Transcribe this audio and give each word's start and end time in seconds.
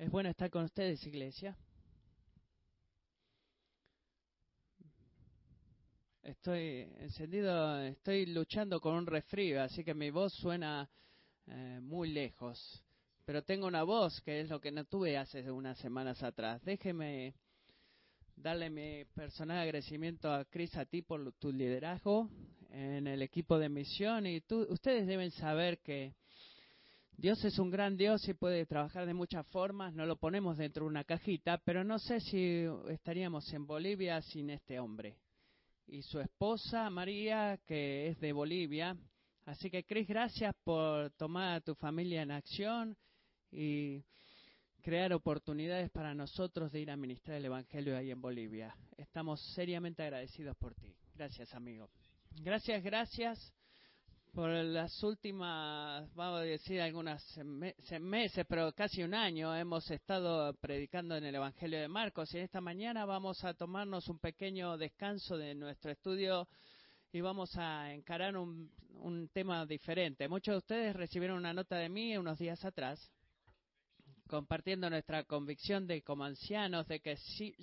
Es 0.00 0.10
bueno 0.10 0.30
estar 0.30 0.48
con 0.48 0.64
ustedes, 0.64 1.06
iglesia. 1.06 1.54
Estoy 6.22 6.90
encendido, 7.00 7.78
estoy 7.82 8.24
luchando 8.24 8.80
con 8.80 8.94
un 8.94 9.06
resfrío, 9.06 9.62
así 9.62 9.84
que 9.84 9.92
mi 9.92 10.08
voz 10.08 10.32
suena 10.32 10.88
eh, 11.48 11.80
muy 11.82 12.12
lejos. 12.12 12.82
Pero 13.26 13.44
tengo 13.44 13.66
una 13.66 13.82
voz 13.82 14.22
que 14.22 14.40
es 14.40 14.48
lo 14.48 14.58
que 14.58 14.72
no 14.72 14.86
tuve 14.86 15.18
hace 15.18 15.50
unas 15.50 15.76
semanas 15.76 16.22
atrás. 16.22 16.64
Déjeme 16.64 17.34
darle 18.36 18.70
mi 18.70 19.04
personal 19.04 19.58
agradecimiento 19.58 20.32
a 20.32 20.46
Cris, 20.46 20.74
a 20.78 20.86
ti 20.86 21.02
por 21.02 21.30
tu 21.32 21.52
liderazgo 21.52 22.30
en 22.70 23.06
el 23.06 23.20
equipo 23.20 23.58
de 23.58 23.68
misión. 23.68 24.26
Y 24.26 24.40
tú, 24.40 24.66
ustedes 24.70 25.06
deben 25.06 25.30
saber 25.30 25.80
que 25.80 26.14
Dios 27.20 27.44
es 27.44 27.58
un 27.58 27.70
gran 27.70 27.98
Dios 27.98 28.26
y 28.28 28.32
puede 28.32 28.64
trabajar 28.64 29.04
de 29.04 29.12
muchas 29.12 29.46
formas. 29.48 29.92
No 29.92 30.06
lo 30.06 30.16
ponemos 30.16 30.56
dentro 30.56 30.84
de 30.84 30.88
una 30.88 31.04
cajita, 31.04 31.58
pero 31.58 31.84
no 31.84 31.98
sé 31.98 32.18
si 32.18 32.64
estaríamos 32.88 33.52
en 33.52 33.66
Bolivia 33.66 34.22
sin 34.22 34.48
este 34.48 34.80
hombre. 34.80 35.18
Y 35.86 36.00
su 36.00 36.18
esposa, 36.18 36.88
María, 36.88 37.60
que 37.66 38.08
es 38.08 38.20
de 38.20 38.32
Bolivia. 38.32 38.96
Así 39.44 39.70
que, 39.70 39.84
Cris, 39.84 40.08
gracias 40.08 40.54
por 40.64 41.10
tomar 41.10 41.56
a 41.56 41.60
tu 41.60 41.74
familia 41.74 42.22
en 42.22 42.30
acción 42.30 42.96
y 43.52 44.02
crear 44.80 45.12
oportunidades 45.12 45.90
para 45.90 46.14
nosotros 46.14 46.72
de 46.72 46.80
ir 46.80 46.90
a 46.90 46.96
ministrar 46.96 47.36
el 47.36 47.44
Evangelio 47.44 47.98
ahí 47.98 48.10
en 48.10 48.22
Bolivia. 48.22 48.74
Estamos 48.96 49.42
seriamente 49.54 50.02
agradecidos 50.02 50.56
por 50.56 50.74
ti. 50.74 50.96
Gracias, 51.14 51.54
amigo. 51.54 51.90
Gracias, 52.42 52.82
gracias 52.82 53.52
por 54.32 54.50
las 54.50 55.02
últimas, 55.02 56.12
vamos 56.14 56.40
a 56.40 56.44
decir, 56.44 56.80
algunas 56.80 57.22
meses, 58.00 58.46
pero 58.48 58.72
casi 58.72 59.02
un 59.02 59.14
año 59.14 59.54
hemos 59.56 59.90
estado 59.90 60.54
predicando 60.54 61.16
en 61.16 61.24
el 61.24 61.34
Evangelio 61.34 61.80
de 61.80 61.88
Marcos 61.88 62.32
y 62.34 62.38
esta 62.38 62.60
mañana 62.60 63.04
vamos 63.04 63.44
a 63.44 63.54
tomarnos 63.54 64.08
un 64.08 64.18
pequeño 64.18 64.76
descanso 64.76 65.36
de 65.36 65.54
nuestro 65.54 65.90
estudio 65.90 66.48
y 67.12 67.20
vamos 67.20 67.56
a 67.56 67.92
encarar 67.92 68.36
un, 68.36 68.70
un 68.94 69.28
tema 69.28 69.66
diferente. 69.66 70.28
Muchos 70.28 70.54
de 70.54 70.58
ustedes 70.58 70.96
recibieron 70.96 71.38
una 71.38 71.52
nota 71.52 71.76
de 71.76 71.88
mí 71.88 72.16
unos 72.16 72.38
días 72.38 72.64
atrás 72.64 73.10
compartiendo 74.28 74.88
nuestra 74.88 75.24
convicción 75.24 75.88
de 75.88 76.02
como 76.02 76.24
ancianos 76.24 76.86
de 76.86 77.00
que 77.00 77.16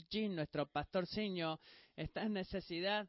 Jim, 0.09 0.35
nuestro 0.35 0.65
pastor 0.65 1.07
Siño, 1.07 1.59
está 1.95 2.23
en 2.23 2.33
necesidad 2.33 3.07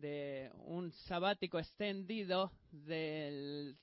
de 0.00 0.50
un 0.64 0.92
sabático 0.92 1.58
extendido 1.58 2.50
del 2.72 3.76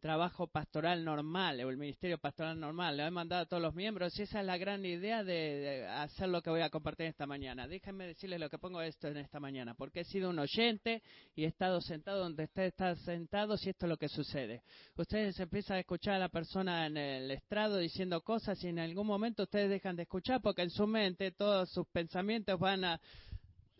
trabajo 0.00 0.46
pastoral 0.46 1.04
normal 1.04 1.60
o 1.64 1.70
el 1.70 1.76
ministerio 1.76 2.18
pastoral 2.18 2.58
normal. 2.58 2.96
Le 2.96 3.06
he 3.06 3.10
mandado 3.10 3.42
a 3.42 3.46
todos 3.46 3.62
los 3.62 3.74
miembros 3.74 4.16
y 4.18 4.22
esa 4.22 4.40
es 4.40 4.46
la 4.46 4.56
gran 4.56 4.84
idea 4.84 5.24
de, 5.24 5.86
hacer 5.86 6.28
lo 6.28 6.40
que 6.40 6.50
voy 6.50 6.60
a 6.60 6.70
compartir 6.70 7.06
esta 7.06 7.26
mañana. 7.26 7.66
Déjenme 7.66 8.06
decirles 8.06 8.40
lo 8.40 8.48
que 8.48 8.58
pongo 8.58 8.80
esto 8.80 9.08
en 9.08 9.16
esta 9.16 9.40
mañana, 9.40 9.74
porque 9.74 10.00
he 10.00 10.04
sido 10.04 10.30
un 10.30 10.38
oyente 10.38 11.02
y 11.34 11.44
he 11.44 11.48
estado 11.48 11.80
sentado 11.80 12.20
donde 12.20 12.44
usted 12.44 12.64
está 12.64 12.94
sentado 12.96 13.56
y 13.60 13.68
esto 13.68 13.86
es 13.86 13.90
lo 13.90 13.96
que 13.96 14.08
sucede. 14.08 14.62
Ustedes 14.96 15.38
empiezan 15.40 15.78
a 15.78 15.80
escuchar 15.80 16.14
a 16.14 16.18
la 16.20 16.28
persona 16.28 16.86
en 16.86 16.96
el 16.96 17.30
estrado 17.30 17.78
diciendo 17.78 18.20
cosas 18.22 18.62
y 18.62 18.68
en 18.68 18.78
algún 18.78 19.06
momento 19.06 19.42
ustedes 19.42 19.68
dejan 19.68 19.96
de 19.96 20.02
escuchar 20.02 20.40
porque 20.40 20.62
en 20.62 20.70
su 20.70 20.86
mente 20.86 21.32
todos 21.32 21.70
sus 21.70 21.86
pensamientos 21.88 22.58
van 22.58 22.84
a 22.84 23.00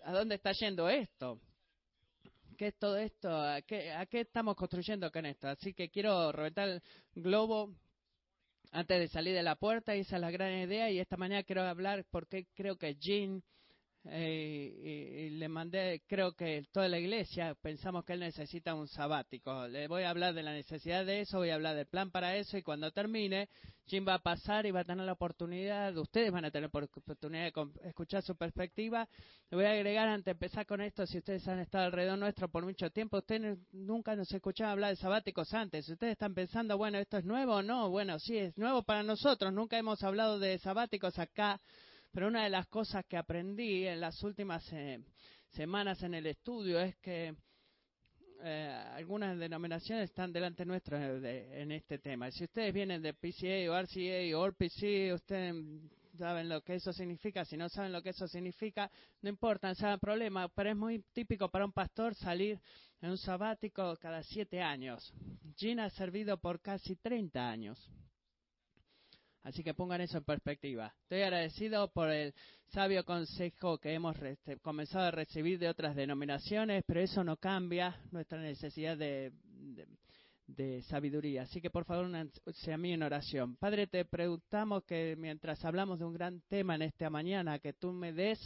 ¿a 0.05 0.13
dónde 0.13 0.37
está 0.37 0.53
yendo 0.53 0.89
esto? 0.89 1.41
¿Qué 2.59 2.67
es 2.67 2.77
todo 2.77 2.97
esto? 2.97 3.31
¿A 3.31 3.63
qué, 3.63 3.93
¿A 3.93 4.05
qué 4.07 4.23
estamos 4.23 4.57
construyendo 4.57 5.13
con 5.13 5.25
esto? 5.27 5.47
Así 5.47 5.73
que 5.75 5.91
quiero 5.91 6.33
reventar 6.33 6.69
el 6.69 6.83
globo 7.15 7.73
antes 8.73 8.99
de 8.99 9.07
salir 9.07 9.33
de 9.33 9.45
la 9.45 9.55
puerta 9.55 9.95
esa 9.95 10.17
es 10.17 10.21
la 10.21 10.33
gran 10.33 10.53
idea 10.53 10.91
y 10.91 10.99
esta 10.99 11.17
mañana 11.17 11.45
quiero 11.45 11.63
hablar 11.63 12.05
porque 12.11 12.49
creo 12.55 12.77
que 12.77 12.97
Jean 12.97 13.45
eh, 14.05 15.29
y, 15.29 15.31
le 15.31 15.49
mandé, 15.49 16.03
creo 16.07 16.33
que 16.33 16.65
toda 16.73 16.89
la 16.89 16.99
iglesia 16.99 17.55
pensamos 17.61 18.05
que 18.05 18.15
él 18.15 18.21
necesita 18.21 18.75
un 18.75 18.89
sabático. 18.89 19.67
Le 19.69 19.89
voy 19.89 20.05
a 20.05 20.11
hablar 20.11 20.35
de 20.35 20.43
la 20.43 20.53
necesidad 20.53 21.05
de 21.05 21.21
eso, 21.21 21.39
voy 21.39 21.51
a 21.51 21.57
hablar 21.57 21.77
del 21.77 21.87
plan 21.87 22.11
para 22.11 22.37
eso 22.37 22.57
y 22.57 22.63
cuando 22.63 22.91
termine, 22.91 23.49
Jim 23.87 24.07
va 24.07 24.15
a 24.15 24.19
pasar 24.19 24.67
y 24.67 24.71
va 24.71 24.81
a 24.81 24.85
tener 24.85 25.05
la 25.05 25.13
oportunidad, 25.13 25.97
ustedes 25.97 26.31
van 26.31 26.45
a 26.45 26.51
tener 26.51 26.71
la 26.73 26.85
oportunidad 26.85 27.53
de 27.53 27.89
escuchar 27.89 28.23
su 28.23 28.37
perspectiva. 28.37 29.09
Le 29.51 29.57
voy 29.57 29.67
a 29.67 29.73
agregar 29.73 30.09
antes 30.09 30.27
de 30.27 30.33
empezar 30.33 30.67
con 30.67 30.81
esto, 30.81 31.07
si 31.07 31.19
ustedes 31.19 31.47
han 31.49 31.59
estado 31.59 31.85
alrededor 31.85 32.19
nuestro 32.19 32.49
por 32.49 32.65
mucho 32.65 32.91
tiempo, 32.91 33.19
ustedes 33.19 33.59
nunca 33.73 34.15
nos 34.15 34.31
escuchaban 34.33 34.73
hablar 34.73 34.91
de 34.91 34.97
sabáticos 34.97 35.53
antes. 35.55 35.87
Si 35.87 35.93
ustedes 35.93 36.13
están 36.13 36.35
pensando, 36.35 36.79
bueno, 36.79 36.99
esto 36.99 37.19
es 37.19 37.25
nuevo 37.25 37.57
o 37.57 37.63
no, 37.63 37.91
bueno, 37.91 38.19
sí, 38.19 38.37
es 38.37 38.57
nuevo 38.57 38.83
para 38.83 39.03
nosotros, 39.03 39.53
nunca 39.53 39.77
hemos 39.79 40.03
hablado 40.03 40.39
de 40.39 40.59
sabáticos 40.59 41.19
acá 41.19 41.61
pero 42.11 42.29
una 42.29 42.45
de 42.45 42.51
las 42.51 42.67
cosas 42.67 43.05
que 43.07 43.17
aprendí 43.17 43.87
en 43.87 44.01
las 44.01 44.23
últimas 44.23 44.65
eh, 44.73 45.01
semanas 45.51 46.03
en 46.03 46.15
el 46.15 46.27
estudio 46.27 46.81
es 46.81 46.97
que 46.97 47.35
eh, 48.41 48.85
algunas 48.95 49.37
denominaciones 49.39 50.11
están 50.11 50.33
delante 50.33 50.65
nuestro 50.65 50.97
en 50.97 51.73
este 51.73 51.99
tema. 51.99 52.31
Si 52.31 52.45
ustedes 52.45 52.73
vienen 52.73 53.03
de 53.03 53.15
PCA 53.15 53.71
o 53.71 53.81
RCA 53.81 54.39
o 54.39 54.47
RPC, 54.49 55.13
ustedes 55.15 55.55
saben 56.17 56.49
lo 56.49 56.63
que 56.63 56.75
eso 56.75 56.93
significa. 56.93 57.45
Si 57.45 57.57
no 57.57 57.69
saben 57.69 57.93
lo 57.93 58.03
que 58.03 58.11
eso 58.11 58.29
significa, 58.29 58.91
no 59.23 59.29
importa, 59.29 59.73
no 59.73 59.89
hay 59.89 59.99
problema. 59.99 60.49
Pero 60.49 60.71
es 60.71 60.77
muy 60.77 61.03
típico 61.13 61.49
para 61.49 61.65
un 61.65 61.73
pastor 61.73 62.15
salir 62.15 62.61
en 63.01 63.11
un 63.11 63.19
sabático 63.19 63.97
cada 63.97 64.23
siete 64.23 64.61
años. 64.61 65.13
Gina 65.57 65.87
ha 65.87 65.91
servido 65.91 66.39
por 66.39 66.61
casi 66.61 66.97
30 66.97 67.49
años. 67.49 67.91
Así 69.43 69.63
que 69.63 69.75
pongan 69.75 70.01
eso 70.01 70.19
en 70.19 70.25
perspectiva. 70.25 70.95
Estoy 71.03 71.23
agradecido 71.23 71.91
por 71.93 72.11
el 72.11 72.35
sabio 72.67 73.05
consejo 73.05 73.79
que 73.79 73.95
hemos 73.95 74.17
comenzado 74.63 75.07
a 75.07 75.11
recibir 75.11 75.59
de 75.59 75.69
otras 75.69 75.97
denominaciones, 75.97 76.85
pero 76.87 77.01
eso 77.01 77.25
no 77.25 77.37
cambia 77.37 78.01
nuestra 78.11 78.41
necesidad 78.41 78.97
de, 78.97 79.33
sabiduría. 80.89 81.43
Así 81.43 81.61
que 81.61 81.71
por 81.71 81.85
favor, 81.85 82.11
sea 82.53 82.77
mí 82.77 82.93
en 82.93 83.03
oración. 83.03 83.57
Padre, 83.57 83.87
te 83.87 84.05
preguntamos 84.05 84.85
que 84.85 85.15
mientras 85.17 85.65
hablamos 85.65 85.99
de 85.99 86.05
un 86.05 86.15
gran 86.15 86.41
tema 86.49 86.75
en 86.75 86.83
esta 86.83 87.09
mañana, 87.09 87.59
que 87.59 87.73
tú 87.73 87.93
me 87.93 88.13
des 88.13 88.39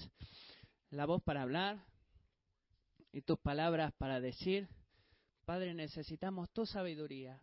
la 0.90 1.06
voz 1.06 1.22
para 1.22 1.42
hablar 1.42 1.84
y 3.12 3.22
tus 3.22 3.38
palabras 3.38 3.92
para 3.98 4.20
decir. 4.20 4.68
Padre, 5.44 5.74
necesitamos 5.74 6.50
tu 6.50 6.64
sabiduría 6.64 7.40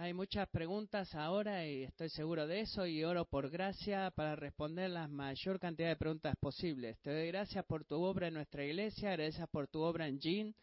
hay 0.00 0.14
muchas 0.14 0.48
preguntas 0.50 1.12
ahora 1.16 1.66
y 1.66 1.82
estoy 1.82 2.08
seguro 2.08 2.46
de 2.46 2.60
eso 2.60 2.86
y 2.86 3.02
oro 3.02 3.24
por 3.24 3.50
gracia 3.50 4.12
para 4.12 4.36
responder 4.36 4.90
la 4.90 5.08
mayor 5.08 5.58
cantidad 5.58 5.88
de 5.88 5.96
preguntas 5.96 6.36
posibles. 6.36 6.96
Te 7.00 7.12
doy 7.12 7.26
gracias 7.26 7.64
por 7.64 7.84
tu 7.84 7.96
obra 7.96 8.28
en 8.28 8.34
nuestra 8.34 8.64
iglesia, 8.64 9.10
gracias 9.10 9.48
por 9.48 9.66
tu 9.66 9.80
obra 9.80 10.06
en 10.06 10.20
Jean, 10.20 10.54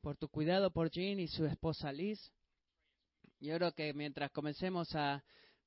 por 0.00 0.16
tu 0.16 0.28
cuidado 0.28 0.72
por 0.72 0.90
Jean 0.90 1.20
y 1.20 1.28
su 1.28 1.46
esposa 1.46 1.92
Liz. 1.92 2.32
Y 3.38 3.52
oro 3.52 3.70
que 3.70 3.94
mientras 3.94 4.32
comencemos 4.32 4.92
a 4.96 5.22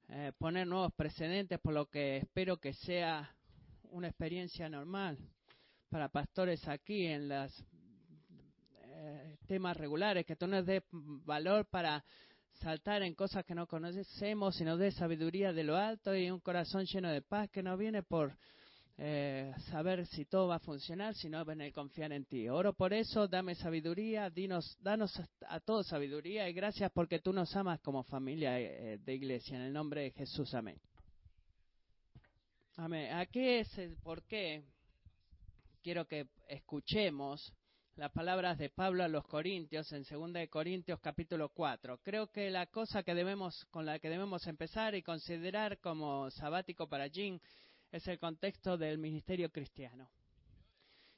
eh, 0.09 0.33
poner 0.37 0.67
nuevos 0.67 0.91
precedentes, 0.93 1.61
por 1.61 1.73
lo 1.73 1.85
que 1.85 2.17
espero 2.17 2.57
que 2.57 2.73
sea 2.73 3.33
una 3.83 4.09
experiencia 4.09 4.67
normal 4.67 5.17
para 5.87 6.09
pastores 6.09 6.67
aquí 6.67 7.05
en 7.05 7.29
los 7.29 7.63
eh, 8.81 9.37
temas 9.47 9.77
regulares, 9.77 10.25
que 10.25 10.35
tú 10.35 10.45
nos 10.45 10.65
des 10.65 10.83
valor 10.91 11.67
para 11.67 12.03
saltar 12.59 13.03
en 13.03 13.13
cosas 13.13 13.45
que 13.45 13.55
no 13.55 13.67
conocemos, 13.67 14.55
sino 14.55 14.77
de 14.77 14.91
sabiduría 14.91 15.53
de 15.53 15.63
lo 15.63 15.75
alto 15.75 16.15
y 16.15 16.29
un 16.29 16.39
corazón 16.39 16.85
lleno 16.85 17.09
de 17.09 17.21
paz 17.21 17.49
que 17.49 17.63
no 17.63 17.77
viene 17.77 18.03
por 18.03 18.37
eh, 18.97 19.53
saber 19.69 20.07
si 20.07 20.25
todo 20.25 20.47
va 20.47 20.55
a 20.55 20.59
funcionar, 20.59 21.13
sino 21.13 21.43
viene 21.45 21.71
confiar 21.71 22.11
en 22.11 22.25
ti. 22.25 22.49
Oro 22.49 22.73
por 22.73 22.93
eso, 22.93 23.27
dame 23.27 23.53
sabiduría, 23.53 24.29
dinos, 24.29 24.77
danos 24.81 25.21
a 25.47 25.59
todos 25.59 25.87
sabiduría 25.87 26.49
y 26.49 26.53
gracias 26.53 26.91
porque 26.91 27.19
tú 27.19 27.31
nos 27.31 27.55
amas 27.55 27.79
como 27.81 28.03
familia 28.03 28.59
eh, 28.59 28.97
de 28.97 29.13
iglesia. 29.13 29.55
En 29.55 29.63
el 29.63 29.73
nombre 29.73 30.01
de 30.01 30.11
Jesús, 30.11 30.53
amén. 30.55 30.79
Amén. 32.77 33.13
Aquí 33.13 33.39
es 33.39 33.77
el 33.77 33.97
por 33.97 34.23
qué 34.23 34.63
quiero 35.83 36.07
que 36.07 36.27
escuchemos 36.47 37.53
las 37.97 38.11
palabras 38.11 38.59
de 38.59 38.69
Pablo 38.69 39.03
a 39.03 39.07
los 39.07 39.25
Corintios 39.25 39.91
en 39.91 40.03
2 40.03 40.33
de 40.33 40.47
Corintios 40.49 40.99
capítulo 40.99 41.49
4. 41.49 41.99
Creo 42.03 42.27
que 42.27 42.51
la 42.51 42.67
cosa 42.67 43.01
que 43.01 43.15
debemos 43.15 43.65
con 43.71 43.87
la 43.87 43.97
que 43.97 44.09
debemos 44.09 44.45
empezar 44.45 44.93
y 44.93 45.01
considerar 45.01 45.79
como 45.79 46.29
sabático 46.29 46.87
para 46.87 47.09
Jim 47.09 47.39
es 47.91 48.07
el 48.07 48.19
contexto 48.19 48.77
del 48.77 48.99
ministerio 48.99 49.51
cristiano. 49.51 50.11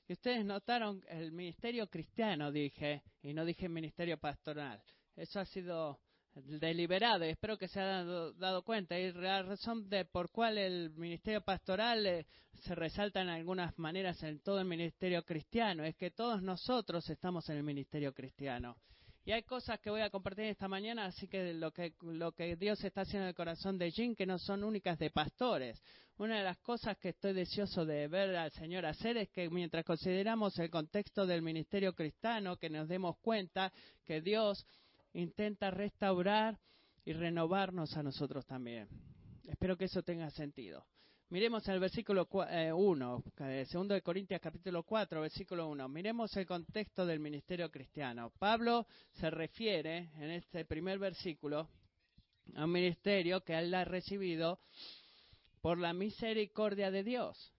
Y 0.07 0.13
ustedes 0.13 0.45
notaron 0.45 1.03
el 1.09 1.33
ministerio 1.33 1.89
cristiano 1.89 2.49
dije 2.49 3.03
y 3.23 3.33
no 3.33 3.43
dije 3.43 3.67
ministerio 3.67 4.17
pastoral. 4.17 4.81
Eso 5.17 5.41
ha 5.41 5.45
sido 5.45 5.99
deliberado 6.45 7.23
espero 7.25 7.57
que 7.57 7.67
se 7.67 7.79
hayan 7.79 8.37
dado, 8.37 8.63
cuenta. 8.63 8.99
Y 8.99 9.11
la 9.13 9.43
razón 9.43 9.89
de 9.89 10.05
por 10.05 10.31
cual 10.31 10.57
el 10.57 10.91
ministerio 10.91 11.41
pastoral 11.41 12.05
eh, 12.05 12.25
se 12.61 12.75
resalta 12.75 13.21
en 13.21 13.29
algunas 13.29 13.77
maneras 13.77 14.21
en 14.23 14.39
todo 14.39 14.59
el 14.59 14.65
ministerio 14.65 15.23
cristiano 15.23 15.83
es 15.83 15.95
que 15.95 16.11
todos 16.11 16.41
nosotros 16.41 17.09
estamos 17.09 17.49
en 17.49 17.57
el 17.57 17.63
ministerio 17.63 18.13
cristiano. 18.13 18.75
Y 19.25 19.31
hay 19.31 19.43
cosas 19.43 19.79
que 19.79 19.89
voy 19.89 20.01
a 20.01 20.09
compartir 20.09 20.45
esta 20.45 20.67
mañana, 20.67 21.05
así 21.05 21.27
que 21.27 21.53
lo 21.53 21.71
que, 21.71 21.93
lo 22.01 22.31
que 22.31 22.55
Dios 22.55 22.83
está 22.83 23.01
haciendo 23.01 23.25
en 23.25 23.29
el 23.29 23.35
corazón 23.35 23.77
de 23.77 23.91
Jim, 23.91 24.15
que 24.15 24.25
no 24.25 24.39
son 24.39 24.63
únicas 24.63 24.97
de 24.97 25.11
pastores. 25.11 25.79
Una 26.17 26.39
de 26.39 26.43
las 26.43 26.57
cosas 26.57 26.97
que 26.97 27.09
estoy 27.09 27.33
deseoso 27.33 27.85
de 27.85 28.07
ver 28.07 28.35
al 28.35 28.51
Señor 28.51 28.85
hacer 28.85 29.17
es 29.17 29.29
que 29.29 29.49
mientras 29.49 29.85
consideramos 29.85 30.57
el 30.59 30.69
contexto 30.69 31.25
del 31.25 31.41
ministerio 31.41 31.93
cristiano, 31.93 32.57
que 32.57 32.69
nos 32.69 32.87
demos 32.87 33.17
cuenta 33.19 33.71
que 34.03 34.19
Dios 34.19 34.65
intenta 35.13 35.71
restaurar 35.71 36.59
y 37.05 37.13
renovarnos 37.13 37.95
a 37.97 38.03
nosotros 38.03 38.45
también. 38.45 38.87
Espero 39.47 39.77
que 39.77 39.85
eso 39.85 40.03
tenga 40.03 40.29
sentido. 40.29 40.85
Miremos 41.31 41.67
el 41.67 41.79
versículo 41.79 42.27
1, 42.31 43.23
eh, 43.39 43.65
segundo 43.67 43.93
de 43.93 44.01
Corintias 44.01 44.41
capítulo 44.41 44.81
4, 44.81 45.21
versículo 45.21 45.67
1. 45.69 45.87
Miremos 45.87 46.35
el 46.37 46.47
contexto 46.47 47.05
del 47.05 47.19
ministerio 47.19 47.69
cristiano. 47.69 48.31
Pablo 48.39 48.87
se 49.11 49.29
refiere 49.29 50.09
en 50.15 50.31
este 50.31 50.65
primer 50.65 50.97
versículo 50.97 51.69
a 52.55 52.65
un 52.65 52.71
ministerio 52.71 53.41
que 53.41 53.57
él 53.57 53.71
ha 53.75 53.85
recibido 53.85 54.59
por 55.61 55.77
la 55.77 55.93
misericordia 55.93 56.89
de 56.89 57.03
Dios. 57.03 57.53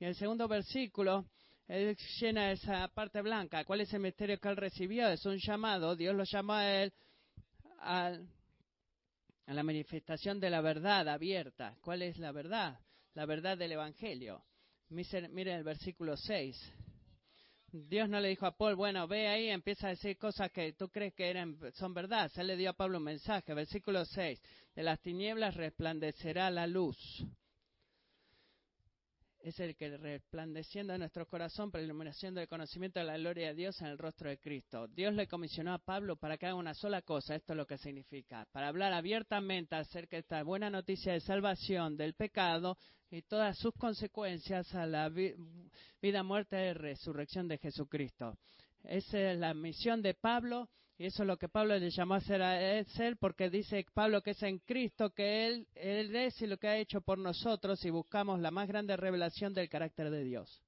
Y 0.00 0.04
el 0.04 0.16
segundo 0.16 0.48
versículo, 0.48 1.26
él 1.68 1.96
llena 2.20 2.50
esa 2.50 2.88
parte 2.88 3.22
blanca. 3.22 3.64
¿Cuál 3.64 3.82
es 3.82 3.92
el 3.92 4.00
ministerio 4.00 4.38
que 4.40 4.48
él 4.48 4.56
recibió? 4.56 5.08
Es 5.08 5.24
un 5.26 5.38
llamado. 5.38 5.94
Dios 5.94 6.14
lo 6.14 6.24
llamó 6.24 6.54
a 6.54 6.82
él 6.82 6.92
al 7.78 8.28
a 9.48 9.54
la 9.54 9.62
manifestación 9.62 10.38
de 10.38 10.50
la 10.50 10.60
verdad 10.60 11.08
abierta. 11.08 11.74
¿Cuál 11.80 12.02
es 12.02 12.18
la 12.18 12.32
verdad? 12.32 12.78
La 13.14 13.24
verdad 13.24 13.56
del 13.56 13.72
Evangelio. 13.72 14.44
Miren 14.90 15.56
el 15.56 15.64
versículo 15.64 16.18
6. 16.18 16.74
Dios 17.72 18.10
no 18.10 18.20
le 18.20 18.28
dijo 18.28 18.44
a 18.44 18.54
Paul, 18.54 18.74
bueno, 18.74 19.08
ve 19.08 19.26
ahí, 19.26 19.48
empieza 19.48 19.86
a 19.86 19.90
decir 19.90 20.18
cosas 20.18 20.52
que 20.52 20.74
tú 20.74 20.90
crees 20.90 21.14
que 21.14 21.30
eran, 21.30 21.58
son 21.74 21.94
verdad. 21.94 22.30
Él 22.36 22.46
le 22.46 22.56
dio 22.58 22.68
a 22.68 22.74
Pablo 22.74 22.98
un 22.98 23.04
mensaje, 23.04 23.54
versículo 23.54 24.04
6. 24.04 24.38
De 24.74 24.82
las 24.82 25.00
tinieblas 25.00 25.54
resplandecerá 25.54 26.50
la 26.50 26.66
luz 26.66 26.98
es 29.48 29.60
el 29.60 29.76
que 29.76 29.96
resplandeciendo 29.96 30.92
en 30.92 31.00
nuestro 31.00 31.26
corazón 31.26 31.70
la 31.72 31.80
iluminación 31.80 32.34
del 32.34 32.48
conocimiento 32.48 32.98
de 32.98 33.06
la 33.06 33.16
gloria 33.16 33.48
de 33.48 33.54
Dios 33.54 33.80
en 33.80 33.88
el 33.88 33.98
rostro 33.98 34.28
de 34.28 34.38
Cristo. 34.38 34.86
Dios 34.88 35.14
le 35.14 35.26
comisionó 35.26 35.72
a 35.72 35.78
Pablo 35.78 36.16
para 36.16 36.36
que 36.36 36.46
haga 36.46 36.54
una 36.54 36.74
sola 36.74 37.02
cosa, 37.02 37.34
esto 37.34 37.52
es 37.52 37.56
lo 37.56 37.66
que 37.66 37.78
significa, 37.78 38.46
para 38.52 38.68
hablar 38.68 38.92
abiertamente 38.92 39.74
acerca 39.74 40.16
de 40.16 40.20
esta 40.20 40.42
buena 40.42 40.68
noticia 40.68 41.12
de 41.12 41.20
salvación 41.20 41.96
del 41.96 42.14
pecado 42.14 42.76
y 43.10 43.22
todas 43.22 43.56
sus 43.58 43.72
consecuencias 43.74 44.74
a 44.74 44.86
la 44.86 45.08
vida, 45.08 46.22
muerte 46.22 46.68
y 46.68 46.72
resurrección 46.74 47.48
de 47.48 47.58
Jesucristo. 47.58 48.36
Esa 48.84 49.32
es 49.32 49.38
la 49.38 49.54
misión 49.54 50.02
de 50.02 50.14
Pablo 50.14 50.68
y 50.98 51.06
eso 51.06 51.22
es 51.22 51.26
lo 51.28 51.36
que 51.36 51.48
Pablo 51.48 51.78
le 51.78 51.90
llamó 51.90 52.14
a 52.14 52.18
hacer 52.18 52.42
a 52.42 52.60
él, 52.60 53.16
porque 53.20 53.48
dice 53.48 53.86
Pablo 53.94 54.20
que 54.20 54.32
es 54.32 54.42
en 54.42 54.58
Cristo 54.58 55.10
que 55.10 55.46
él, 55.46 55.66
es 55.74 56.42
y 56.42 56.48
lo 56.48 56.58
que 56.58 56.66
ha 56.66 56.76
hecho 56.76 57.00
por 57.00 57.18
nosotros 57.18 57.84
y 57.84 57.90
buscamos 57.90 58.40
la 58.40 58.50
más 58.50 58.66
grande 58.66 58.96
revelación 58.96 59.54
del 59.54 59.68
carácter 59.68 60.10
de 60.10 60.24
Dios. 60.24 60.60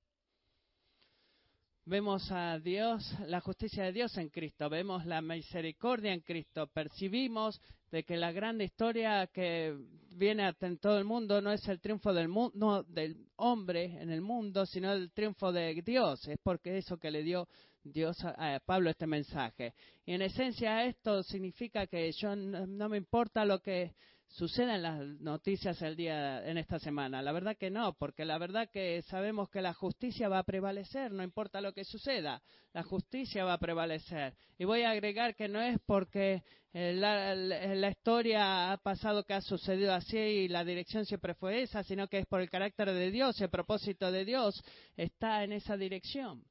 Vemos 1.84 2.30
a 2.30 2.60
Dios, 2.60 3.12
la 3.26 3.40
justicia 3.40 3.82
de 3.82 3.92
Dios 3.92 4.16
en 4.18 4.28
Cristo, 4.28 4.70
vemos 4.70 5.04
la 5.04 5.20
misericordia 5.20 6.12
en 6.12 6.20
Cristo, 6.20 6.68
percibimos 6.68 7.60
de 7.90 8.04
que 8.04 8.16
la 8.16 8.30
gran 8.30 8.60
historia 8.60 9.26
que 9.26 9.76
viene 10.14 10.54
en 10.60 10.78
todo 10.78 10.96
el 10.98 11.04
mundo 11.04 11.40
no 11.40 11.50
es 11.50 11.66
el 11.66 11.80
triunfo 11.80 12.14
del, 12.14 12.28
mundo, 12.28 12.84
del 12.84 13.26
hombre 13.34 14.00
en 14.00 14.10
el 14.10 14.20
mundo, 14.20 14.64
sino 14.64 14.92
el 14.92 15.10
triunfo 15.10 15.50
de 15.50 15.82
Dios. 15.82 16.28
Es 16.28 16.38
porque 16.40 16.78
eso 16.78 16.98
que 16.98 17.10
le 17.10 17.24
dio 17.24 17.48
Dios 17.82 18.16
a, 18.24 18.60
Pablo 18.64 18.90
este 18.90 19.06
mensaje. 19.06 19.74
Y 20.04 20.12
en 20.12 20.22
esencia 20.22 20.84
esto 20.84 21.22
significa 21.22 21.86
que 21.86 22.10
yo 22.12 22.36
no, 22.36 22.88
me 22.88 22.96
importa 22.96 23.44
lo 23.44 23.60
que 23.60 23.94
suceda 24.28 24.76
en 24.76 24.82
las 24.82 25.00
noticias 25.20 25.80
el 25.82 25.96
día 25.96 26.46
en 26.48 26.56
esta 26.58 26.78
semana. 26.78 27.22
La 27.22 27.32
verdad 27.32 27.56
que 27.56 27.70
no, 27.70 27.94
porque 27.94 28.24
la 28.24 28.38
verdad 28.38 28.70
que 28.70 29.02
sabemos 29.02 29.50
que 29.50 29.60
la 29.60 29.74
justicia 29.74 30.28
va 30.28 30.38
a 30.38 30.44
prevalecer, 30.44 31.10
no 31.10 31.24
importa 31.24 31.60
lo 31.60 31.72
que 31.72 31.84
suceda, 31.84 32.40
la 32.72 32.84
justicia 32.84 33.44
va 33.44 33.54
a 33.54 33.58
prevalecer. 33.58 34.34
Y 34.56 34.64
voy 34.64 34.82
a 34.82 34.90
agregar 34.90 35.34
que 35.34 35.48
no 35.48 35.60
es 35.60 35.78
porque 35.84 36.44
eh, 36.72 36.92
la, 36.94 37.34
la, 37.34 37.90
historia 37.90 38.70
ha 38.70 38.76
pasado 38.76 39.24
que 39.24 39.34
ha 39.34 39.40
sucedido 39.40 39.92
así 39.92 40.16
y 40.16 40.48
la 40.48 40.64
dirección 40.64 41.04
siempre 41.06 41.34
fue 41.34 41.62
esa, 41.62 41.82
sino 41.82 42.06
que 42.06 42.18
es 42.18 42.26
por 42.26 42.40
el 42.40 42.50
carácter 42.50 42.92
de 42.92 43.10
Dios, 43.10 43.40
el 43.40 43.50
propósito 43.50 44.12
de 44.12 44.24
Dios 44.24 44.62
está 44.96 45.42
en 45.42 45.52
esa 45.52 45.76
dirección. 45.76 46.44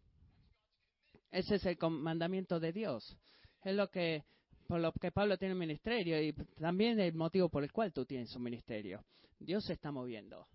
Ese 1.31 1.55
es 1.55 1.65
el 1.65 1.77
mandamiento 1.89 2.59
de 2.59 2.71
Dios. 2.71 3.17
Es 3.63 3.75
lo 3.75 3.89
que 3.89 4.23
por 4.67 4.79
lo 4.79 4.91
que 4.91 5.11
Pablo 5.11 5.35
tiene 5.37 5.55
un 5.55 5.59
ministerio 5.59 6.21
y 6.21 6.31
también 6.31 6.99
el 6.99 7.15
motivo 7.15 7.49
por 7.49 7.63
el 7.63 7.71
cual 7.71 7.91
tú 7.91 8.05
tienes 8.05 8.35
un 8.35 8.43
ministerio. 8.43 9.03
Dios 9.39 9.65
se 9.65 9.73
está 9.73 9.91
moviendo. 9.91 10.47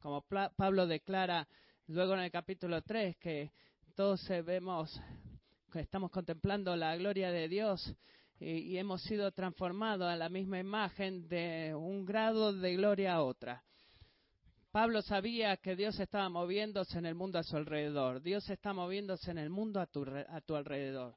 Como 0.00 0.22
Pablo 0.22 0.86
declara 0.86 1.48
luego 1.88 2.14
en 2.14 2.20
el 2.20 2.30
capítulo 2.30 2.82
3 2.82 3.16
que 3.16 3.50
todos 3.96 4.24
vemos 4.44 5.00
que 5.72 5.80
estamos 5.80 6.12
contemplando 6.12 6.76
la 6.76 6.96
gloria 6.96 7.32
de 7.32 7.48
Dios 7.48 7.94
y, 8.38 8.76
hemos 8.76 9.02
sido 9.02 9.32
transformados 9.32 10.06
a 10.08 10.14
la 10.14 10.28
misma 10.28 10.60
imagen 10.60 11.28
de 11.28 11.74
un 11.74 12.04
grado 12.04 12.52
de 12.52 12.76
gloria 12.76 13.14
a 13.14 13.22
otra. 13.22 13.64
Pablo 14.70 15.00
sabía 15.00 15.56
que 15.56 15.76
Dios 15.76 15.98
estaba 15.98 16.28
moviéndose 16.28 16.98
en 16.98 17.06
el 17.06 17.14
mundo 17.14 17.38
a 17.38 17.42
su 17.42 17.56
alrededor. 17.56 18.20
Dios 18.20 18.48
está 18.50 18.72
moviéndose 18.72 19.30
en 19.30 19.38
el 19.38 19.48
mundo 19.48 19.80
a 19.80 19.86
tu, 19.86 20.54
alrededor. 20.54 21.16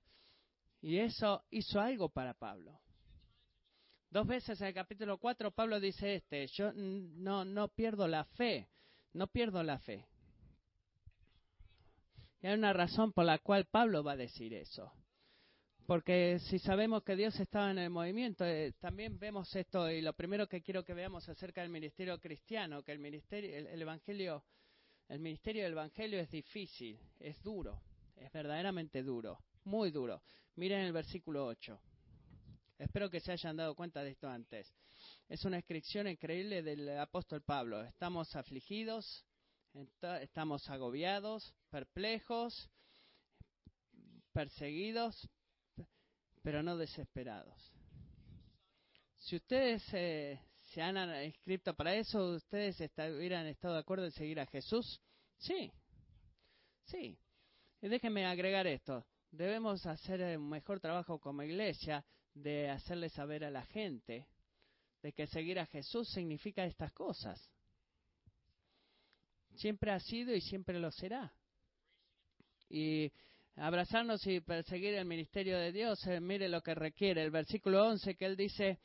Y 0.81 0.97
eso 0.97 1.43
hizo 1.51 1.79
algo 1.79 2.09
para 2.09 2.33
Pablo. 2.33 2.79
Dos 4.09 4.25
veces 4.25 4.59
en 4.61 4.67
el 4.67 4.73
capítulo 4.73 5.17
4 5.17 5.51
Pablo 5.51 5.79
dice 5.79 6.15
este, 6.15 6.47
yo 6.47 6.71
no, 6.73 7.45
no 7.45 7.67
pierdo 7.69 8.07
la 8.07 8.25
fe, 8.25 8.69
no 9.13 9.27
pierdo 9.27 9.63
la 9.63 9.79
fe. 9.79 10.07
Y 12.41 12.47
hay 12.47 12.53
una 12.55 12.73
razón 12.73 13.13
por 13.13 13.25
la 13.25 13.37
cual 13.39 13.65
Pablo 13.65 14.03
va 14.03 14.13
a 14.13 14.17
decir 14.17 14.53
eso. 14.53 14.91
Porque 15.85 16.39
si 16.39 16.59
sabemos 16.59 17.03
que 17.03 17.15
Dios 17.15 17.37
estaba 17.39 17.71
en 17.71 17.79
el 17.79 17.89
movimiento, 17.89 18.45
eh, 18.45 18.73
también 18.79 19.19
vemos 19.19 19.53
esto 19.55 19.89
y 19.89 20.01
lo 20.01 20.13
primero 20.13 20.47
que 20.47 20.61
quiero 20.61 20.85
que 20.85 20.93
veamos 20.93 21.27
acerca 21.27 21.61
del 21.61 21.69
ministerio 21.69 22.19
cristiano, 22.19 22.83
que 22.83 22.91
el 22.91 22.99
ministerio, 22.99 23.57
el, 23.57 23.81
evangelio, 23.81 24.45
el 25.09 25.19
ministerio 25.19 25.63
del 25.63 25.73
evangelio 25.73 26.19
es 26.19 26.29
difícil, 26.29 26.99
es 27.19 27.41
duro, 27.41 27.81
es 28.15 28.31
verdaderamente 28.31 29.03
duro, 29.03 29.39
muy 29.65 29.91
duro. 29.91 30.21
Miren 30.55 30.81
el 30.81 30.93
versículo 30.93 31.45
8. 31.47 31.81
Espero 32.77 33.09
que 33.09 33.19
se 33.19 33.31
hayan 33.31 33.57
dado 33.57 33.75
cuenta 33.75 34.03
de 34.03 34.11
esto 34.11 34.29
antes. 34.29 34.73
Es 35.27 35.43
una 35.45 35.57
inscripción 35.57 36.07
increíble 36.07 36.61
del 36.61 36.97
apóstol 36.99 37.41
Pablo. 37.41 37.83
Estamos 37.83 38.35
afligidos, 38.35 39.25
estamos 40.21 40.69
agobiados, 40.69 41.53
perplejos, 41.69 42.69
perseguidos, 44.31 45.29
pero 46.41 46.63
no 46.63 46.77
desesperados. 46.77 47.71
Si 49.17 49.35
ustedes 49.35 49.83
eh, 49.93 50.39
se 50.71 50.81
han 50.81 50.97
inscrito 51.25 51.75
para 51.75 51.95
eso, 51.95 52.35
¿ustedes 52.35 52.77
hubieran 53.15 53.45
estado 53.47 53.75
de 53.75 53.79
acuerdo 53.81 54.05
en 54.05 54.11
seguir 54.11 54.39
a 54.39 54.47
Jesús? 54.47 54.99
Sí, 55.37 55.71
sí. 56.85 57.17
Y 57.81 57.87
déjenme 57.87 58.25
agregar 58.25 58.67
esto. 58.67 59.05
Debemos 59.31 59.85
hacer 59.85 60.37
un 60.37 60.49
mejor 60.49 60.79
trabajo 60.79 61.19
como 61.19 61.43
iglesia 61.43 62.05
de 62.33 62.69
hacerle 62.69 63.09
saber 63.09 63.43
a 63.43 63.51
la 63.51 63.65
gente 63.65 64.27
de 65.01 65.13
que 65.13 65.27
seguir 65.27 65.59
a 65.59 65.65
Jesús 65.65 66.09
significa 66.09 66.65
estas 66.65 66.91
cosas. 66.93 67.39
Siempre 69.55 69.91
ha 69.91 69.99
sido 69.99 70.33
y 70.33 70.41
siempre 70.41 70.79
lo 70.79 70.91
será. 70.91 71.33
Y 72.69 73.11
abrazarnos 73.55 74.25
y 74.27 74.39
perseguir 74.39 74.93
el 74.95 75.05
ministerio 75.05 75.57
de 75.57 75.71
Dios, 75.71 76.05
eh, 76.07 76.19
mire 76.19 76.49
lo 76.49 76.61
que 76.61 76.73
requiere. 76.73 77.23
El 77.23 77.31
versículo 77.31 77.85
11 77.87 78.15
que 78.15 78.25
él 78.25 78.35
dice, 78.35 78.79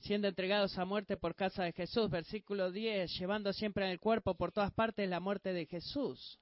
siendo 0.00 0.28
entregados 0.28 0.78
a 0.78 0.84
muerte 0.84 1.16
por 1.16 1.34
causa 1.34 1.64
de 1.64 1.72
Jesús. 1.72 2.10
Versículo 2.10 2.70
10, 2.70 3.10
llevando 3.18 3.52
siempre 3.52 3.84
en 3.84 3.90
el 3.90 4.00
cuerpo 4.00 4.34
por 4.34 4.52
todas 4.52 4.72
partes 4.72 5.08
la 5.08 5.20
muerte 5.20 5.52
de 5.52 5.66
Jesús. 5.66 6.38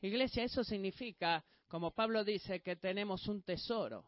Iglesia, 0.00 0.44
eso 0.44 0.62
significa, 0.64 1.44
como 1.68 1.90
Pablo 1.90 2.24
dice, 2.24 2.60
que 2.60 2.76
tenemos 2.76 3.26
un 3.26 3.42
tesoro. 3.42 4.06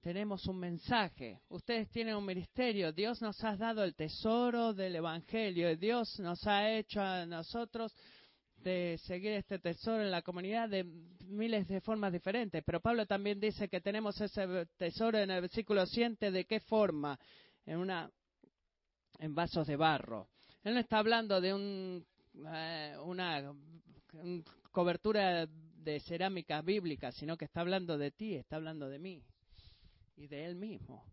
Tenemos 0.00 0.46
un 0.46 0.58
mensaje. 0.58 1.42
Ustedes 1.48 1.88
tienen 1.90 2.16
un 2.16 2.24
ministerio. 2.24 2.90
Dios 2.92 3.22
nos 3.22 3.42
ha 3.44 3.56
dado 3.56 3.84
el 3.84 3.94
tesoro 3.94 4.74
del 4.74 4.96
Evangelio. 4.96 5.76
Dios 5.76 6.18
nos 6.18 6.44
ha 6.46 6.70
hecho 6.70 7.00
a 7.00 7.24
nosotros 7.24 7.94
de 8.62 8.98
seguir 8.98 9.32
este 9.32 9.58
tesoro 9.58 10.02
en 10.02 10.10
la 10.10 10.22
comunidad 10.22 10.68
de 10.68 10.84
miles 11.26 11.66
de 11.68 11.80
formas 11.80 12.12
diferentes. 12.12 12.62
Pero 12.64 12.80
Pablo 12.80 13.06
también 13.06 13.40
dice 13.40 13.68
que 13.68 13.80
tenemos 13.80 14.20
ese 14.20 14.66
tesoro 14.76 15.18
en 15.18 15.30
el 15.30 15.40
versículo 15.42 15.86
7 15.86 16.30
de 16.30 16.44
qué 16.44 16.60
forma, 16.60 17.18
en 17.66 17.78
una 17.78 18.10
en 19.18 19.34
vasos 19.34 19.66
de 19.66 19.76
barro. 19.76 20.28
Él 20.64 20.74
no 20.74 20.80
está 20.80 20.98
hablando 20.98 21.40
de 21.40 21.54
un, 21.54 22.04
eh, 22.52 22.96
una 23.04 23.54
cobertura 24.70 25.46
de 25.46 26.00
cerámica 26.00 26.60
bíblica, 26.62 27.12
sino 27.12 27.36
que 27.36 27.44
está 27.44 27.60
hablando 27.60 27.98
de 27.98 28.10
ti, 28.10 28.34
está 28.34 28.56
hablando 28.56 28.88
de 28.88 28.98
mí 28.98 29.22
y 30.16 30.26
de 30.26 30.44
Él 30.44 30.56
mismo. 30.56 31.04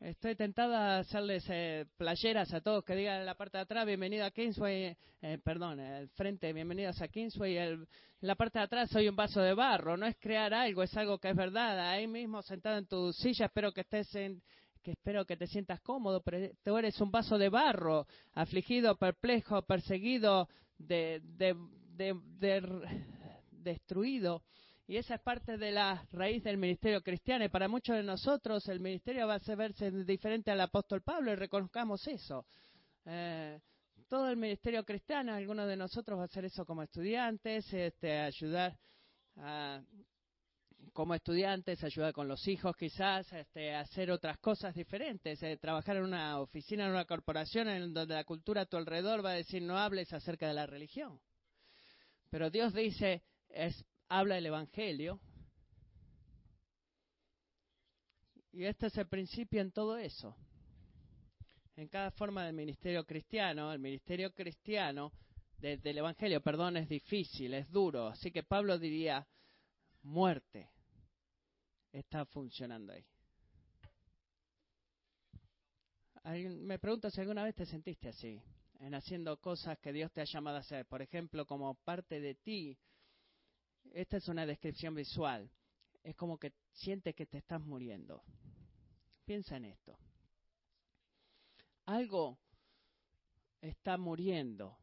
Estoy 0.00 0.36
tentada 0.36 0.96
a 0.96 0.98
hacerles 0.98 1.44
eh, 1.48 1.86
playeras 1.96 2.52
a 2.52 2.60
todos 2.60 2.84
que 2.84 2.94
digan 2.94 3.20
en 3.20 3.26
la 3.26 3.34
parte 3.34 3.56
de 3.56 3.62
atrás, 3.62 3.86
bienvenido 3.86 4.26
a 4.26 4.30
Kingsway, 4.30 4.94
eh, 5.22 5.38
perdón, 5.42 5.80
el 5.80 6.10
frente, 6.10 6.52
bienvenidos 6.52 7.00
a 7.00 7.08
Kingsway. 7.08 7.56
en 7.56 7.88
la 8.20 8.34
parte 8.34 8.58
de 8.58 8.66
atrás 8.66 8.90
soy 8.90 9.08
un 9.08 9.16
vaso 9.16 9.40
de 9.40 9.54
barro, 9.54 9.96
no 9.96 10.04
es 10.04 10.14
crear 10.20 10.52
algo, 10.52 10.82
es 10.82 10.94
algo 10.98 11.18
que 11.18 11.30
es 11.30 11.36
verdad. 11.36 11.80
Ahí 11.80 12.06
mismo 12.06 12.42
sentado 12.42 12.76
en 12.76 12.86
tu 12.86 13.10
silla, 13.14 13.46
espero 13.46 13.72
que 13.72 13.80
estés 13.80 14.14
en, 14.16 14.42
que 14.82 14.90
espero 14.90 15.24
que 15.24 15.38
te 15.38 15.46
sientas 15.46 15.80
cómodo, 15.80 16.20
pero 16.22 16.50
tú 16.62 16.76
eres 16.76 17.00
un 17.00 17.10
vaso 17.10 17.38
de 17.38 17.48
barro, 17.48 18.06
afligido, 18.34 18.96
perplejo, 18.96 19.62
perseguido, 19.62 20.46
de, 20.76 21.22
de, 21.22 21.56
de, 21.96 22.60
destruido. 23.50 24.42
Y 24.88 24.96
esa 24.96 25.16
es 25.16 25.20
parte 25.20 25.58
de 25.58 25.72
la 25.72 26.06
raíz 26.12 26.44
del 26.44 26.58
ministerio 26.58 27.02
cristiano. 27.02 27.44
Y 27.44 27.48
para 27.48 27.66
muchos 27.66 27.96
de 27.96 28.04
nosotros 28.04 28.68
el 28.68 28.78
ministerio 28.78 29.26
va 29.26 29.34
a 29.34 29.54
verse 29.56 29.90
diferente 29.90 30.50
al 30.50 30.60
apóstol 30.60 31.02
Pablo 31.02 31.32
y 31.32 31.34
reconozcamos 31.34 32.06
eso. 32.06 32.46
Eh, 33.04 33.58
todo 34.08 34.28
el 34.28 34.36
ministerio 34.36 34.84
cristiano, 34.84 35.34
algunos 35.34 35.66
de 35.66 35.76
nosotros 35.76 36.18
va 36.18 36.22
a 36.22 36.26
hacer 36.26 36.44
eso 36.44 36.64
como 36.64 36.84
estudiantes, 36.84 37.72
este, 37.72 38.16
ayudar 38.20 38.78
a, 39.38 39.82
como 40.92 41.14
estudiantes, 41.14 41.82
ayudar 41.82 42.12
con 42.12 42.28
los 42.28 42.46
hijos 42.46 42.76
quizás, 42.76 43.32
este, 43.32 43.74
hacer 43.74 44.12
otras 44.12 44.38
cosas 44.38 44.72
diferentes, 44.72 45.42
eh, 45.42 45.56
trabajar 45.56 45.96
en 45.96 46.04
una 46.04 46.38
oficina, 46.38 46.84
en 46.84 46.92
una 46.92 47.04
corporación 47.04 47.68
en 47.68 47.92
donde 47.92 48.14
la 48.14 48.24
cultura 48.24 48.62
a 48.62 48.66
tu 48.66 48.76
alrededor 48.76 49.24
va 49.24 49.30
a 49.30 49.34
decir 49.34 49.62
no 49.62 49.76
hables 49.76 50.12
acerca 50.12 50.46
de 50.46 50.54
la 50.54 50.66
religión. 50.66 51.20
Pero 52.30 52.50
Dios 52.50 52.72
dice, 52.72 53.24
es 53.48 53.84
habla 54.08 54.38
el 54.38 54.46
Evangelio. 54.46 55.20
Y 58.52 58.64
este 58.64 58.86
es 58.86 58.96
el 58.96 59.06
principio 59.06 59.60
en 59.60 59.70
todo 59.70 59.98
eso. 59.98 60.34
En 61.76 61.88
cada 61.88 62.10
forma 62.10 62.44
del 62.46 62.54
ministerio 62.54 63.04
cristiano, 63.04 63.70
el 63.72 63.78
ministerio 63.78 64.32
cristiano 64.32 65.12
del 65.58 65.98
Evangelio, 65.98 66.40
perdón, 66.40 66.78
es 66.78 66.88
difícil, 66.88 67.52
es 67.52 67.70
duro. 67.70 68.06
Así 68.06 68.30
que 68.30 68.42
Pablo 68.42 68.78
diría, 68.78 69.26
muerte 70.02 70.70
está 71.92 72.24
funcionando 72.24 72.92
ahí. 72.92 73.04
Me 76.48 76.78
pregunto 76.78 77.10
si 77.10 77.20
alguna 77.20 77.44
vez 77.44 77.54
te 77.54 77.66
sentiste 77.66 78.08
así, 78.08 78.42
en 78.80 78.94
haciendo 78.94 79.36
cosas 79.40 79.78
que 79.78 79.92
Dios 79.92 80.10
te 80.12 80.20
ha 80.20 80.24
llamado 80.24 80.56
a 80.56 80.60
hacer. 80.60 80.86
Por 80.86 81.00
ejemplo, 81.00 81.46
como 81.46 81.74
parte 81.74 82.20
de 82.20 82.34
ti, 82.34 82.76
esta 83.96 84.18
es 84.18 84.28
una 84.28 84.44
descripción 84.44 84.94
visual. 84.94 85.50
Es 86.02 86.14
como 86.16 86.38
que 86.38 86.52
sientes 86.72 87.14
que 87.14 87.24
te 87.24 87.38
estás 87.38 87.62
muriendo. 87.62 88.22
Piensa 89.24 89.56
en 89.56 89.64
esto. 89.64 89.98
Algo 91.86 92.38
está 93.62 93.96
muriendo. 93.96 94.76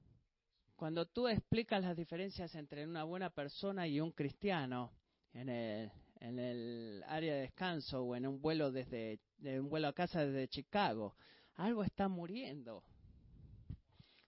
Cuando 0.75 1.05
tú 1.05 1.27
explicas 1.27 1.83
las 1.83 1.95
diferencias 1.95 2.55
entre 2.55 2.87
una 2.87 3.03
buena 3.03 3.29
persona 3.29 3.87
y 3.87 3.99
un 3.99 4.11
cristiano 4.11 4.91
en 5.31 5.47
el, 5.47 5.91
en 6.19 6.39
el 6.39 7.03
área 7.07 7.35
de 7.35 7.41
descanso 7.41 8.01
o 8.03 8.15
en 8.15 8.25
un 8.25 8.41
vuelo 8.41 8.71
desde 8.71 9.19
un 9.59 9.69
vuelo 9.69 9.89
a 9.89 9.93
casa 9.93 10.25
desde 10.25 10.47
Chicago, 10.47 11.15
algo 11.53 11.83
está 11.83 12.07
muriendo. 12.07 12.83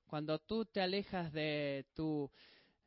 Cuando 0.05 0.37
tú 0.37 0.63
te 0.65 0.79
alejas 0.79 1.33
de 1.33 1.87
tu 1.95 2.31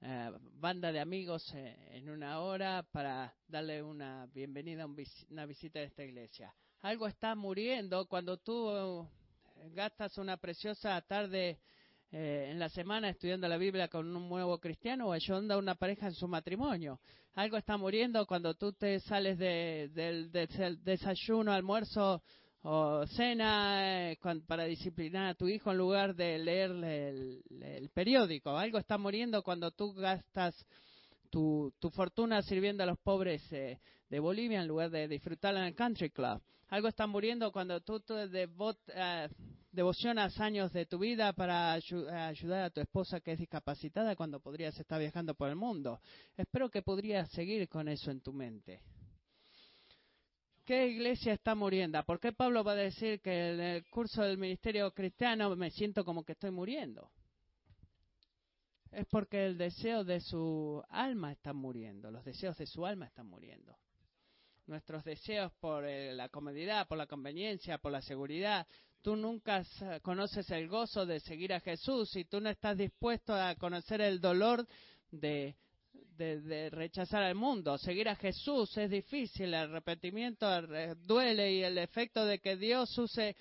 eh, 0.00 0.30
banda 0.60 0.92
de 0.92 1.00
amigos 1.00 1.52
eh, 1.54 1.76
en 1.90 2.08
una 2.08 2.40
hora 2.40 2.84
para 2.92 3.34
darle 3.48 3.82
una 3.82 4.26
bienvenida, 4.32 4.86
una 5.30 5.44
visita 5.44 5.80
a 5.80 5.82
esta 5.82 6.04
iglesia. 6.04 6.54
Algo 6.82 7.08
está 7.08 7.34
muriendo 7.34 8.06
cuando 8.06 8.36
tú 8.36 8.70
eh, 8.70 9.70
gastas 9.74 10.16
una 10.18 10.36
preciosa 10.36 11.00
tarde 11.02 11.58
en 12.10 12.58
la 12.58 12.70
semana 12.70 13.10
estudiando 13.10 13.46
la 13.48 13.58
Biblia 13.58 13.88
con 13.88 14.16
un 14.16 14.28
nuevo 14.30 14.58
cristiano 14.58 15.08
o 15.08 15.12
ayudando 15.12 15.52
a 15.52 15.58
una 15.58 15.74
pareja 15.74 16.06
en 16.06 16.14
su 16.14 16.26
matrimonio. 16.26 17.00
Algo 17.34 17.58
está 17.58 17.76
muriendo 17.76 18.24
cuando 18.26 18.54
tú 18.54 18.72
te 18.72 18.98
sales 19.00 19.36
de, 19.36 19.90
del 19.92 20.32
desayuno, 20.82 21.52
almuerzo 21.52 22.22
o 22.62 23.06
cena 23.06 24.10
eh, 24.10 24.18
para 24.46 24.64
disciplinar 24.64 25.26
a 25.26 25.34
tu 25.34 25.48
hijo 25.48 25.70
en 25.70 25.78
lugar 25.78 26.14
de 26.14 26.38
leer 26.38 26.70
el, 26.70 27.90
periódico. 27.94 28.56
Algo 28.56 28.78
está 28.78 28.98
muriendo 28.98 29.42
cuando 29.42 29.70
tú 29.70 29.92
gastas 29.94 30.54
tu, 31.30 31.72
fortuna 31.92 32.42
sirviendo 32.42 32.82
a 32.82 32.86
los 32.86 32.98
pobres 32.98 33.42
eh, 33.52 33.78
de 34.08 34.20
Bolivia 34.20 34.60
en 34.60 34.68
lugar 34.68 34.90
de 34.90 35.08
disfrutarla 35.08 35.60
en 35.60 35.66
el 35.66 35.74
country 35.74 36.10
club. 36.10 36.40
Algo 36.68 36.88
está 36.88 37.06
muriendo 37.06 37.50
cuando 37.50 37.80
tú 37.80 38.00
te 38.00 38.46
uh, 38.46 38.74
devocionas 39.72 40.38
años 40.38 40.72
de 40.72 40.84
tu 40.84 40.98
vida 40.98 41.32
para 41.32 41.72
ayudar 41.72 42.64
a 42.64 42.70
tu 42.70 42.80
esposa 42.80 43.20
que 43.20 43.32
es 43.32 43.38
discapacitada 43.38 44.16
cuando 44.16 44.40
podrías 44.40 44.78
estar 44.78 45.00
viajando 45.00 45.34
por 45.34 45.48
el 45.48 45.56
mundo. 45.56 46.00
Espero 46.36 46.68
que 46.68 46.82
podrías 46.82 47.30
seguir 47.30 47.68
con 47.68 47.88
eso 47.88 48.10
en 48.10 48.20
tu 48.20 48.32
mente. 48.32 48.82
¿Qué 50.68 50.86
iglesia 50.86 51.32
está 51.32 51.54
muriendo? 51.54 52.04
¿Por 52.04 52.20
qué 52.20 52.30
Pablo 52.30 52.62
va 52.62 52.72
a 52.72 52.74
decir 52.74 53.22
que 53.22 53.52
en 53.52 53.58
el 53.58 53.86
curso 53.86 54.22
del 54.22 54.36
ministerio 54.36 54.92
cristiano 54.92 55.56
me 55.56 55.70
siento 55.70 56.04
como 56.04 56.24
que 56.24 56.32
estoy 56.32 56.50
muriendo? 56.50 57.10
Es 58.92 59.06
porque 59.06 59.46
el 59.46 59.56
deseo 59.56 60.04
de 60.04 60.20
su 60.20 60.84
alma 60.90 61.32
está 61.32 61.54
muriendo, 61.54 62.10
los 62.10 62.22
deseos 62.22 62.58
de 62.58 62.66
su 62.66 62.84
alma 62.84 63.06
están 63.06 63.28
muriendo. 63.28 63.78
Nuestros 64.66 65.04
deseos 65.04 65.50
por 65.54 65.86
eh, 65.86 66.12
la 66.12 66.28
comodidad, 66.28 66.86
por 66.86 66.98
la 66.98 67.06
conveniencia, 67.06 67.78
por 67.78 67.90
la 67.90 68.02
seguridad. 68.02 68.66
Tú 69.00 69.16
nunca 69.16 69.64
conoces 70.02 70.50
el 70.50 70.68
gozo 70.68 71.06
de 71.06 71.20
seguir 71.20 71.54
a 71.54 71.60
Jesús 71.60 72.14
y 72.14 72.26
tú 72.26 72.42
no 72.42 72.50
estás 72.50 72.76
dispuesto 72.76 73.34
a 73.34 73.54
conocer 73.54 74.02
el 74.02 74.20
dolor 74.20 74.66
de 75.12 75.56
de, 76.18 76.70
rechazar 76.70 77.22
al 77.22 77.34
mundo. 77.34 77.78
Seguir 77.78 78.08
a 78.08 78.16
Jesús 78.16 78.76
es 78.76 78.90
difícil, 78.90 79.46
el 79.46 79.54
arrepentimiento 79.54 80.46
duele 80.96 81.52
y 81.52 81.62
el 81.62 81.78
efecto 81.78 82.26
de 82.26 82.40
que 82.40 82.56
Dios 82.56 82.96
use 82.98 83.36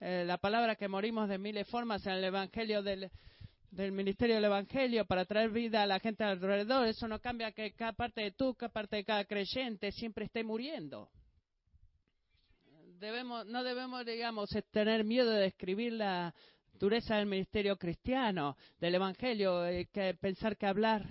eh, 0.00 0.24
la 0.26 0.36
palabra 0.36 0.76
que 0.76 0.88
morimos 0.88 1.28
de 1.28 1.38
miles 1.38 1.66
formas 1.66 2.06
en 2.06 2.12
el 2.12 2.24
Evangelio 2.24 2.82
del, 2.82 3.10
del 3.70 3.92
ministerio 3.92 4.36
del 4.36 4.44
Evangelio 4.44 5.06
para 5.06 5.24
traer 5.24 5.50
vida 5.50 5.82
a 5.82 5.86
la 5.86 6.00
gente 6.00 6.22
alrededor, 6.22 6.86
eso 6.86 7.08
no 7.08 7.18
cambia 7.18 7.52
que 7.52 7.72
cada 7.72 7.92
parte 7.92 8.20
de 8.20 8.32
tú, 8.32 8.54
cada 8.54 8.72
parte 8.72 8.96
de 8.96 9.04
cada 9.04 9.24
creyente 9.24 9.90
siempre 9.90 10.26
esté 10.26 10.44
muriendo. 10.44 11.08
Debemos, 13.00 13.46
no 13.46 13.62
debemos, 13.62 14.04
digamos, 14.04 14.50
tener 14.70 15.04
miedo 15.04 15.30
de 15.30 15.42
describir 15.42 15.92
la 15.94 16.34
dureza 16.74 17.16
del 17.16 17.26
ministerio 17.26 17.76
cristiano, 17.76 18.56
del 18.80 18.96
Evangelio, 18.96 19.64
eh, 19.66 19.88
que 19.92 20.14
pensar 20.14 20.56
que 20.56 20.66
hablar 20.66 21.06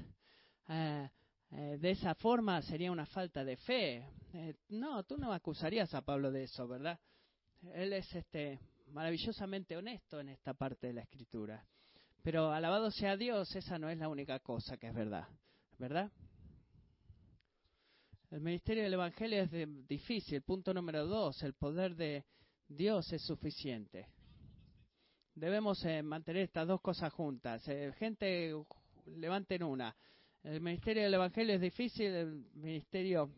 eh, 0.67 1.09
eh, 1.51 1.77
de 1.79 1.91
esa 1.91 2.13
forma 2.15 2.61
sería 2.61 2.91
una 2.91 3.05
falta 3.05 3.43
de 3.43 3.57
fe. 3.57 4.05
Eh, 4.33 4.55
no, 4.69 5.03
tú 5.03 5.17
no 5.17 5.31
acusarías 5.31 5.93
a 5.93 6.01
Pablo 6.01 6.31
de 6.31 6.43
eso, 6.43 6.67
¿verdad? 6.67 6.99
Él 7.73 7.93
es 7.93 8.13
este 8.13 8.59
maravillosamente 8.87 9.75
honesto 9.75 10.19
en 10.19 10.29
esta 10.29 10.53
parte 10.53 10.87
de 10.87 10.93
la 10.93 11.01
escritura. 11.01 11.65
Pero 12.21 12.51
alabado 12.51 12.91
sea 12.91 13.15
Dios, 13.15 13.55
esa 13.55 13.79
no 13.79 13.89
es 13.89 13.97
la 13.97 14.09
única 14.09 14.39
cosa 14.39 14.77
que 14.77 14.87
es 14.87 14.93
verdad, 14.93 15.27
¿verdad? 15.77 16.11
El 18.29 18.41
ministerio 18.41 18.83
del 18.83 18.93
Evangelio 18.93 19.43
es 19.43 19.87
difícil. 19.87 20.41
Punto 20.41 20.73
número 20.73 21.05
dos, 21.05 21.41
el 21.43 21.53
poder 21.53 21.95
de 21.95 22.25
Dios 22.67 23.11
es 23.13 23.21
suficiente. 23.21 24.09
Debemos 25.33 25.85
mantener 26.03 26.43
estas 26.43 26.67
dos 26.67 26.81
cosas 26.81 27.13
juntas. 27.13 27.63
gente, 27.97 28.53
levanten 29.05 29.63
una. 29.63 29.95
El 30.47 30.61
ministerio 30.61 31.03
del 31.03 31.13
Evangelio 31.13 31.55
es 31.55 31.59
difícil, 31.61 32.05
el 32.05 32.45
ministerio 32.53 33.29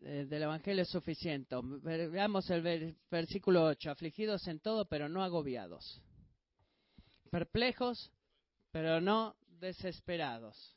eh, 0.00 0.24
del 0.26 0.44
Evangelio 0.44 0.82
es 0.82 0.88
suficiente. 0.88 1.54
Veamos 1.82 2.48
el 2.48 2.96
versículo 3.10 3.66
8. 3.66 3.90
Afligidos 3.90 4.48
en 4.48 4.60
todo, 4.60 4.86
pero 4.86 5.10
no 5.10 5.22
agobiados. 5.22 6.00
Perplejos, 7.30 8.10
pero 8.70 9.02
no 9.02 9.36
desesperados. 9.60 10.74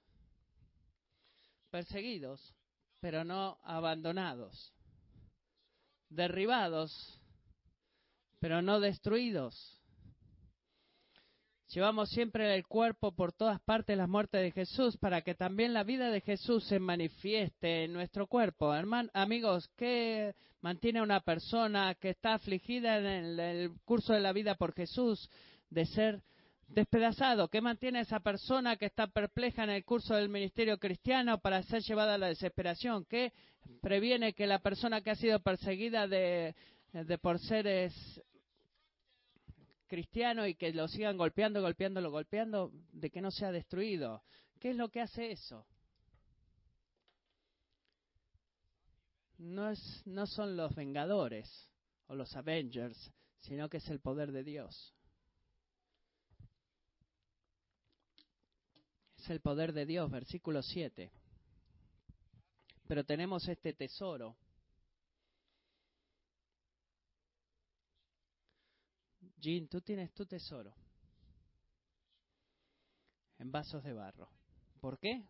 Perseguidos, 1.70 2.53
pero 3.00 3.24
no 3.24 3.58
abandonados. 3.63 4.74
Derribados, 6.10 7.22
pero 8.41 8.62
no 8.62 8.82
destruidos 8.82 9.82
Llevamos 11.69 12.10
siempre 12.10 12.53
el 12.55 12.67
cuerpo 12.67 13.12
por 13.12 13.34
todas 13.34 13.60
partes 13.60 13.98
la 13.98 14.05
muerte 14.05 14.38
de 14.38 14.51
Jesús 14.51 14.98
para 14.98 15.22
que 15.22 15.34
también 15.34 15.74
la 15.74 15.84
vida 15.84 16.12
de 16.12 16.22
Jesús 16.22 16.63
se 16.65 16.79
manifieste 16.79 17.86
en 17.86 17.93
nuestro 17.93 18.27
cuerpo. 18.27 18.74
Hermanos, 18.74 19.12
amigos, 19.15 19.67
¿qué 19.75 20.36
mantiene 20.62 21.00
a 21.00 21.03
una 21.03 21.22
persona 21.22 21.95
que 21.95 22.12
está 22.12 22.36
afligida 22.36 22.98
en 22.98 23.39
el, 23.39 23.72
curso 23.84 24.13
de 24.13 24.19
la 24.19 24.31
vida 24.31 24.55
por 24.55 24.74
Jesús 24.74 25.29
de 25.72 25.86
ser 25.88 26.22
despedazado, 26.67 27.50
que 27.50 27.62
mantiene 27.62 28.00
a 28.00 28.03
esa 28.03 28.19
persona 28.19 28.75
que 28.75 28.86
está 28.86 29.07
perpleja 29.07 29.63
en 29.63 29.72
el 29.72 29.86
curso 29.86 30.15
del 30.15 30.29
ministerio 30.29 30.77
cristiano 30.77 31.39
para 31.39 31.63
ser 31.63 31.81
llevada 31.81 32.13
a 32.13 32.17
la 32.19 32.27
desesperación, 32.27 33.05
que 33.05 33.34
previene 33.81 34.34
que 34.34 34.48
la 34.48 34.60
persona 34.60 35.01
que 35.01 35.12
ha 35.12 35.15
sido 35.15 35.39
perseguida 35.39 36.07
de, 36.07 36.55
de 36.93 37.17
por 37.17 37.39
seres 37.39 37.93
cristianos 39.88 40.48
y 40.48 40.56
que 40.56 40.72
lo 40.74 40.88
sigan 40.88 41.18
golpeando, 41.18 41.62
golpeándolo, 41.62 42.12
golpeando, 42.12 42.72
de 42.92 43.10
que 43.10 43.22
no 43.22 43.32
sea 43.32 43.51
destruido. 43.51 44.24
¿Qué 44.60 44.72
es 44.72 44.75
lo 44.75 44.89
que 44.89 45.01
hace 45.01 45.32
eso? 45.32 45.65
No, 49.38 49.70
es, 49.70 50.01
no 50.06 50.25
son 50.27 50.56
los 50.56 50.74
vengadores 50.75 51.50
o 52.08 52.15
los 52.15 52.36
Avengers, 52.36 53.12
sino 53.39 53.70
que 53.70 53.77
es 53.77 53.89
el 53.89 54.00
poder 54.00 54.32
de 54.32 54.44
Dios. 54.44 54.94
Es 59.18 59.30
el 59.30 59.42
poder 59.42 59.74
de 59.74 59.86
Dios, 59.86 60.10
versículo 60.10 60.62
7. 60.62 61.12
Pero 62.88 63.04
tenemos 63.04 63.48
este 63.48 63.74
tesoro. 63.74 64.38
Jean, 69.46 69.68
tú 69.68 69.80
tienes 69.80 70.12
tu 70.12 70.25
tesoro 70.25 70.74
en 73.38 73.52
vasos 73.52 73.84
de 73.84 73.94
barro. 73.94 74.28
¿Por 74.82 74.98
qué? 74.98 75.24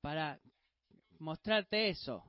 Para 0.00 0.38
mostrarte 1.18 1.88
eso, 1.88 2.22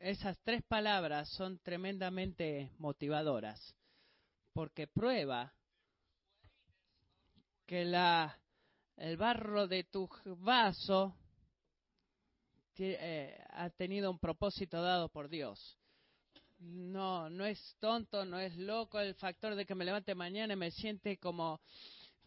esas 0.00 0.36
tres 0.40 0.64
palabras 0.64 1.28
son 1.28 1.60
tremendamente 1.60 2.72
motivadoras, 2.78 3.76
porque 4.52 4.88
prueba 4.88 5.54
que 7.66 7.84
la, 7.84 8.36
el 8.96 9.16
barro 9.16 9.68
de 9.68 9.84
tu 9.84 10.08
vaso 10.38 11.14
eh, 12.78 13.38
ha 13.50 13.70
tenido 13.70 14.10
un 14.10 14.18
propósito 14.18 14.82
dado 14.82 15.08
por 15.08 15.28
Dios. 15.28 15.79
No, 16.60 17.28
no 17.30 17.44
es 17.44 17.58
tonto, 17.80 18.24
no 18.24 18.38
es 18.38 18.56
loco 18.56 19.00
el 19.00 19.14
factor 19.14 19.54
de 19.54 19.66
que 19.66 19.74
me 19.74 19.84
levante 19.84 20.14
mañana 20.14 20.54
y 20.54 20.56
me 20.56 20.70
siente 20.70 21.18
como 21.18 21.60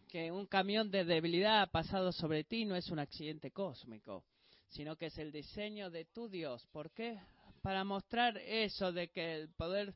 que 0.08 0.30
un 0.30 0.46
camión 0.46 0.90
de 0.90 1.04
debilidad 1.04 1.62
ha 1.62 1.66
pasado 1.66 2.12
sobre 2.12 2.44
ti, 2.44 2.64
no 2.64 2.76
es 2.76 2.90
un 2.90 2.98
accidente 2.98 3.50
cósmico, 3.50 4.24
sino 4.68 4.96
que 4.96 5.06
es 5.06 5.18
el 5.18 5.32
diseño 5.32 5.90
de 5.90 6.04
tu 6.06 6.28
Dios. 6.28 6.66
¿Por 6.72 6.90
qué? 6.90 7.18
para 7.64 7.82
mostrar 7.82 8.36
eso 8.36 8.92
de 8.92 9.08
que 9.08 9.36
el 9.36 9.48
poder, 9.54 9.94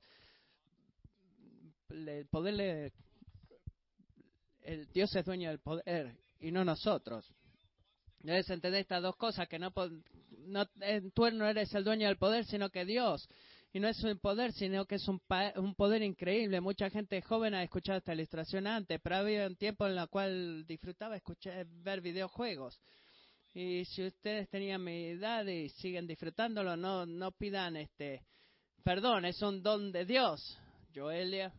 el 1.90 2.26
poder, 2.28 2.94
el 4.62 4.86
Dios 4.90 5.14
es 5.14 5.24
dueño 5.26 5.50
del 5.50 5.58
poder 5.58 6.16
y 6.40 6.50
no 6.50 6.64
nosotros. 6.64 7.30
Debes 8.20 8.48
entender 8.48 8.80
estas 8.80 9.02
dos 9.02 9.16
cosas, 9.16 9.46
que 9.48 9.58
no, 9.58 9.70
no, 10.46 10.66
tú 11.12 11.30
no 11.30 11.46
eres 11.46 11.74
el 11.74 11.84
dueño 11.84 12.06
del 12.06 12.16
poder, 12.16 12.46
sino 12.46 12.70
que 12.70 12.86
Dios. 12.86 13.28
Y 13.72 13.80
no 13.80 13.88
es 13.88 14.02
un 14.02 14.18
poder, 14.18 14.52
sino 14.52 14.86
que 14.86 14.94
es 14.94 15.06
un, 15.08 15.20
un 15.56 15.74
poder 15.74 16.02
increíble. 16.02 16.60
Mucha 16.60 16.88
gente 16.88 17.20
joven 17.20 17.54
ha 17.54 17.62
escuchado 17.62 17.98
esta 17.98 18.14
ilustración 18.14 18.66
antes, 18.66 18.98
pero 19.02 19.16
había 19.16 19.46
un 19.46 19.56
tiempo 19.56 19.86
en 19.86 19.98
el 19.98 20.08
cual 20.08 20.66
disfrutaba 20.66 21.16
escuchar, 21.16 21.66
ver 21.66 22.00
videojuegos. 22.00 22.80
Y 23.54 23.84
si 23.84 24.06
ustedes 24.06 24.48
tenían 24.48 24.82
mi 24.82 25.06
edad 25.06 25.44
y 25.46 25.68
siguen 25.68 26.06
disfrutándolo, 26.06 26.76
no, 26.76 27.04
no 27.04 27.32
pidan 27.32 27.76
este 27.76 28.22
perdón, 28.88 29.26
es 29.26 29.42
un 29.42 29.62
don 29.62 29.92
de 29.92 30.06
Dios, 30.06 30.58
Joelia. 30.94 31.52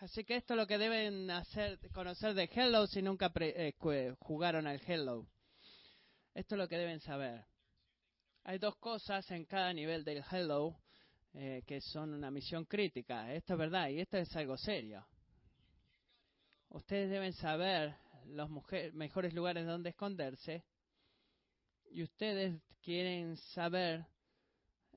Así 0.00 0.22
que 0.22 0.36
esto 0.36 0.52
es 0.52 0.58
lo 0.58 0.66
que 0.66 0.76
deben 0.76 1.30
hacer, 1.30 1.78
conocer 1.92 2.34
de 2.34 2.50
Hello 2.52 2.86
si 2.86 3.00
nunca 3.00 3.32
eh, 3.36 3.72
jugaron 4.18 4.66
al 4.66 4.78
Hello. 4.86 5.26
Esto 6.34 6.54
es 6.54 6.58
lo 6.58 6.68
que 6.68 6.76
deben 6.76 7.00
saber. 7.00 7.46
Hay 8.44 8.58
dos 8.58 8.76
cosas 8.76 9.30
en 9.30 9.46
cada 9.46 9.72
nivel 9.72 10.04
del 10.04 10.22
Hello 10.30 10.76
eh, 11.34 11.62
que 11.66 11.80
son 11.80 12.14
una 12.14 12.30
misión 12.30 12.64
crítica. 12.64 13.32
Esto 13.32 13.54
es 13.54 13.58
verdad 13.58 13.88
y 13.88 14.00
esto 14.00 14.18
es 14.18 14.34
algo 14.36 14.56
serio. 14.56 15.06
Ustedes 16.68 17.10
deben 17.10 17.32
saber 17.32 17.94
los 18.26 18.48
mejores 18.94 19.34
lugares 19.34 19.66
donde 19.66 19.90
esconderse 19.90 20.64
y 21.90 22.02
ustedes 22.02 22.60
quieren 22.82 23.36
saber 23.36 24.06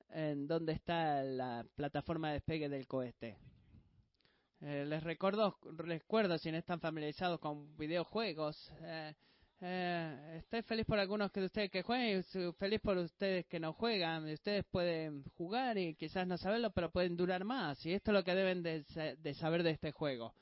en 0.10 0.48
dónde 0.48 0.74
está 0.74 1.24
la 1.24 1.65
plataforma 1.76 2.30
de 2.30 2.34
despegue 2.36 2.69
del 2.69 2.88
cohete. 2.88 3.38
Eh, 4.62 4.86
les 4.86 5.04
recuerdo, 5.04 5.58
recuerdo 5.78 6.38
si 6.38 6.52
no 6.52 6.58
están 6.58 6.80
familiarizados 6.80 7.39
con 7.39 7.76
videojuegos. 7.78 8.71
Eh, 8.82 9.13
eh, 9.62 10.38
estoy 10.38 10.62
feliz 10.63 10.86
por 10.86 11.00
algunos 11.00 11.32
de 11.32 11.46
ustedes 11.46 11.72
que 11.72 11.82
jueguen 11.82 12.20
y 12.20 12.52
feliz 12.54 12.80
por 12.82 12.98
ustedes 12.98 13.46
que 13.46 13.60
no 13.60 13.74
juegan. 13.74 14.30
Ustedes 14.30 14.65
pueden 14.65 15.24
jugar 15.36 15.78
y 15.78 15.96
quizás 15.96 16.28
no 16.28 16.38
saberlo, 16.38 16.72
pero 16.72 16.91
pueden 16.91 17.15
durar 17.15 17.44
más. 17.44 17.86
Y 17.86 17.94
esto 17.94 18.12
es 18.12 18.15
lo 18.15 18.24
que 18.24 18.36
deben 18.36 18.63
de 18.63 19.34
saber 19.34 19.63
de 19.63 19.72
este 19.72 19.91
juego. 19.91 20.34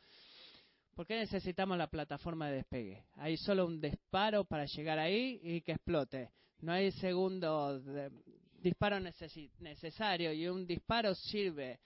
¿Por 0.95 1.07
qué 1.07 1.15
necesitamos 1.15 1.75
la 1.75 1.87
plataforma 1.87 2.49
de 2.49 2.57
despegue? 2.57 3.05
Hay 3.15 3.35
solo 3.37 3.65
un 3.65 3.81
disparo 3.81 4.45
para 4.45 4.65
llegar 4.65 4.99
ahí 4.99 5.39
y 5.41 5.61
que 5.61 5.71
explote. 5.71 6.29
No 6.59 6.71
hay 6.71 6.91
segundo 6.91 7.81
disparo 8.61 8.99
necesario 8.99 10.31
y 10.31 10.47
un 10.47 10.67
disparo 10.67 11.15
sirve. 11.15 11.79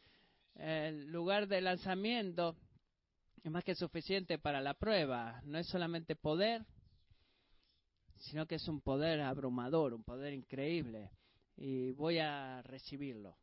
El 0.56 1.10
lugar 1.10 1.48
de 1.48 1.62
lanzamiento 1.62 2.58
es 3.42 3.50
más 3.50 3.64
que 3.64 3.76
suficiente 3.76 4.40
para 4.40 4.60
la 4.60 4.74
prueba. 4.74 5.42
No 5.46 5.58
es 5.58 5.68
solamente 5.68 6.18
poder, 6.18 6.66
sino 8.20 8.46
que 8.46 8.56
es 8.56 8.68
un 8.68 8.82
poder 8.82 9.22
abrumador, 9.22 9.94
un 9.94 10.04
poder 10.04 10.34
increíble. 10.34 11.12
Y 11.56 11.92
voy 11.92 12.20
a 12.20 12.62
recibirlo. 12.64 13.38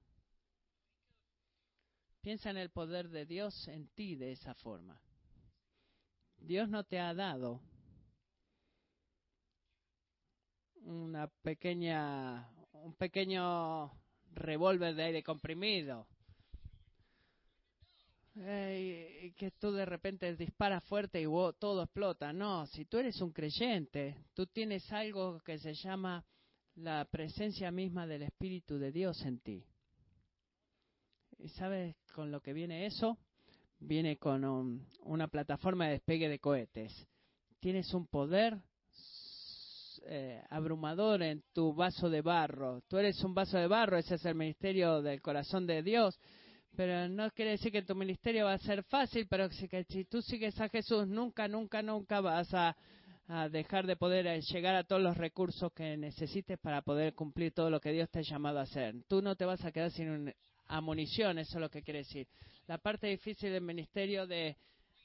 Piensa 2.20 2.50
en 2.50 2.56
el 2.56 2.70
poder 2.70 3.08
de 3.10 3.26
Dios 3.26 3.68
en 3.68 3.88
ti 3.88 4.16
de 4.16 4.32
esa 4.32 4.54
forma. 4.54 5.00
Dios 6.38 6.68
no 6.68 6.84
te 6.84 6.98
ha 6.98 7.12
dado 7.14 7.60
una 10.84 11.28
pequeña, 11.28 12.48
un 12.72 12.94
pequeño 12.94 13.92
revólver 14.32 14.94
de 14.94 15.02
aire 15.04 15.22
comprimido. 15.22 16.06
Y 18.36 19.32
que 19.32 19.52
tú 19.58 19.72
de 19.72 19.84
repente 19.84 20.34
disparas 20.36 20.82
fuerte 20.84 21.20
y 21.20 21.24
todo 21.58 21.82
explota. 21.82 22.32
No, 22.32 22.66
si 22.66 22.84
tú 22.84 22.98
eres 22.98 23.20
un 23.20 23.32
creyente, 23.32 24.16
tú 24.34 24.46
tienes 24.46 24.90
algo 24.92 25.40
que 25.40 25.58
se 25.58 25.74
llama 25.74 26.24
la 26.76 27.04
presencia 27.04 27.70
misma 27.70 28.06
del 28.06 28.22
Espíritu 28.22 28.78
de 28.78 28.92
Dios 28.92 29.20
en 29.24 29.38
ti. 29.38 29.64
¿Y 31.38 31.48
sabes 31.50 31.94
con 32.14 32.30
lo 32.30 32.40
que 32.40 32.52
viene 32.52 32.86
eso? 32.86 33.18
viene 33.86 34.16
con 34.16 34.86
una 35.00 35.28
plataforma 35.28 35.86
de 35.86 35.92
despegue 35.92 36.28
de 36.28 36.38
cohetes. 36.38 36.92
Tienes 37.60 37.92
un 37.94 38.06
poder 38.06 38.58
eh, 40.06 40.42
abrumador 40.50 41.22
en 41.22 41.42
tu 41.52 41.74
vaso 41.74 42.10
de 42.10 42.22
barro. 42.22 42.82
Tú 42.88 42.98
eres 42.98 43.22
un 43.24 43.34
vaso 43.34 43.58
de 43.58 43.66
barro, 43.66 43.96
ese 43.96 44.16
es 44.16 44.24
el 44.24 44.34
ministerio 44.34 45.02
del 45.02 45.20
corazón 45.22 45.66
de 45.66 45.82
Dios. 45.82 46.18
Pero 46.76 47.08
no 47.08 47.30
quiere 47.30 47.52
decir 47.52 47.70
que 47.70 47.82
tu 47.82 47.94
ministerio 47.94 48.46
va 48.46 48.54
a 48.54 48.58
ser 48.58 48.82
fácil, 48.84 49.26
pero 49.28 49.48
si, 49.50 49.68
que 49.68 49.84
si 49.84 50.04
tú 50.04 50.20
sigues 50.22 50.60
a 50.60 50.68
Jesús, 50.68 51.06
nunca, 51.06 51.46
nunca, 51.46 51.82
nunca 51.82 52.20
vas 52.20 52.52
a, 52.52 52.76
dejar 53.50 53.86
de 53.86 53.96
poder 53.96 54.26
eh, 54.26 54.40
llegar 54.42 54.74
a 54.74 54.84
todos 54.84 55.00
los 55.00 55.16
recursos 55.16 55.72
que 55.72 55.96
necesites 55.96 56.58
para 56.58 56.82
poder 56.82 57.14
cumplir 57.14 57.52
todo 57.52 57.70
lo 57.70 57.80
que 57.80 57.90
Dios 57.90 58.10
te 58.10 58.18
ha 58.18 58.22
llamado 58.22 58.58
a 58.58 58.62
hacer. 58.62 58.94
Tú 59.08 59.22
no 59.22 59.34
te 59.34 59.46
vas 59.46 59.64
a 59.64 59.72
quedar 59.72 59.90
sin 59.92 60.10
un, 60.10 60.34
amunición, 60.66 61.38
eso 61.38 61.56
es 61.56 61.60
lo 61.60 61.70
que 61.70 61.82
quiere 61.82 62.00
decir. 62.00 62.26
La 62.66 62.78
parte 62.78 63.06
difícil 63.06 63.52
del 63.52 63.62
ministerio 63.62 64.26
de, 64.26 64.56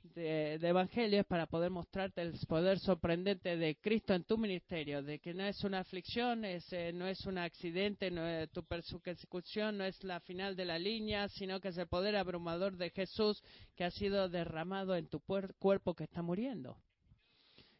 de, 0.03 0.55
Evangelio 0.55 1.21
es 1.21 1.25
para 1.25 1.45
poder 1.45 1.69
mostrarte 1.71 2.21
el 2.21 2.33
poder 2.47 2.79
sorprendente 2.79 3.57
de 3.57 3.75
Cristo 3.75 4.13
en 4.13 4.23
tu 4.23 4.37
ministerio, 4.37 5.03
de 5.03 5.19
que 5.19 5.33
no 5.33 5.43
es 5.43 5.63
una 5.63 5.79
aflicción, 5.79 6.45
es, 6.45 6.71
eh, 6.73 6.91
no 6.93 7.07
es 7.07 7.25
un 7.25 7.37
accidente, 7.37 8.11
no 8.11 8.25
es, 8.25 8.49
tu 8.51 8.63
persecución 8.63 9.77
no 9.77 9.83
es 9.83 10.03
la 10.03 10.19
final 10.19 10.55
de 10.55 10.65
la 10.65 10.79
línea, 10.79 11.27
sino 11.29 11.59
que 11.59 11.69
es 11.69 11.77
el 11.77 11.87
poder 11.87 12.15
abrumador 12.15 12.77
de 12.77 12.89
Jesús 12.89 13.43
que 13.75 13.83
ha 13.83 13.91
sido 13.91 14.29
derramado 14.29 14.95
en 14.95 15.07
tu 15.07 15.19
cuerpo 15.19 15.93
que 15.93 16.03
está 16.03 16.21
muriendo. 16.21 16.77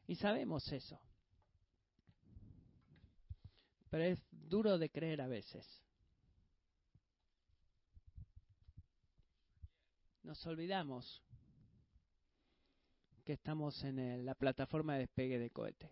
Y 0.08 0.16
sabemos 0.16 0.72
eso. 0.72 1.00
Pero 3.90 4.04
es 4.04 4.20
duro 4.32 4.78
de 4.78 4.90
creer 4.90 5.22
a 5.22 5.28
veces. 5.28 5.66
nos 10.30 10.46
olvidamos 10.46 11.24
que 13.30 13.34
estamos 13.34 13.84
en 13.84 14.26
la 14.26 14.34
plataforma 14.34 14.94
de 14.94 15.02
despegue 15.02 15.38
de 15.38 15.52
cohete. 15.52 15.92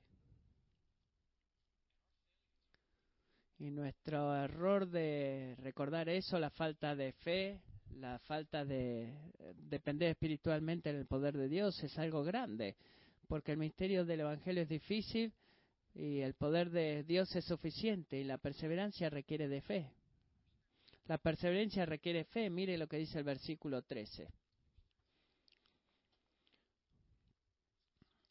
Y 3.59 3.69
nuestro 3.69 4.35
error 4.35 4.87
de 4.87 5.55
recordar 5.59 6.09
eso, 6.09 6.39
la 6.39 6.49
falta 6.49 6.95
de 6.95 7.11
fe, 7.11 7.61
la 7.91 8.17
falta 8.17 8.65
de 8.65 9.13
depender 9.53 10.09
espiritualmente 10.09 10.89
en 10.89 10.95
el 10.95 11.05
poder 11.05 11.37
de 11.37 11.47
Dios 11.47 11.83
es 11.83 11.95
algo 11.99 12.23
grande, 12.23 12.75
porque 13.27 13.51
el 13.51 13.59
misterio 13.59 14.03
del 14.03 14.21
Evangelio 14.21 14.63
es 14.63 14.69
difícil 14.69 15.31
y 15.93 16.21
el 16.21 16.33
poder 16.33 16.71
de 16.71 17.03
Dios 17.03 17.35
es 17.35 17.45
suficiente 17.45 18.17
y 18.19 18.23
la 18.23 18.39
perseverancia 18.39 19.11
requiere 19.11 19.47
de 19.47 19.61
fe. 19.61 19.91
La 21.05 21.19
perseverancia 21.19 21.85
requiere 21.85 22.23
fe. 22.23 22.49
Mire 22.49 22.79
lo 22.79 22.87
que 22.87 22.97
dice 22.97 23.19
el 23.19 23.25
versículo 23.25 23.83
13. 23.83 24.27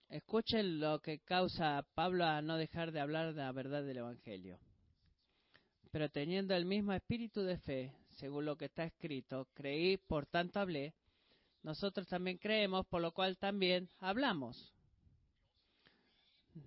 Escuchen 0.09 0.79
lo 0.79 1.01
que 1.01 1.19
causa 1.19 1.79
a 1.79 1.83
Pablo 1.83 2.25
a 2.25 2.41
no 2.41 2.57
dejar 2.57 2.93
de 2.93 3.01
hablar 3.01 3.35
de 3.35 3.43
la 3.43 3.53
verdad 3.53 3.83
del 3.83 3.99
Evangelio. 3.99 4.59
Pero 5.91 6.09
teniendo 6.09 6.55
el 6.55 6.65
mismo 6.65 6.93
espíritu 6.93 7.43
de 7.43 7.59
fe, 7.59 7.93
según 8.13 8.45
lo 8.45 8.57
que 8.57 8.67
está 8.67 8.85
escrito, 8.85 9.49
creí, 9.55 9.97
por 9.97 10.27
tanto 10.27 10.61
hablé, 10.61 10.95
nosotros 11.63 12.07
también 12.07 12.39
creemos, 12.39 12.87
por 12.87 13.03
lo 13.03 13.13
cual 13.13 13.37
también 13.37 13.89
hablamos. 13.99 14.73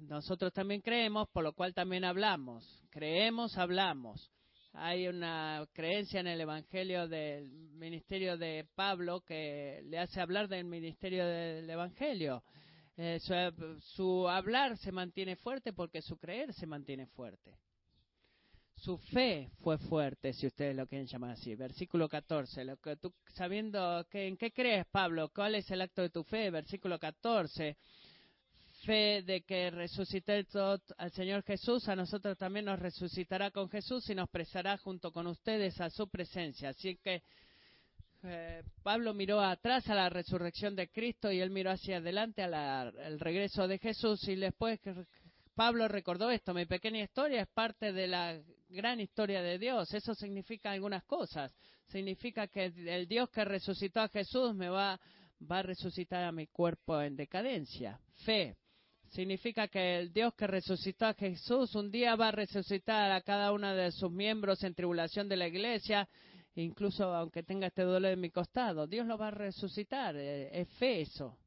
Nosotros 0.02 0.52
también 0.52 0.82
creemos, 0.82 1.30
por 1.30 1.44
lo 1.44 1.54
cual 1.54 1.74
también 1.74 2.04
hablamos. 2.04 2.84
Creemos, 2.90 3.58
hablamos. 3.58 4.30
Hay 4.74 5.08
una 5.08 5.66
creencia 5.74 6.20
en 6.20 6.28
el 6.28 6.42
Evangelio 6.42 7.08
del 7.08 7.50
ministerio 7.72 8.38
de 8.38 8.68
Pablo 8.76 9.22
que 9.22 9.82
le 9.86 9.98
hace 9.98 10.22
hablar 10.22 10.48
del 10.48 10.66
ministerio 10.66 11.26
del 11.26 11.70
Evangelio. 11.70 12.44
Eh, 13.02 13.22
su, 13.96 14.28
hablar 14.28 14.78
se 14.78 14.92
mantiene 14.92 15.38
fuerte 15.38 15.72
porque 15.72 16.02
su 16.02 16.18
creer 16.18 16.54
se 16.54 16.68
mantiene 16.68 17.08
fuerte. 17.08 17.58
Su 18.76 18.98
fe 18.98 19.50
fue 19.62 19.78
fuerte, 19.78 20.34
si 20.34 20.48
ustedes 20.48 20.76
lo 20.76 20.86
quieren 20.86 21.08
llamar 21.08 21.32
así. 21.32 21.56
Versículo 21.56 22.10
14. 22.10 22.66
Lo 22.66 22.76
que 22.76 22.98
tú, 22.98 23.14
sabiendo 23.36 24.06
que, 24.10 24.28
en 24.28 24.36
qué 24.36 24.52
crees, 24.52 24.86
Pablo, 24.88 25.32
cuál 25.34 25.56
es 25.56 25.72
el 25.72 25.82
acto 25.82 26.02
de 26.02 26.10
tu 26.10 26.26
fe. 26.26 26.50
Versículo 26.50 27.00
14 27.00 27.78
fe 28.86 29.22
de 29.24 29.42
que 29.42 29.72
resucité 29.72 30.46
al 30.98 31.12
Señor 31.12 31.44
Jesús, 31.44 31.88
a 31.88 31.96
nosotros 31.96 32.38
también 32.38 32.66
nos 32.66 32.80
resucitará 32.80 33.52
con 33.52 33.70
Jesús 33.70 34.10
y 34.10 34.16
nos 34.16 34.30
presará 34.30 34.78
junto 34.78 35.12
con 35.12 35.28
ustedes 35.28 35.80
a 35.82 35.90
su 35.90 36.10
presencia. 36.10 36.70
Así 36.70 36.98
que 36.98 37.24
eh, 38.24 38.64
Pablo 38.84 39.14
miró 39.14 39.42
atrás 39.42 39.90
a 39.90 39.96
la 39.96 40.10
resurrección 40.10 40.76
de 40.76 40.90
Cristo 40.90 41.32
y 41.32 41.40
él 41.40 41.52
miró 41.52 41.72
hacia 41.72 41.98
adelante 41.98 42.44
al 42.44 43.20
regreso 43.20 43.68
de 43.68 43.80
Jesús 43.80 44.28
y 44.28 44.36
después 44.36 44.80
Pablo 45.56 45.88
recordó 45.88 46.30
esto, 46.30 46.54
mi 46.54 46.66
pequeña 46.66 47.04
historia 47.04 47.42
es 47.42 47.48
parte 47.48 47.92
de 47.92 48.08
la 48.08 48.42
gran 48.70 49.00
historia 49.00 49.42
de 49.42 49.58
Dios. 49.58 49.94
Eso 49.94 50.14
significa 50.16 50.72
algunas 50.72 51.04
cosas. 51.04 51.54
Significa 51.88 52.48
que 52.48 52.66
el 52.66 53.08
Dios 53.08 53.30
que 53.30 53.44
resucitó 53.44 54.00
a 54.00 54.10
Jesús 54.10 54.56
me 54.56 54.70
va, 54.70 55.00
va 55.52 55.60
a 55.60 55.64
resucitar 55.64 56.24
a 56.24 56.32
mi 56.32 56.48
cuerpo 56.48 57.02
en 57.02 57.16
decadencia. 57.16 58.00
Fe 58.24 58.56
significa 59.10 59.68
que 59.68 60.00
el 60.00 60.14
Dios 60.14 60.34
que 60.36 60.48
resucitó 60.48 61.08
a 61.08 61.14
Jesús 61.14 61.74
un 61.76 61.92
día 61.92 62.16
va 62.16 62.30
a 62.30 62.32
resucitar 62.32 63.12
a 63.12 63.22
cada 63.22 63.52
uno 63.52 63.74
de 63.74 63.92
sus 63.92 64.12
miembros 64.12 64.64
en 64.64 64.76
tribulación 64.76 65.28
de 65.28 65.38
la 65.38 65.48
iglesia, 65.48 66.08
incluso 66.56 67.14
aunque 67.14 67.44
tenga 67.44 67.68
este 67.68 67.84
dolor 67.84 68.12
en 68.12 68.22
mi 68.22 68.30
costado. 68.30 68.88
Dios 68.88 69.08
lo 69.08 69.18
va 69.18 69.28
a 69.28 69.32
resucitar, 69.32 70.16
eh, 70.16 70.50
es 70.60 70.68
fe 70.78 71.02
eso 71.02 71.38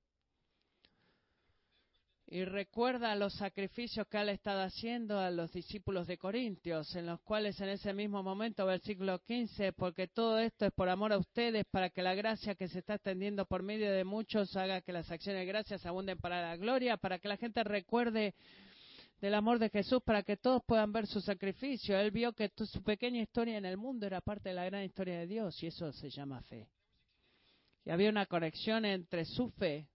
y 2.32 2.46
recuerda 2.46 3.14
los 3.14 3.34
sacrificios 3.34 4.06
que 4.06 4.16
él 4.16 4.30
estado 4.30 4.62
haciendo 4.62 5.18
a 5.18 5.30
los 5.30 5.52
discípulos 5.52 6.06
de 6.06 6.16
Corintios, 6.16 6.96
en 6.96 7.04
los 7.04 7.20
cuales 7.20 7.60
en 7.60 7.68
ese 7.68 7.92
mismo 7.92 8.22
momento, 8.22 8.64
versículo 8.64 9.18
15, 9.18 9.74
porque 9.74 10.08
todo 10.08 10.38
esto 10.38 10.64
es 10.64 10.72
por 10.72 10.88
amor 10.88 11.12
a 11.12 11.18
ustedes, 11.18 11.66
para 11.70 11.90
que 11.90 12.00
la 12.00 12.14
gracia 12.14 12.54
que 12.54 12.68
se 12.68 12.78
está 12.78 12.94
extendiendo 12.94 13.44
por 13.44 13.62
medio 13.62 13.92
de 13.92 14.04
muchos 14.04 14.56
haga 14.56 14.80
que 14.80 14.94
las 14.94 15.10
acciones 15.10 15.42
de 15.42 15.46
gracias 15.46 15.84
abunden 15.84 16.16
para 16.16 16.40
la 16.40 16.56
gloria, 16.56 16.96
para 16.96 17.18
que 17.18 17.28
la 17.28 17.36
gente 17.36 17.62
recuerde 17.64 18.34
del 19.22 19.34
amor 19.34 19.58
de 19.60 19.70
Jesús, 19.70 20.02
para 20.02 20.24
que 20.24 20.36
todos 20.36 20.62
puedan 20.66 20.92
ver 20.92 21.06
su 21.06 21.20
sacrificio. 21.20 21.96
Él 21.96 22.10
vio 22.10 22.32
que 22.32 22.50
su 22.56 22.82
pequeña 22.82 23.22
historia 23.22 23.56
en 23.56 23.64
el 23.64 23.76
mundo 23.76 24.04
era 24.04 24.20
parte 24.20 24.48
de 24.48 24.56
la 24.56 24.64
gran 24.64 24.82
historia 24.82 25.20
de 25.20 25.28
Dios, 25.28 25.62
y 25.62 25.68
eso 25.68 25.92
se 25.92 26.10
llama 26.10 26.42
fe. 26.42 26.68
Y 27.84 27.90
había 27.90 28.10
una 28.10 28.26
conexión 28.26 28.84
entre 28.84 29.24
su 29.24 29.48
fe 29.50 29.88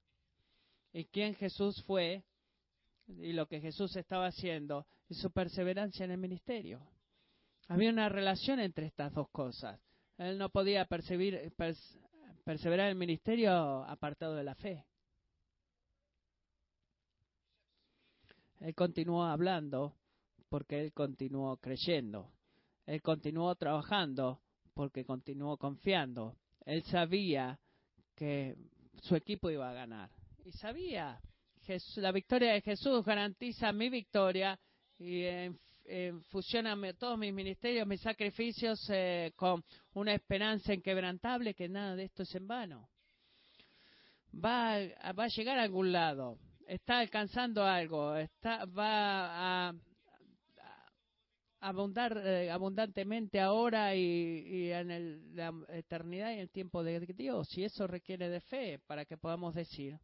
y 0.93 1.03
quién 1.05 1.35
Jesús 1.35 1.83
fue 1.83 2.23
y 3.07 3.33
lo 3.33 3.47
que 3.47 3.59
Jesús 3.59 3.95
estaba 3.97 4.27
haciendo 4.27 4.87
y 5.09 5.15
su 5.15 5.29
perseverancia 5.31 6.05
en 6.05 6.11
el 6.11 6.17
ministerio. 6.17 6.81
Había 7.67 7.89
una 7.89 8.07
relación 8.07 8.61
entre 8.61 8.85
estas 8.85 9.13
dos 9.13 9.29
cosas. 9.29 9.77
Él 10.17 10.37
no 10.37 10.49
podía 10.49 10.85
perseverar 10.85 11.51
en 12.45 12.91
el 12.91 12.95
ministerio 12.95 13.83
apartado 13.83 14.35
de 14.35 14.43
la 14.45 14.55
fe. 14.55 14.85
Él 18.59 18.73
continuó 18.75 19.23
hablando 19.23 19.95
porque 20.49 20.81
él 20.81 20.93
continuó 20.93 21.57
creyendo. 21.57 22.31
Él 22.85 23.01
continuó 23.01 23.55
trabajando 23.55 24.41
porque 24.73 25.05
continuó 25.05 25.57
confiando. 25.57 26.37
Él 26.65 26.83
sabía 26.83 27.59
que 28.15 28.55
su 29.01 29.15
equipo 29.15 29.49
iba 29.49 29.69
a 29.69 29.73
ganar. 29.73 30.09
Y 30.45 30.51
sabía 30.51 31.19
la 31.97 32.11
victoria 32.11 32.53
de 32.53 32.61
Jesús 32.61 33.03
garantiza 33.03 33.73
mi 33.73 33.89
victoria 33.89 34.57
y 34.97 35.25
fusiona 36.29 36.75
todos 36.93 37.17
mis 37.17 37.33
ministerios, 37.33 37.87
mis 37.87 38.01
sacrificios 38.01 38.79
eh, 38.89 39.33
con 39.35 39.63
una 39.93 40.13
esperanza 40.13 40.73
inquebrantable 40.73 41.53
que 41.53 41.67
nada 41.67 41.95
de 41.95 42.05
esto 42.05 42.23
es 42.23 42.35
en 42.35 42.47
vano. 42.47 42.89
Va, 44.33 44.77
va 45.13 45.23
a 45.23 45.27
llegar 45.27 45.57
a 45.57 45.63
algún 45.63 45.91
lado, 45.91 46.37
está 46.67 46.99
alcanzando 46.99 47.63
algo, 47.63 48.15
está, 48.15 48.65
va 48.65 49.69
a, 49.69 49.75
abundar 51.59 52.21
eh, 52.23 52.51
abundantemente 52.51 53.39
ahora 53.39 53.95
y, 53.95 54.71
en 54.71 55.35
la 55.35 55.53
eternidad 55.69 56.31
y 56.31 56.39
el 56.39 56.49
tiempo 56.49 56.83
de 56.83 56.99
Dios. 56.99 57.57
Y 57.57 57.63
eso 57.63 57.87
requiere 57.87 58.29
de 58.29 58.41
fe 58.41 58.79
para 58.85 59.05
que 59.05 59.17
podamos 59.17 59.55
decir, 59.55 59.97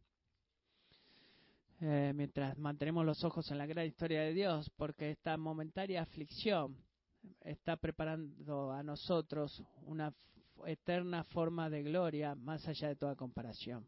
eh, 1.80 2.12
mientras 2.14 2.56
mantenemos 2.58 3.04
los 3.04 3.22
ojos 3.24 3.50
en 3.50 3.58
la 3.58 3.66
gran 3.66 3.86
historia 3.86 4.22
de 4.22 4.32
Dios, 4.32 4.70
porque 4.76 5.10
esta 5.10 5.36
momentaria 5.36 6.02
aflicción 6.02 6.76
está 7.40 7.76
preparando 7.76 8.72
a 8.72 8.82
nosotros 8.82 9.62
una 9.82 10.12
eterna 10.66 11.24
forma 11.24 11.68
de 11.68 11.82
gloria 11.82 12.34
más 12.34 12.66
allá 12.68 12.88
de 12.88 12.96
toda 12.96 13.16
comparación. 13.16 13.84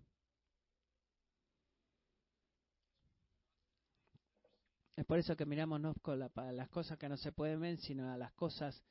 Es 4.97 5.05
por 5.05 5.19
eso 5.19 5.37
que 5.37 5.45
miramos 5.45 5.79
no 5.79 5.95
con 5.95 6.19
las 6.19 6.69
cosas 6.71 6.99
que 6.99 7.09
no 7.09 7.19
se 7.19 7.31
pueden 7.31 7.61
ver, 7.61 7.77
sino 7.77 8.11
a 8.11 8.17
las 8.17 8.33
cosas. 8.33 8.83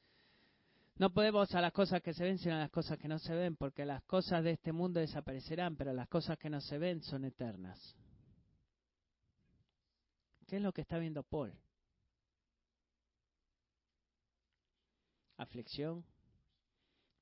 No 0.98 1.12
podemos 1.12 1.54
a 1.56 1.62
las 1.62 1.74
cosas 1.74 2.02
que 2.02 2.14
se 2.14 2.24
ven, 2.24 2.38
sino 2.38 2.56
a 2.56 2.60
las 2.60 2.70
cosas 2.70 3.00
que 3.00 3.08
no 3.08 3.18
se 3.18 3.34
ven, 3.34 3.56
porque 3.56 3.86
las 3.86 4.04
cosas 4.04 4.44
de 4.44 4.52
este 4.52 4.72
mundo 4.72 5.00
desaparecerán, 5.00 5.76
pero 5.76 5.94
las 5.94 6.08
cosas 6.08 6.38
que 6.38 6.50
no 6.50 6.62
se 6.62 6.78
ven 6.78 7.02
son 7.02 7.26
eternas. 7.26 7.98
¿Qué 10.48 10.58
es 10.58 10.62
lo 10.62 10.72
que 10.72 10.82
está 10.82 11.00
viendo 11.00 11.24
Paul? 11.24 11.52
Aflicción, 15.38 16.06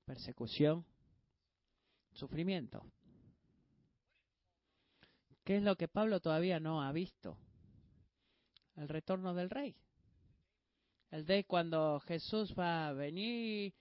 persecución, 0.06 0.86
sufrimiento. 2.12 2.86
¿Qué 5.46 5.58
es 5.58 5.64
lo 5.64 5.78
que 5.78 5.88
Pablo 5.88 6.20
todavía 6.20 6.60
no 6.60 6.84
ha 6.84 6.92
visto? 6.92 7.38
El 8.76 8.88
retorno 8.88 9.34
del 9.34 9.50
rey. 9.50 9.76
El 11.12 11.26
de 11.26 11.44
cuando 11.46 12.00
Jesús 12.02 12.54
va 12.58 12.88
a 12.88 12.94
venir 12.94 13.74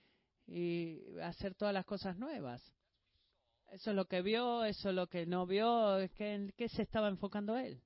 y 0.45 0.99
hacer 1.21 1.55
todas 1.55 1.73
las 1.73 1.85
cosas 1.85 2.17
nuevas. 2.17 2.61
Eso 3.71 3.89
es 3.89 3.95
lo 3.95 4.05
que 4.05 4.21
vio, 4.21 4.63
eso 4.65 4.89
es 4.89 4.95
lo 4.95 5.07
que 5.07 5.25
no 5.25 5.47
vio, 5.47 5.97
es 5.97 6.11
que 6.11 6.35
en 6.35 6.53
qué 6.55 6.69
se 6.69 6.83
estaba 6.83 7.07
enfocando 7.07 7.57
él 7.57 7.81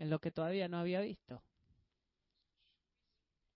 en 0.00 0.08
lo 0.08 0.18
que 0.18 0.30
todavía 0.30 0.66
no 0.66 0.78
había 0.78 1.02
visto. 1.02 1.42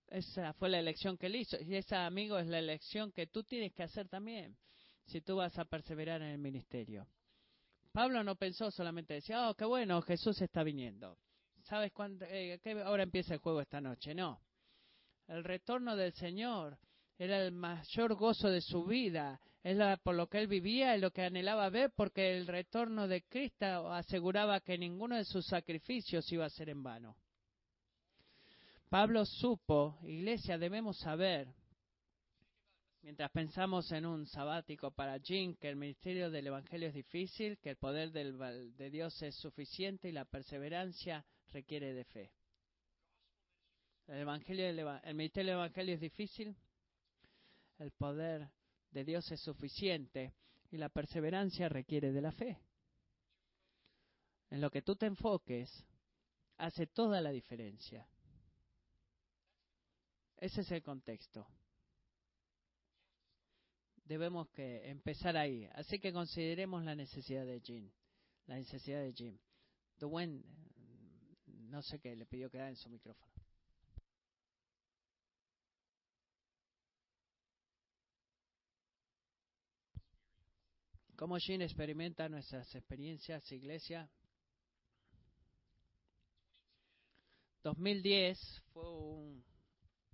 Esa 0.07 0.53
fue 0.53 0.69
la 0.69 0.77
elección 0.77 1.17
que 1.17 1.25
él 1.25 1.37
hizo. 1.37 1.57
Y 1.59 1.75
esa, 1.75 2.05
amigo, 2.05 2.37
es 2.37 2.45
la 2.45 2.59
elección 2.59 3.11
que 3.11 3.25
tú 3.25 3.43
tienes 3.43 3.73
que 3.73 3.81
hacer 3.81 4.07
también, 4.07 4.55
si 5.05 5.21
tú 5.21 5.37
vas 5.37 5.57
a 5.57 5.65
perseverar 5.65 6.21
en 6.21 6.29
el 6.29 6.37
ministerio. 6.37 7.07
Pablo 7.91 8.23
no 8.23 8.35
pensó 8.35 8.69
solamente 8.69 9.15
decía, 9.15 9.49
oh, 9.49 9.55
qué 9.55 9.65
bueno, 9.65 10.01
Jesús 10.03 10.39
está 10.39 10.61
viniendo. 10.61 11.17
¿Sabes 11.65 11.91
cuándo, 11.93 12.25
eh, 12.29 12.59
qué 12.63 12.75
hora 12.75 13.01
empieza 13.01 13.33
el 13.33 13.39
juego 13.39 13.59
esta 13.59 13.81
noche? 13.81 14.13
No. 14.13 14.39
El 15.27 15.43
retorno 15.43 15.95
del 15.95 16.13
Señor 16.13 16.77
era 17.17 17.41
el 17.41 17.51
mayor 17.51 18.13
gozo 18.13 18.49
de 18.49 18.61
su 18.61 18.85
vida, 18.85 19.41
es 19.63 19.77
por 20.01 20.13
lo 20.13 20.27
que 20.27 20.37
él 20.37 20.47
vivía 20.47 20.95
y 20.95 20.99
lo 20.99 21.09
que 21.09 21.23
anhelaba 21.23 21.67
ver, 21.69 21.91
porque 21.95 22.37
el 22.37 22.45
retorno 22.45 23.07
de 23.07 23.23
Cristo 23.23 23.91
aseguraba 23.91 24.59
que 24.59 24.77
ninguno 24.77 25.15
de 25.15 25.25
sus 25.25 25.47
sacrificios 25.47 26.31
iba 26.31 26.45
a 26.45 26.51
ser 26.51 26.69
en 26.69 26.83
vano. 26.83 27.17
Pablo 28.89 29.25
supo, 29.25 29.97
iglesia, 30.03 30.59
debemos 30.59 30.99
saber, 30.99 31.47
Mientras 33.01 33.29
pensamos 33.29 33.91
en 33.91 34.03
un 34.03 34.25
sabático 34.25 34.89
para 34.89 35.17
Jean, 35.17 35.53
que 35.57 35.69
el 35.69 35.75
ministerio 35.75 36.31
del 36.31 36.47
Evangelio 36.47 36.87
es 36.87 36.95
difícil, 36.95 37.59
que 37.59 37.69
el 37.69 37.75
poder 37.75 38.11
del, 38.11 38.75
de 38.75 38.89
Dios 38.89 39.21
es 39.21 39.35
suficiente 39.35 40.09
y 40.09 40.11
la 40.11 40.25
perseverancia 40.25 41.23
requiere 41.55 41.93
de 41.93 42.03
fe. 42.03 42.31
El, 44.07 44.25
ministerio 44.25 44.65
del 44.65 45.55
Evangelio 45.55 45.95
es 45.95 46.01
difícil, 46.01 46.53
el 47.79 47.91
poder 47.91 48.49
de 48.91 49.05
Dios 49.05 49.31
es 49.31 49.39
suficiente 49.39 50.33
y 50.69 50.77
la 50.77 50.89
perseverancia 50.89 51.69
requiere 51.69 52.11
de 52.11 52.21
la 52.21 52.33
fe. 52.33 52.59
En 54.49 54.59
lo 54.59 54.69
que 54.69 54.81
tú 54.81 54.97
te 54.97 55.05
enfoques 55.05 55.71
hace 56.57 56.87
toda 56.87 57.21
la 57.21 57.31
diferencia. 57.31 58.05
Ese 60.37 60.59
es 60.59 60.71
el 60.71 60.83
contexto. 60.83 61.47
Debemos 64.03 64.49
que 64.49 64.89
empezar 64.89 65.37
ahí. 65.37 65.67
Así 65.73 65.99
que 65.99 66.11
consideremos 66.11 66.83
la 66.83 66.95
necesidad 66.95 67.45
de 67.45 67.61
Jim. 67.61 67.89
La 68.45 68.55
necesidad 68.55 69.01
de 69.01 69.13
Jim. 69.13 69.39
Dwayne, 69.97 70.43
no 71.75 71.81
sé 71.81 71.99
qué, 71.99 72.15
le 72.15 72.25
pidió 72.25 72.49
quedar 72.49 72.69
en 72.69 72.77
su 72.77 72.89
micrófono. 72.89 73.33
¿Cómo 81.17 81.37
Jim 81.37 81.61
experimenta 81.61 82.29
nuestras 82.29 82.73
experiencias, 82.75 83.51
iglesia? 83.51 84.09
2010 87.63 88.61
fue 88.71 88.89
un 88.89 89.43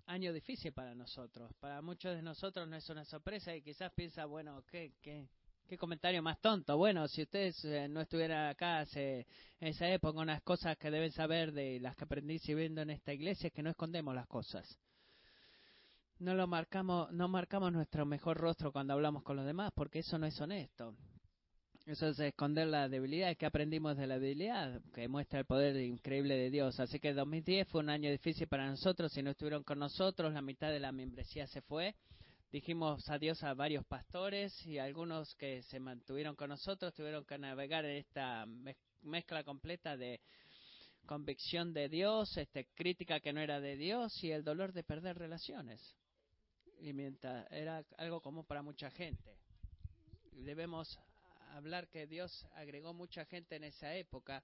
año 0.07 0.33
difícil 0.33 0.73
para 0.73 0.95
nosotros. 0.95 1.53
Para 1.59 1.83
muchos 1.83 2.15
de 2.15 2.23
nosotros 2.23 2.67
no 2.67 2.75
es 2.75 2.89
una 2.89 3.05
sorpresa 3.05 3.55
y 3.55 3.61
quizás 3.61 3.93
piensa, 3.93 4.25
bueno, 4.25 4.63
¿qué, 4.65 4.95
qué, 4.99 5.29
qué 5.71 5.77
comentario 5.77 6.21
más 6.21 6.37
tonto? 6.41 6.75
Bueno, 6.75 7.07
si 7.07 7.21
ustedes 7.21 7.63
eh, 7.63 7.87
no 7.87 8.01
estuvieran 8.01 8.49
acá 8.49 8.81
hace, 8.81 9.25
esa 9.57 9.87
época, 9.87 10.19
unas 10.19 10.41
cosas 10.41 10.75
que 10.77 10.91
deben 10.91 11.13
saber 11.13 11.53
de 11.53 11.79
las 11.79 11.95
que 11.95 12.03
aprendí 12.03 12.39
sirviendo 12.39 12.81
en 12.81 12.89
esta 12.89 13.13
iglesia 13.13 13.47
es 13.47 13.53
que 13.53 13.63
no 13.63 13.69
escondemos 13.69 14.13
las 14.13 14.27
cosas. 14.27 14.67
No 16.19 16.33
lo 16.33 16.45
marcamos, 16.45 17.09
no 17.13 17.29
marcamos 17.29 17.71
nuestro 17.71 18.05
mejor 18.05 18.35
rostro 18.35 18.73
cuando 18.73 18.91
hablamos 18.91 19.23
con 19.23 19.37
los 19.37 19.45
demás, 19.45 19.71
porque 19.73 19.99
eso 19.99 20.17
no 20.17 20.25
es 20.25 20.37
honesto. 20.41 20.93
Eso 21.85 22.09
es 22.09 22.19
esconder 22.19 22.67
la 22.67 22.89
debilidad. 22.89 23.37
que 23.37 23.45
aprendimos 23.45 23.95
de 23.95 24.07
la 24.07 24.19
debilidad? 24.19 24.81
Que 24.93 25.07
muestra 25.07 25.39
el 25.39 25.45
poder 25.45 25.77
increíble 25.77 26.35
de 26.35 26.49
Dios. 26.49 26.81
Así 26.81 26.99
que 26.99 27.13
2010 27.13 27.69
fue 27.69 27.79
un 27.79 27.91
año 27.91 28.11
difícil 28.11 28.45
para 28.45 28.69
nosotros. 28.69 29.13
Si 29.13 29.23
no 29.23 29.31
estuvieron 29.31 29.63
con 29.63 29.79
nosotros, 29.79 30.33
la 30.33 30.41
mitad 30.41 30.69
de 30.69 30.81
la 30.81 30.91
membresía 30.91 31.47
se 31.47 31.61
fue. 31.61 31.95
Dijimos 32.51 33.09
adiós 33.09 33.41
a 33.43 33.53
varios 33.53 33.85
pastores 33.85 34.65
y 34.65 34.77
algunos 34.77 35.35
que 35.35 35.63
se 35.63 35.79
mantuvieron 35.79 36.35
con 36.35 36.49
nosotros 36.49 36.93
tuvieron 36.93 37.23
que 37.23 37.37
navegar 37.37 37.85
en 37.85 37.95
esta 37.95 38.45
mezcla 39.03 39.45
completa 39.45 39.95
de 39.95 40.19
convicción 41.05 41.71
de 41.71 41.87
Dios, 41.87 42.35
este, 42.35 42.65
crítica 42.75 43.21
que 43.21 43.31
no 43.31 43.39
era 43.39 43.61
de 43.61 43.77
Dios 43.77 44.21
y 44.21 44.31
el 44.31 44.43
dolor 44.43 44.73
de 44.73 44.83
perder 44.83 45.17
relaciones. 45.17 45.95
Y 46.81 46.91
mientras 46.91 47.49
era 47.53 47.85
algo 47.97 48.19
común 48.19 48.43
para 48.43 48.61
mucha 48.61 48.91
gente. 48.91 49.33
Debemos 50.33 50.99
hablar 51.53 51.87
que 51.87 52.05
Dios 52.05 52.45
agregó 52.55 52.93
mucha 52.93 53.23
gente 53.23 53.55
en 53.55 53.63
esa 53.63 53.95
época. 53.95 54.43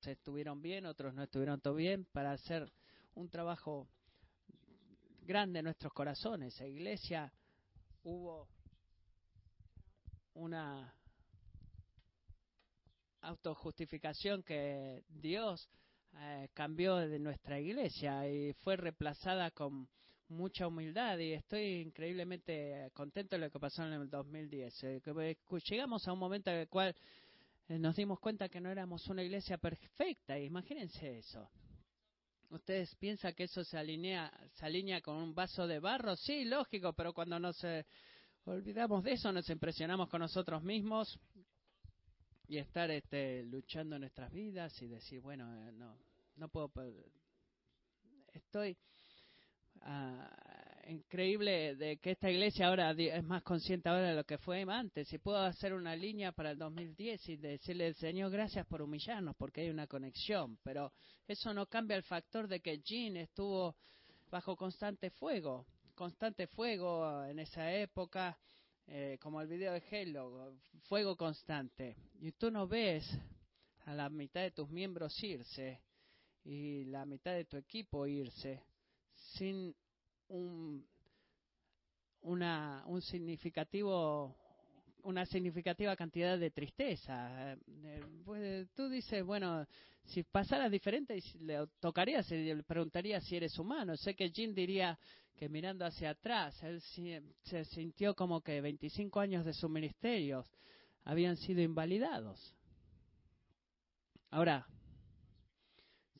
Se 0.00 0.12
estuvieron 0.12 0.60
bien, 0.60 0.84
otros 0.84 1.14
no 1.14 1.22
estuvieron 1.22 1.62
todo 1.62 1.76
bien, 1.76 2.04
para 2.12 2.32
hacer 2.32 2.70
un 3.14 3.30
trabajo 3.30 3.88
grande 5.30 5.60
en 5.60 5.66
nuestros 5.66 5.92
corazones. 5.92 6.58
La 6.58 6.66
iglesia 6.66 7.32
hubo 8.02 8.48
una 10.34 10.92
autojustificación 13.20 14.42
que 14.42 15.04
Dios 15.08 15.70
eh, 16.18 16.48
cambió 16.52 16.96
de 16.96 17.20
nuestra 17.20 17.60
iglesia 17.60 18.28
y 18.28 18.54
fue 18.54 18.76
reemplazada 18.76 19.52
con 19.52 19.88
mucha 20.30 20.66
humildad 20.66 21.16
y 21.18 21.34
estoy 21.34 21.82
increíblemente 21.82 22.90
contento 22.92 23.36
de 23.36 23.42
lo 23.42 23.50
que 23.52 23.60
pasó 23.60 23.86
en 23.86 23.92
el 23.92 24.10
2010. 24.10 24.82
Eh, 24.82 25.36
llegamos 25.64 26.08
a 26.08 26.12
un 26.12 26.18
momento 26.18 26.50
en 26.50 26.56
el 26.56 26.68
cual 26.68 26.96
eh, 27.68 27.78
nos 27.78 27.94
dimos 27.94 28.18
cuenta 28.18 28.48
que 28.48 28.60
no 28.60 28.68
éramos 28.68 29.06
una 29.06 29.22
iglesia 29.22 29.58
perfecta. 29.58 30.36
Imagínense 30.36 31.18
eso. 31.18 31.48
¿Ustedes 32.50 32.94
piensan 32.96 33.34
que 33.34 33.44
eso 33.44 33.64
se 33.64 33.78
alinea, 33.78 34.30
se 34.54 34.66
alinea 34.66 35.00
con 35.00 35.16
un 35.16 35.34
vaso 35.34 35.66
de 35.66 35.78
barro? 35.78 36.16
Sí, 36.16 36.44
lógico, 36.44 36.92
pero 36.92 37.12
cuando 37.12 37.38
nos 37.38 37.62
eh, 37.64 37.86
olvidamos 38.44 39.04
de 39.04 39.12
eso, 39.12 39.32
nos 39.32 39.48
impresionamos 39.48 40.08
con 40.08 40.20
nosotros 40.20 40.62
mismos 40.62 41.18
y 42.48 42.58
estar 42.58 42.90
este, 42.90 43.44
luchando 43.44 43.96
en 43.96 44.00
nuestras 44.02 44.32
vidas 44.32 44.80
y 44.82 44.88
decir, 44.88 45.20
bueno, 45.20 45.70
no, 45.72 45.96
no 46.36 46.48
puedo, 46.48 46.70
estoy 48.32 48.76
Ah, 49.82 50.28
increíble 50.90 51.76
de 51.76 51.98
que 51.98 52.12
esta 52.12 52.30
iglesia 52.30 52.66
ahora 52.66 52.90
es 52.90 53.24
más 53.24 53.42
consciente 53.42 53.88
ahora 53.88 54.08
de 54.08 54.14
lo 54.14 54.24
que 54.24 54.38
fue 54.38 54.62
antes. 54.62 55.08
Si 55.08 55.18
puedo 55.18 55.38
hacer 55.38 55.72
una 55.72 55.94
línea 55.94 56.32
para 56.32 56.50
el 56.50 56.58
2010 56.58 57.28
y 57.28 57.36
decirle 57.36 57.86
al 57.86 57.94
Señor 57.94 58.30
gracias 58.30 58.66
por 58.66 58.82
humillarnos 58.82 59.36
porque 59.36 59.62
hay 59.62 59.70
una 59.70 59.86
conexión, 59.86 60.58
pero 60.62 60.92
eso 61.26 61.54
no 61.54 61.66
cambia 61.66 61.96
el 61.96 62.02
factor 62.02 62.48
de 62.48 62.60
que 62.60 62.80
Jean 62.80 63.16
estuvo 63.16 63.76
bajo 64.30 64.56
constante 64.56 65.10
fuego, 65.10 65.66
constante 65.94 66.46
fuego 66.48 67.24
en 67.24 67.38
esa 67.38 67.72
época, 67.72 68.36
eh, 68.86 69.18
como 69.20 69.40
el 69.40 69.48
video 69.48 69.72
de 69.72 69.82
Halo, 69.90 70.54
fuego 70.82 71.16
constante. 71.16 71.96
Y 72.20 72.32
tú 72.32 72.50
no 72.50 72.66
ves 72.66 73.06
a 73.84 73.94
la 73.94 74.08
mitad 74.10 74.42
de 74.42 74.50
tus 74.50 74.68
miembros 74.68 75.22
irse 75.22 75.80
y 76.44 76.84
la 76.84 77.04
mitad 77.04 77.32
de 77.32 77.44
tu 77.44 77.56
equipo 77.56 78.06
irse 78.06 78.64
sin 79.14 79.74
un, 80.30 80.86
una, 82.22 82.82
un 82.86 83.02
significativo 83.02 84.36
una 85.02 85.24
significativa 85.24 85.96
cantidad 85.96 86.38
de 86.38 86.50
tristeza. 86.50 87.52
Eh, 87.52 88.04
pues, 88.24 88.68
tú 88.74 88.88
dices, 88.88 89.24
bueno, 89.24 89.66
si 90.04 90.22
pasara 90.24 90.68
diferente, 90.68 91.18
le 91.40 91.66
tocaría, 91.80 92.20
le 92.28 92.62
preguntaría 92.62 93.20
si 93.20 93.36
eres 93.36 93.58
humano. 93.58 93.96
Sé 93.96 94.14
que 94.14 94.30
Jim 94.30 94.54
diría 94.54 94.98
que 95.36 95.48
mirando 95.48 95.84
hacia 95.86 96.10
atrás, 96.10 96.62
él 96.62 96.80
se 97.44 97.64
sintió 97.64 98.14
como 98.14 98.40
que 98.42 98.60
25 98.60 99.20
años 99.20 99.44
de 99.44 99.54
su 99.54 99.68
ministerio 99.68 100.44
habían 101.04 101.36
sido 101.36 101.62
invalidados. 101.62 102.54
Ahora, 104.30 104.66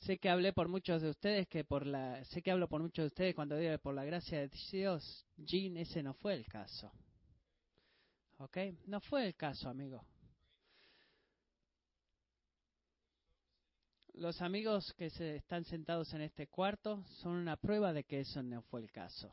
sé 0.00 0.18
que 0.18 0.30
hablé 0.30 0.52
por 0.52 0.68
muchos 0.68 1.02
de 1.02 1.10
ustedes 1.10 1.46
que 1.48 1.64
por 1.64 1.86
la 1.86 2.24
sé 2.24 2.42
que 2.42 2.50
hablo 2.50 2.68
por 2.68 2.80
muchos 2.80 3.04
de 3.04 3.06
ustedes 3.08 3.34
cuando 3.34 3.56
digo 3.56 3.76
por 3.78 3.94
la 3.94 4.04
gracia 4.04 4.40
de 4.40 4.50
Dios. 4.70 5.26
Jean 5.36 5.76
ese 5.76 6.02
no 6.02 6.14
fue 6.14 6.34
el 6.34 6.46
caso. 6.46 6.90
¿ok? 8.38 8.56
no 8.86 9.00
fue 9.00 9.26
el 9.26 9.34
caso 9.34 9.68
amigo. 9.68 10.04
Los 14.14 14.40
amigos 14.42 14.92
que 14.94 15.08
se 15.10 15.36
están 15.36 15.64
sentados 15.64 16.12
en 16.14 16.22
este 16.22 16.46
cuarto 16.46 17.04
son 17.22 17.32
una 17.32 17.56
prueba 17.56 17.92
de 17.92 18.04
que 18.04 18.20
eso 18.20 18.42
no 18.42 18.62
fue 18.62 18.80
el 18.80 18.90
caso. 18.90 19.32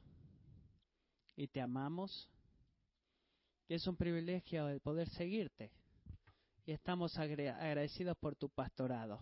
Y 1.36 1.48
te 1.48 1.62
amamos 1.62 2.30
y 3.68 3.74
es 3.74 3.86
un 3.88 3.96
privilegio 3.96 4.68
el 4.70 4.80
poder 4.80 5.10
seguirte. 5.10 5.72
Y 6.66 6.72
estamos 6.72 7.18
agradecidos 7.18 8.18
por 8.18 8.36
tu 8.36 8.50
pastorado 8.50 9.22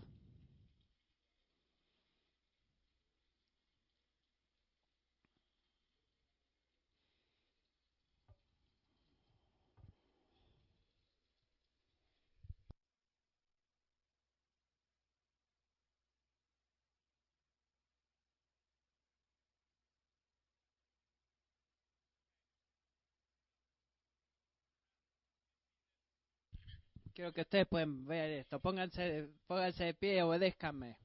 Quiero 27.15 27.32
que 27.32 27.41
ustedes 27.41 27.65
pueden 27.65 28.06
ver 28.06 28.30
esto. 28.41 28.60
Pónganse, 28.60 29.30
pónganse 29.47 29.86
de 29.86 29.93
pie, 29.93 30.21
obedézcanme. 30.21 30.97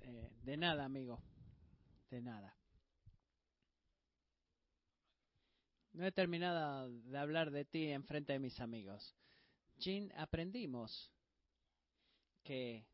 Eh, 0.00 0.30
de 0.42 0.56
nada, 0.56 0.84
amigo. 0.84 1.22
De 2.10 2.20
nada. 2.20 2.56
No 5.92 6.06
he 6.06 6.12
terminado 6.12 6.90
de 6.90 7.18
hablar 7.18 7.50
de 7.50 7.64
ti 7.64 7.88
en 7.88 8.04
frente 8.04 8.32
de 8.32 8.38
mis 8.38 8.58
amigos. 8.60 9.14
Jean, 9.76 10.10
aprendimos 10.16 11.10
que 12.42 12.86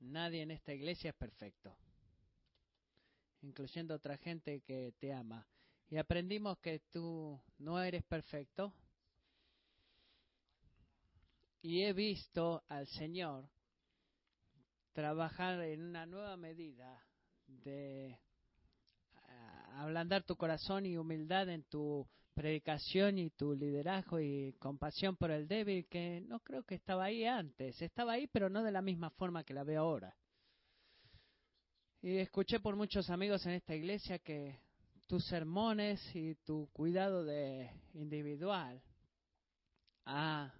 nadie 0.00 0.42
en 0.42 0.50
esta 0.50 0.72
iglesia 0.72 1.10
es 1.10 1.16
perfecto, 1.16 1.76
incluyendo 3.42 3.94
otra 3.94 4.16
gente 4.16 4.60
que 4.62 4.94
te 4.98 5.12
ama. 5.12 5.46
Y 5.88 5.98
aprendimos 5.98 6.58
que 6.58 6.80
tú 6.90 7.40
no 7.58 7.82
eres 7.82 8.02
perfecto. 8.04 8.72
Y 11.60 11.82
he 11.82 11.92
visto 11.92 12.62
al 12.68 12.86
Señor 12.86 13.48
trabajar 14.92 15.60
en 15.60 15.82
una 15.82 16.06
nueva 16.06 16.36
medida 16.36 17.04
de 17.46 18.18
ablandar 19.76 20.24
tu 20.24 20.36
corazón 20.36 20.86
y 20.86 20.96
humildad 20.96 21.48
en 21.48 21.64
tu 21.64 22.06
predicación 22.34 23.18
y 23.18 23.30
tu 23.30 23.54
liderazgo 23.54 24.20
y 24.20 24.54
compasión 24.58 25.16
por 25.16 25.30
el 25.30 25.48
débil 25.48 25.86
que 25.88 26.20
no 26.22 26.40
creo 26.40 26.64
que 26.64 26.74
estaba 26.74 27.04
ahí 27.04 27.24
antes. 27.24 27.80
Estaba 27.80 28.12
ahí, 28.12 28.26
pero 28.26 28.50
no 28.50 28.62
de 28.62 28.72
la 28.72 28.82
misma 28.82 29.10
forma 29.10 29.44
que 29.44 29.54
la 29.54 29.64
veo 29.64 29.82
ahora. 29.82 30.16
Y 32.02 32.18
escuché 32.18 32.60
por 32.60 32.76
muchos 32.76 33.08
amigos 33.10 33.44
en 33.46 33.52
esta 33.52 33.74
iglesia 33.74 34.18
que 34.18 34.60
tus 35.06 35.24
sermones 35.26 36.00
y 36.14 36.34
tu 36.36 36.68
cuidado 36.72 37.24
de 37.24 37.70
individual 37.94 38.82
ha 40.04 40.52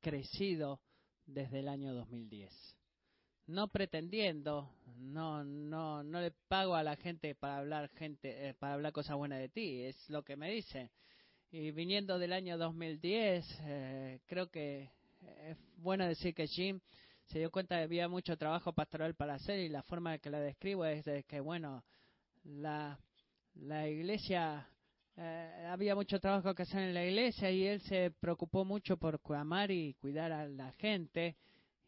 crecido 0.00 0.80
desde 1.26 1.60
el 1.60 1.68
año 1.68 1.94
2010 1.94 2.74
no 3.46 3.68
pretendiendo, 3.68 4.70
no, 5.04 5.44
no, 5.44 6.02
no 6.02 6.20
le 6.20 6.30
pago 6.48 6.74
a 6.74 6.82
la 6.82 6.96
gente 6.96 7.34
para 7.34 7.58
hablar 7.58 7.90
gente, 7.90 8.48
eh, 8.48 8.54
para 8.54 8.74
hablar 8.74 8.92
cosas 8.92 9.16
buenas 9.16 9.38
de 9.38 9.48
ti, 9.48 9.82
es 9.82 10.08
lo 10.10 10.22
que 10.22 10.36
me 10.36 10.50
dicen. 10.50 10.90
Y 11.50 11.70
viniendo 11.70 12.18
del 12.18 12.32
año 12.32 12.58
2010, 12.58 13.60
eh, 13.62 14.20
creo 14.26 14.50
que 14.50 14.90
es 15.48 15.56
bueno 15.76 16.06
decir 16.06 16.34
que 16.34 16.46
Jim 16.46 16.80
se 17.26 17.38
dio 17.38 17.50
cuenta 17.50 17.76
de 17.76 17.82
que 17.82 17.84
había 17.84 18.08
mucho 18.08 18.36
trabajo 18.36 18.72
pastoral 18.72 19.14
para 19.14 19.34
hacer 19.34 19.60
y 19.60 19.68
la 19.68 19.82
forma 19.82 20.18
que 20.18 20.30
la 20.30 20.40
describo 20.40 20.84
es 20.84 21.04
de 21.04 21.22
que, 21.24 21.40
bueno, 21.40 21.84
la, 22.44 22.98
la 23.54 23.88
iglesia, 23.88 24.68
eh, 25.16 25.66
había 25.68 25.94
mucho 25.94 26.18
trabajo 26.20 26.54
que 26.54 26.62
hacer 26.62 26.82
en 26.82 26.94
la 26.94 27.04
iglesia 27.04 27.50
y 27.50 27.66
él 27.66 27.80
se 27.82 28.10
preocupó 28.10 28.64
mucho 28.64 28.96
por 28.96 29.20
amar 29.34 29.70
y 29.70 29.94
cuidar 29.94 30.32
a 30.32 30.48
la 30.48 30.72
gente 30.72 31.36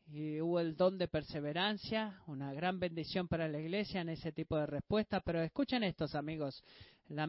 y 0.09 0.41
hubo 0.41 0.61
el 0.61 0.77
don 0.77 0.99
de 0.99 1.09
perseverancia, 1.09 2.21
una 2.27 2.53
gran 2.53 2.79
bendición 2.79 3.27
para 3.27 3.49
la 3.49 3.59
iglesia 3.59 4.01
en 4.01 4.11
ese 4.11 4.33
tipo 4.33 4.57
de 4.57 4.67
respuesta. 4.67 5.21
Pero 5.21 5.43
escuchen 5.43 5.83
estos 5.83 6.15
amigos, 6.15 6.63
la 7.09 7.27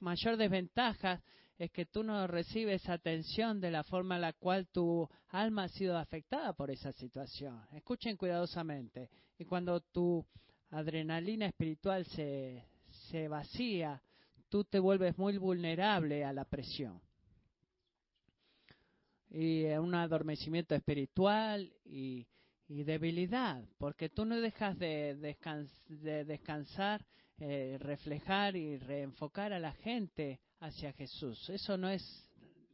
mayor 0.00 0.36
desventaja 0.36 1.22
es 1.58 1.70
que 1.70 1.86
tú 1.86 2.02
no 2.02 2.26
recibes 2.26 2.88
atención 2.88 3.60
de 3.60 3.70
la 3.70 3.84
forma 3.84 4.16
en 4.16 4.22
la 4.22 4.32
cual 4.32 4.68
tu 4.68 5.08
alma 5.28 5.64
ha 5.64 5.68
sido 5.68 5.96
afectada 5.98 6.52
por 6.52 6.70
esa 6.70 6.92
situación. 6.92 7.60
Escuchen 7.72 8.16
cuidadosamente. 8.16 9.10
Y 9.38 9.44
cuando 9.44 9.80
tu 9.80 10.24
adrenalina 10.70 11.46
espiritual 11.46 12.04
se, 12.06 12.64
se 13.10 13.28
vacía, 13.28 14.00
tú 14.48 14.64
te 14.64 14.78
vuelves 14.78 15.18
muy 15.18 15.36
vulnerable 15.38 16.24
a 16.24 16.32
la 16.32 16.44
presión 16.44 17.00
y 19.34 19.64
un 19.64 19.96
adormecimiento 19.96 20.76
espiritual 20.76 21.72
y, 21.84 22.26
debilidad, 22.68 23.62
porque 23.78 24.08
tú 24.08 24.24
no 24.24 24.40
dejas 24.40 24.78
de, 24.78 25.14
descansar, 26.26 27.04
eh, 27.38 27.76
reflejar 27.80 28.56
y 28.56 28.78
reenfocar 28.78 29.52
a 29.52 29.58
la 29.58 29.72
gente 29.72 30.40
hacia 30.60 30.92
Jesús. 30.92 31.48
Eso 31.50 31.76
no 31.76 31.88
es 31.88 32.02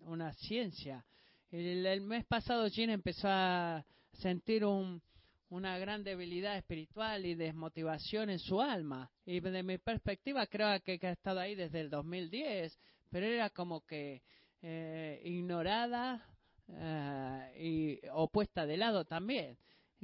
una 0.02 0.32
ciencia. 0.34 1.04
El, 1.50 2.00
mes 2.02 2.24
pasado 2.26 2.66
Jean 2.68 2.90
empezó 2.90 3.28
a 3.28 3.84
sentir 4.12 4.64
una 4.64 5.78
gran 5.78 6.04
debilidad 6.04 6.56
espiritual 6.56 7.26
y 7.26 7.34
desmotivación 7.34 8.30
en 8.30 8.38
su 8.38 8.60
alma. 8.60 9.10
Y 9.26 9.40
de 9.40 9.62
mi 9.62 9.78
perspectiva 9.78 10.46
creo 10.46 10.78
que, 10.82 10.98
ha 11.02 11.12
estado 11.12 11.40
ahí 11.40 11.54
desde 11.54 11.80
el 11.80 11.90
2010, 11.90 12.78
pero 13.10 13.26
era 13.26 13.50
como 13.50 13.84
que 13.86 14.22
eh, 14.62 15.20
ignorada 15.24 16.24
uh, 16.72 17.58
y 17.58 18.00
opuesta 18.12 18.66
de 18.66 18.76
lado 18.76 19.04
también. 19.04 19.56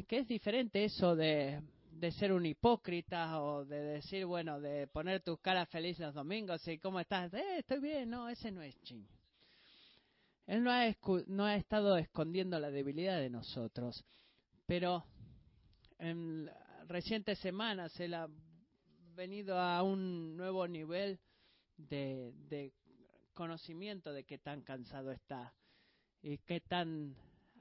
Que 0.07 0.19
es 0.19 0.29
diferente 0.29 0.85
eso 0.85 1.17
de, 1.17 1.61
de 1.91 2.13
ser 2.13 2.33
un 2.33 2.45
hipócrita 2.45 3.41
o 3.43 3.65
de 3.65 3.81
decir, 3.81 4.27
bueno, 4.27 4.61
de 4.61 4.87
poner 4.87 5.23
tus 5.23 5.41
caras 5.41 5.69
felices 5.69 6.07
los 6.07 6.15
domingos 6.15 6.67
y 6.69 6.79
cómo 6.79 7.01
estás, 7.01 7.33
eh, 7.35 7.59
estoy 7.59 7.81
bien, 7.81 8.11
no, 8.11 8.29
ese 8.29 8.51
no 8.51 8.63
es 8.63 8.79
ching. 8.83 9.07
Él 10.47 10.63
no 10.63 10.71
ha, 10.71 10.85
no 11.27 11.45
ha 11.45 11.57
estado 11.57 11.97
escondiendo 11.97 12.59
la 12.61 12.71
debilidad 12.71 13.19
de 13.19 13.31
nosotros, 13.31 14.05
pero 14.67 15.05
en 15.99 16.51
recientes 16.87 17.39
semanas 17.39 17.99
él 17.99 18.15
ha 18.15 18.29
venido 19.15 19.59
a 19.59 19.83
un 19.83 20.37
nuevo 20.37 20.69
nivel 20.69 21.19
de, 21.77 22.33
de 22.49 22.73
conocimiento 23.33 24.13
de 24.13 24.25
qué 24.25 24.39
tan 24.39 24.61
cansado 24.63 25.11
está 25.11 25.53
y 26.23 26.39
qué 26.39 26.61
tan 26.61 27.15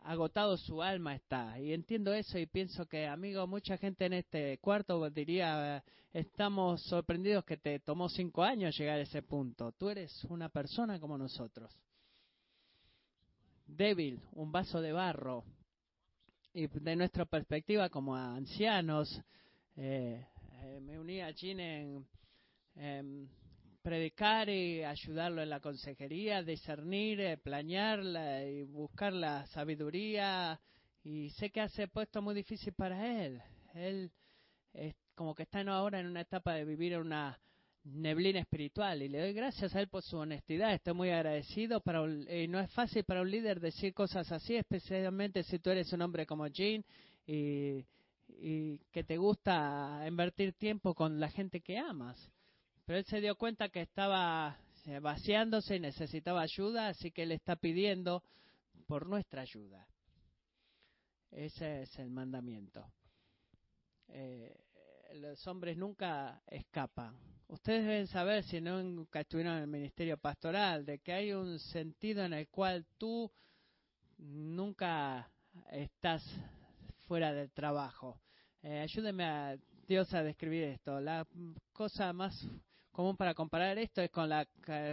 agotado 0.04 0.58
su 0.58 0.82
alma 0.82 1.16
está. 1.16 1.60
Y 1.60 1.74
entiendo 1.74 2.14
eso 2.14 2.38
y 2.38 2.46
pienso 2.46 2.86
que, 2.86 3.08
amigo, 3.08 3.46
mucha 3.48 3.78
gente 3.78 4.06
en 4.06 4.14
este 4.14 4.58
cuarto 4.60 5.10
diría, 5.10 5.84
estamos 6.14 6.82
sorprendidos 6.84 7.44
que 7.44 7.58
te 7.58 7.80
tomó 7.80 8.08
cinco 8.10 8.44
años 8.44 8.78
llegar 8.78 9.00
a 9.00 9.04
ese 9.04 9.22
punto. 9.24 9.72
Tú 9.74 9.90
eres 9.90 10.24
una 10.26 10.50
persona 10.50 11.00
como 11.00 11.18
nosotros. 11.18 11.76
Débil, 13.66 14.22
un 14.34 14.52
vaso 14.52 14.80
de 14.80 14.92
barro. 14.92 15.44
Y 16.54 16.68
de 16.68 16.96
nuestra 16.96 17.26
perspectiva 17.26 17.90
como 17.90 18.16
ancianos, 18.16 19.22
eh, 19.76 20.26
eh, 20.62 20.80
me 20.82 20.98
uní 21.00 21.20
a 21.20 21.34
Gene 21.34 22.02
en 22.76 23.30
predicar 23.86 24.50
y 24.50 24.84
ayudarlo 24.84 25.44
en 25.44 25.52
la 25.52 25.60
consejería, 25.60 26.42
discernir, 26.42 27.22
eh, 27.22 27.38
planear 27.38 28.00
y 28.44 28.64
buscar 28.64 29.14
la 29.14 29.46
sabiduría. 29.46 30.60
Y 31.04 31.30
sé 31.30 31.52
que 31.52 31.62
hace 31.62 31.88
puesto 31.88 32.20
muy 32.20 32.34
difícil 32.34 32.74
para 32.74 33.24
él. 33.24 33.40
Él 33.76 34.12
es 34.74 34.96
como 35.14 35.36
que 35.36 35.44
está 35.44 35.62
ahora 35.62 36.00
en 36.00 36.08
una 36.08 36.22
etapa 36.22 36.56
de 36.56 36.66
vivir 36.66 36.98
una 36.98 37.40
neblina 37.84 38.40
espiritual 38.40 39.04
y 39.04 39.08
le 39.08 39.20
doy 39.20 39.34
gracias 39.34 39.76
a 39.76 39.82
él 39.82 39.88
por 39.88 40.02
su 40.02 40.18
honestidad. 40.18 40.74
Estoy 40.74 40.96
muy 40.96 41.12
agradecido. 41.12 41.80
Para 41.80 42.08
y 42.08 42.48
no 42.48 42.60
es 42.60 42.72
fácil 42.72 43.04
para 43.04 43.22
un 43.22 43.30
líder 43.30 43.60
decir 43.60 43.94
cosas 43.94 44.32
así, 44.32 44.56
especialmente 44.56 45.44
si 45.44 45.60
tú 45.60 45.70
eres 45.70 45.94
un 45.94 46.02
hombre 46.02 46.26
como 46.26 46.48
Jean 46.48 46.84
y 47.28 47.86
que 48.92 49.04
te 49.06 49.18
gusta 49.18 50.04
invertir 50.08 50.54
tiempo 50.54 50.96
con 50.96 51.20
la 51.20 51.30
gente 51.30 51.62
que 51.62 51.78
amas. 51.78 52.32
Pero 52.86 53.00
él 53.00 53.06
se 53.06 53.20
dio 53.20 53.36
cuenta 53.36 53.70
que 53.70 53.82
estaba 53.82 54.58
eh, 54.86 55.00
vaciándose 55.00 55.76
y 55.76 55.80
necesitaba 55.80 56.42
ayuda, 56.42 56.90
así 56.90 57.12
que 57.12 57.26
le 57.26 57.36
está 57.36 57.56
pidiendo 57.56 58.24
por 58.86 59.08
nuestra 59.08 59.42
ayuda. 59.42 59.88
Ese 61.32 61.82
es 61.82 61.98
el 61.98 62.12
mandamiento. 62.12 62.86
Eh, 64.10 64.56
los 65.16 65.46
hombres 65.48 65.78
nunca 65.78 66.42
escapan. 66.48 67.18
Ustedes 67.48 67.86
deben 67.86 68.08
saber, 68.08 68.44
si 68.44 68.62
nunca 68.62 69.22
estuvieron 69.22 69.56
en 69.56 69.64
el 69.64 69.68
ministerio 69.68 70.18
pastoral, 70.18 70.86
de 70.86 71.00
que 71.00 71.14
hay 71.14 71.34
un 71.34 71.60
sentido 71.60 72.24
en 72.24 72.34
el 72.34 72.48
cual 72.50 72.86
tú 72.98 73.32
nunca 74.18 75.30
estás 75.72 76.24
fuera 77.08 77.34
del 77.34 77.52
trabajo. 77.52 78.20
Eh, 78.62 78.80
ayúdeme 78.80 79.24
a 79.24 79.58
Dios 79.88 80.14
a 80.14 80.24
describir 80.24 80.64
esto. 80.64 81.00
La 81.00 81.28
cosa 81.72 82.14
más 82.14 82.48
común 82.96 83.18
para 83.18 83.34
comparar 83.34 83.78
esto 83.78 84.02
es 84.02 84.10
con, 84.10 84.30
la, 84.30 84.48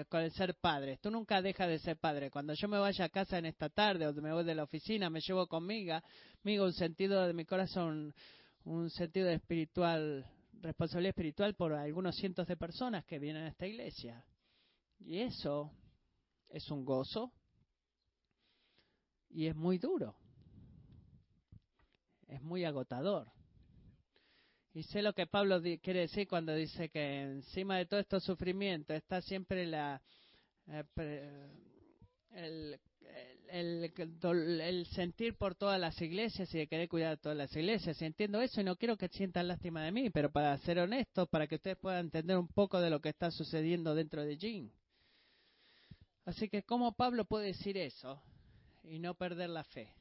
con 0.08 0.20
el 0.20 0.32
ser 0.32 0.56
padre. 0.56 0.98
Tú 1.00 1.08
nunca 1.08 1.40
dejas 1.40 1.68
de 1.68 1.78
ser 1.78 1.98
padre. 1.98 2.30
Cuando 2.30 2.52
yo 2.52 2.66
me 2.66 2.78
vaya 2.78 3.04
a 3.04 3.08
casa 3.08 3.38
en 3.38 3.46
esta 3.46 3.68
tarde 3.68 4.08
o 4.08 4.12
me 4.14 4.32
voy 4.32 4.42
de 4.44 4.56
la 4.56 4.64
oficina, 4.64 5.08
me 5.08 5.20
llevo 5.20 5.46
conmigo, 5.46 5.94
conmigo 6.42 6.64
un 6.64 6.72
sentido 6.72 7.24
de 7.24 7.32
mi 7.32 7.44
corazón, 7.44 8.12
un 8.64 8.90
sentido 8.90 9.28
espiritual, 9.28 10.26
responsabilidad 10.60 11.10
espiritual 11.10 11.54
por 11.54 11.74
algunos 11.74 12.16
cientos 12.16 12.48
de 12.48 12.56
personas 12.56 13.04
que 13.04 13.20
vienen 13.20 13.44
a 13.44 13.48
esta 13.48 13.68
iglesia. 13.68 14.24
Y 14.98 15.20
eso 15.20 15.70
es 16.48 16.68
un 16.72 16.84
gozo 16.84 17.32
y 19.30 19.46
es 19.46 19.54
muy 19.54 19.78
duro. 19.78 20.16
Es 22.26 22.42
muy 22.42 22.64
agotador. 22.64 23.30
Y 24.74 24.84
sé 24.84 25.02
lo 25.02 25.12
que 25.12 25.26
Pablo 25.26 25.60
quiere 25.82 26.00
decir 26.00 26.26
cuando 26.26 26.54
dice 26.54 26.88
que 26.88 27.22
encima 27.22 27.76
de 27.76 27.86
todo 27.86 28.00
estos 28.00 28.24
sufrimiento 28.24 28.94
está 28.94 29.20
siempre 29.20 29.66
la, 29.66 30.00
eh, 30.66 30.84
el 33.50 34.86
sentir 34.86 35.36
por 35.36 35.54
todas 35.54 35.78
las 35.78 36.00
iglesias 36.00 36.54
y 36.54 36.58
de 36.58 36.66
querer 36.66 36.88
cuidar 36.88 37.16
de 37.16 37.22
todas 37.22 37.36
las 37.36 37.54
iglesias. 37.54 38.00
Entiendo 38.00 38.40
eso 38.40 38.62
y 38.62 38.64
no 38.64 38.76
quiero 38.76 38.96
que 38.96 39.08
sientan 39.08 39.48
lástima 39.48 39.84
de 39.84 39.92
mí, 39.92 40.08
pero 40.08 40.32
para 40.32 40.56
ser 40.58 40.78
honesto, 40.78 41.26
para 41.26 41.46
que 41.46 41.56
ustedes 41.56 41.76
puedan 41.76 42.06
entender 42.06 42.38
un 42.38 42.48
poco 42.48 42.80
de 42.80 42.88
lo 42.88 43.00
que 43.00 43.10
está 43.10 43.30
sucediendo 43.30 43.94
dentro 43.94 44.24
de 44.24 44.38
Jean. 44.38 44.72
Así 46.24 46.48
que, 46.48 46.62
¿cómo 46.62 46.92
Pablo 46.92 47.26
puede 47.26 47.48
decir 47.48 47.76
eso 47.76 48.22
y 48.84 48.98
no 48.98 49.14
perder 49.14 49.50
la 49.50 49.64
fe? 49.64 49.92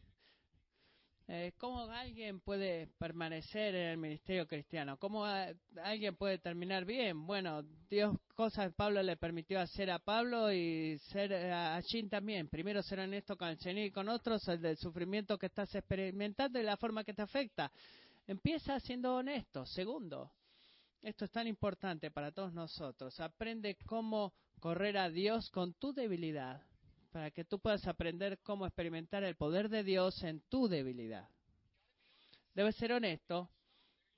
Eh, 1.28 1.54
¿Cómo 1.58 1.84
alguien 1.84 2.42
puede 2.42 2.88
permanecer 2.98 3.74
en 3.76 3.88
el 3.90 3.98
ministerio 3.98 4.48
cristiano? 4.48 4.98
¿Cómo 4.98 5.26
alguien 5.26 6.16
puede 6.16 6.40
terminar 6.40 6.84
bien? 6.84 7.26
Bueno, 7.26 7.64
Dios 7.90 8.18
cosas 8.36 8.74
Pablo 8.74 9.02
le 9.02 9.16
permitió 9.18 9.60
hacer 9.60 9.92
a 9.92 10.00
Pablo 10.00 10.52
y 10.52 10.98
ser 10.98 11.34
a 11.34 11.80
Jim 11.84 12.10
también. 12.10 12.50
Primero 12.50 12.82
ser 12.82 13.00
honesto 13.00 13.38
con 13.38 13.50
el 13.50 13.60
Señor 13.60 13.86
y 13.86 13.92
con 13.92 14.10
otros, 14.10 14.46
el 14.48 14.62
del 14.62 14.78
sufrimiento 14.78 15.38
que 15.38 15.46
estás 15.46 15.74
experimentando 15.76 16.60
y 16.60 16.64
la 16.64 16.76
forma 16.76 17.04
que 17.04 17.14
te 17.14 17.22
afecta. 17.22 17.72
Empieza 18.28 18.80
siendo 18.80 19.16
honesto. 19.16 19.66
Segundo, 19.66 20.32
esto 21.02 21.26
es 21.26 21.32
tan 21.32 21.48
importante 21.48 22.12
para 22.12 22.32
todos 22.32 22.54
nosotros. 22.54 23.20
Aprende 23.20 23.78
cómo 23.86 24.34
correr 24.60 24.98
a 24.98 25.10
Dios 25.10 25.50
con 25.50 25.74
tu 25.74 25.94
debilidad 25.94 26.62
para 27.12 27.32
que 27.32 27.43
tú 27.43 27.59
puedas 27.59 27.86
aprender 27.88 28.39
cómo 28.39 28.66
experimentar 28.66 29.24
el 29.24 29.36
poder 29.36 29.70
de 29.70 29.84
Dios 29.84 30.24
en 30.24 30.41
tu 30.49 30.68
debilidad. 30.68 31.30
Debes 32.53 32.76
ser 32.76 32.93
honesto, 32.93 33.49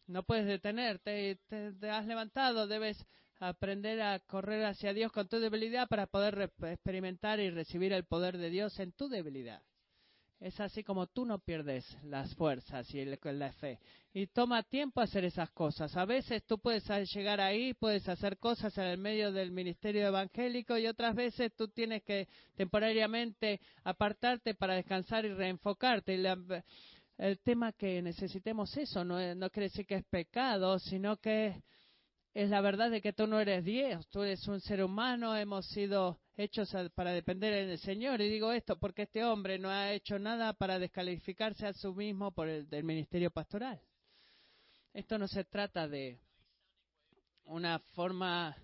no 0.08 0.24
puedes 0.24 0.46
detenerte, 0.46 1.40
te, 1.48 1.74
te 1.74 1.90
has 1.90 2.06
levantado, 2.06 2.68
debes 2.68 3.06
aprender 3.40 4.02
a 4.02 4.20
correr 4.20 4.66
hacia 4.66 4.94
Dios 4.94 5.12
con 5.12 5.28
tu 5.28 5.40
debilidad 5.40 5.88
para 5.88 6.08
poder 6.08 6.52
experimentar 6.62 7.40
y 7.40 7.50
recibir 7.50 7.94
el 7.94 8.06
poder 8.06 8.38
de 8.38 8.50
Dios 8.50 8.80
en 8.80 8.92
tu 8.92 9.10
debilidad. 9.10 9.62
Es 10.44 10.60
así 10.60 10.84
como 10.84 11.08
tú 11.08 11.24
no 11.24 11.40
pierdes 11.40 11.86
las 12.04 12.36
fuerzas 12.36 12.94
y 12.94 13.06
la 13.06 13.54
fe. 13.54 13.80
Y 14.14 14.28
toma 14.28 14.62
tiempo 14.62 15.00
hacer 15.00 15.24
esas 15.24 15.50
cosas. 15.52 15.96
A 15.96 16.04
veces 16.04 16.44
tú 16.44 16.60
puedes 16.60 16.84
llegar 17.14 17.40
ahí, 17.40 17.74
puedes 17.74 18.10
hacer 18.10 18.38
cosas 18.40 18.78
en 18.78 18.84
el 18.84 18.98
medio 18.98 19.32
del 19.32 19.52
ministerio 19.52 20.06
evangélico 20.06 20.78
y 20.78 20.88
otras 20.88 21.16
veces 21.16 21.54
tú 21.56 21.70
tienes 21.70 22.04
que 22.04 22.28
temporariamente 22.56 23.62
apartarte 23.86 24.54
para 24.54 24.74
descansar 24.74 25.24
y 25.24 25.34
reenfocarte. 25.34 26.22
el 27.20 27.40
tema 27.40 27.72
que 27.72 28.02
necesitemos 28.02 28.76
eso 28.76 29.06
no, 29.06 29.36
no 29.36 29.50
quiere 29.50 29.70
decir 29.70 29.86
que 29.86 29.96
es 29.96 30.04
pecado, 30.04 30.78
sino 30.78 31.16
que 31.22 31.64
es 32.34 32.50
la 32.50 32.60
verdad 32.60 32.92
de 32.92 33.02
que 33.02 33.14
tú 33.14 33.28
no 33.28 33.40
eres 33.40 33.64
Dios, 33.64 34.06
tú 34.10 34.24
eres 34.24 34.46
un 34.50 34.60
ser 34.60 34.84
humano, 34.84 35.38
hemos 35.38 35.66
sido 35.68 36.20
hechos 36.36 36.74
para 36.96 37.12
depender 37.12 37.68
del 37.68 37.80
Señor. 37.80 38.22
Y 38.22 38.30
digo 38.30 38.52
esto 38.52 38.78
porque 38.78 39.04
este 39.04 39.24
hombre 39.24 39.60
no 39.60 39.70
ha 39.70 39.92
hecho 39.92 40.20
nada 40.20 40.54
para 40.54 40.80
descalificarse 40.80 41.68
a 41.68 41.74
sí 41.74 41.88
mismo 41.90 42.32
por 42.32 42.48
el 42.48 42.70
del 42.70 42.84
ministerio 42.84 43.32
pastoral. 43.32 43.80
Esto 44.94 45.18
no 45.18 45.28
se 45.28 45.44
trata 45.46 45.88
de 45.88 46.20
una 47.46 47.80
forma 47.94 48.56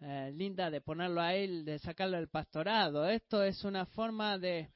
eh, 0.00 0.32
linda 0.34 0.70
de 0.70 0.80
ponerlo 0.80 1.20
a 1.20 1.34
él, 1.34 1.64
de 1.64 1.78
sacarlo 1.78 2.16
del 2.16 2.28
pastorado. 2.28 3.06
Esto 3.06 3.42
es 3.42 3.62
una 3.64 3.84
forma 3.86 4.38
de, 4.38 4.70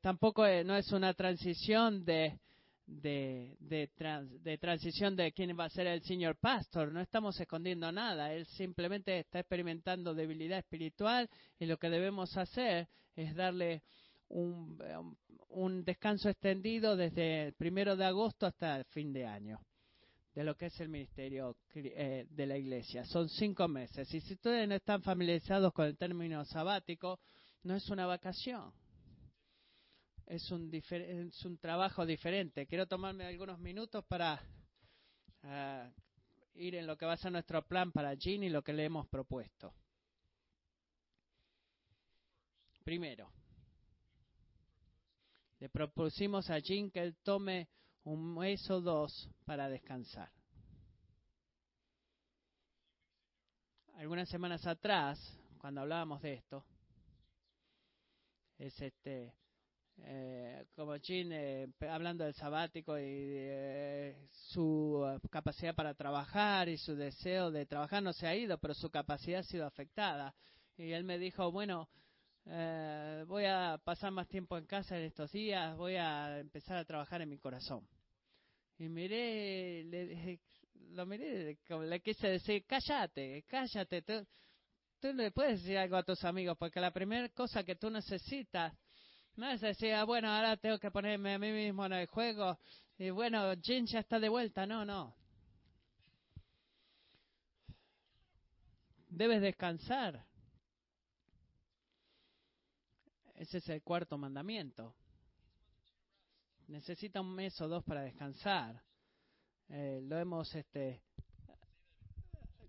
tampoco 0.00 0.44
no 0.64 0.76
es 0.76 0.92
una 0.92 1.14
transición 1.14 2.04
de 2.04 2.38
de, 2.86 3.56
de, 3.60 4.58
transición 4.58 5.16
de 5.16 5.32
quién 5.32 5.58
va 5.58 5.64
a 5.64 5.70
ser 5.70 5.86
el 5.86 6.02
señor 6.02 6.36
pastor. 6.36 6.92
No 6.92 7.00
estamos 7.00 7.38
escondiendo 7.40 7.90
nada. 7.90 8.32
Él 8.32 8.46
simplemente 8.46 9.18
está 9.18 9.40
experimentando 9.40 10.14
debilidad 10.14 10.58
espiritual 10.58 11.28
y 11.58 11.66
lo 11.66 11.78
que 11.78 11.90
debemos 11.90 12.36
hacer 12.36 12.88
es 13.16 13.34
darle 13.34 13.82
un, 14.28 14.78
un 15.48 15.84
descanso 15.84 16.28
extendido 16.28 16.96
desde 16.96 17.46
el 17.46 17.52
primero 17.54 17.96
de 17.96 18.04
agosto 18.04 18.46
hasta 18.46 18.76
el 18.76 18.84
fin 18.86 19.12
de 19.12 19.26
año 19.26 19.60
de 20.34 20.42
lo 20.42 20.56
que 20.56 20.66
es 20.66 20.80
el 20.80 20.88
ministerio 20.88 21.56
eh, 21.74 22.26
de 22.28 22.46
la 22.46 22.56
iglesia. 22.56 23.04
Son 23.04 23.28
cinco 23.28 23.68
meses. 23.68 24.12
Y 24.12 24.20
si 24.20 24.34
ustedes 24.34 24.68
no 24.68 24.74
están 24.74 25.00
familiarizados 25.00 25.72
con 25.72 25.86
el 25.86 25.96
término 25.96 26.44
sabático, 26.44 27.20
no 27.62 27.76
es 27.76 27.88
una 27.88 28.06
vacación 28.06 28.72
es 30.26 30.50
un, 30.50 30.72
es 30.72 31.44
un 31.44 31.58
trabajo 31.58 32.06
diferente. 32.06 32.66
Quiero 32.66 32.86
tomarme 32.86 33.24
algunos 33.24 33.58
minutos 33.58 34.04
para 34.04 34.40
ah, 35.42 35.90
ir 36.54 36.74
en 36.74 36.86
lo 36.86 36.96
que 36.96 37.06
va 37.06 37.14
a 37.14 37.18
ser 37.18 37.32
nuestro 37.32 37.66
plan 37.66 37.92
para 37.92 38.14
Jean 38.14 38.42
y 38.42 38.48
lo 38.48 38.62
que 38.62 38.72
le 38.72 38.84
hemos 38.84 39.06
propuesto. 39.08 39.74
Primero, 42.84 43.30
le 45.58 45.68
propusimos 45.68 46.50
a 46.50 46.58
Jean 46.58 46.90
que 46.90 47.00
él 47.00 47.16
tome 47.22 47.68
un 48.04 48.34
mes 48.34 48.68
o 48.70 48.80
dos 48.80 49.30
para 49.44 49.68
descansar. 49.68 50.30
Algunas 53.96 54.28
semanas 54.28 54.66
atrás, 54.66 55.18
cuando 55.58 55.80
hablábamos 55.80 56.20
de 56.20 56.34
esto, 56.34 56.64
es 58.58 58.78
este 58.80 59.32
eh, 60.02 60.66
como 60.74 60.98
Chin, 60.98 61.30
eh, 61.32 61.68
hablando 61.88 62.24
del 62.24 62.34
sabático 62.34 62.98
y 62.98 63.02
de 63.02 64.28
su 64.50 65.04
capacidad 65.30 65.74
para 65.74 65.94
trabajar 65.94 66.68
y 66.68 66.76
su 66.76 66.96
deseo 66.96 67.50
de 67.50 67.66
trabajar 67.66 68.02
no 68.02 68.12
se 68.12 68.26
ha 68.26 68.34
ido, 68.34 68.58
pero 68.58 68.74
su 68.74 68.90
capacidad 68.90 69.40
ha 69.40 69.44
sido 69.44 69.66
afectada. 69.66 70.34
Y 70.76 70.92
él 70.92 71.04
me 71.04 71.18
dijo, 71.18 71.50
bueno, 71.52 71.88
eh, 72.46 73.24
voy 73.26 73.44
a 73.44 73.80
pasar 73.82 74.10
más 74.10 74.28
tiempo 74.28 74.58
en 74.58 74.66
casa 74.66 74.98
en 74.98 75.04
estos 75.04 75.30
días, 75.32 75.76
voy 75.76 75.96
a 75.96 76.40
empezar 76.40 76.76
a 76.76 76.84
trabajar 76.84 77.22
en 77.22 77.28
mi 77.28 77.38
corazón. 77.38 77.86
Y 78.78 78.88
miré, 78.88 79.84
le, 79.84 80.40
lo 80.90 81.06
miré, 81.06 81.56
le 81.68 82.00
quise 82.00 82.28
decir, 82.28 82.64
cállate, 82.66 83.44
cállate, 83.46 84.02
tú, 84.02 84.26
tú 85.00 85.12
le 85.12 85.30
puedes 85.30 85.62
decir 85.62 85.78
algo 85.78 85.96
a 85.96 86.02
tus 86.02 86.24
amigos, 86.24 86.56
porque 86.58 86.80
la 86.80 86.90
primera 86.90 87.28
cosa 87.28 87.62
que 87.62 87.76
tú 87.76 87.88
necesitas 87.88 88.74
no 89.36 89.58
decir, 89.58 89.92
ah, 89.94 90.04
bueno, 90.04 90.28
ahora 90.28 90.56
tengo 90.56 90.78
que 90.78 90.90
ponerme 90.90 91.34
a 91.34 91.38
mí 91.38 91.50
mismo 91.50 91.86
en 91.86 91.92
el 91.92 92.06
juego 92.06 92.58
y 92.96 93.10
bueno, 93.10 93.52
Jin 93.60 93.86
ya 93.86 94.00
está 94.00 94.20
de 94.20 94.28
vuelta. 94.28 94.66
No, 94.66 94.84
no. 94.84 95.14
Debes 99.08 99.40
descansar. 99.40 100.24
Ese 103.34 103.58
es 103.58 103.68
el 103.68 103.82
cuarto 103.82 104.16
mandamiento. 104.16 104.94
Necesita 106.68 107.20
un 107.20 107.34
mes 107.34 107.60
o 107.60 107.68
dos 107.68 107.82
para 107.84 108.02
descansar. 108.02 108.80
Eh, 109.68 110.00
lo 110.02 110.18
hemos 110.18 110.54
este, 110.54 111.02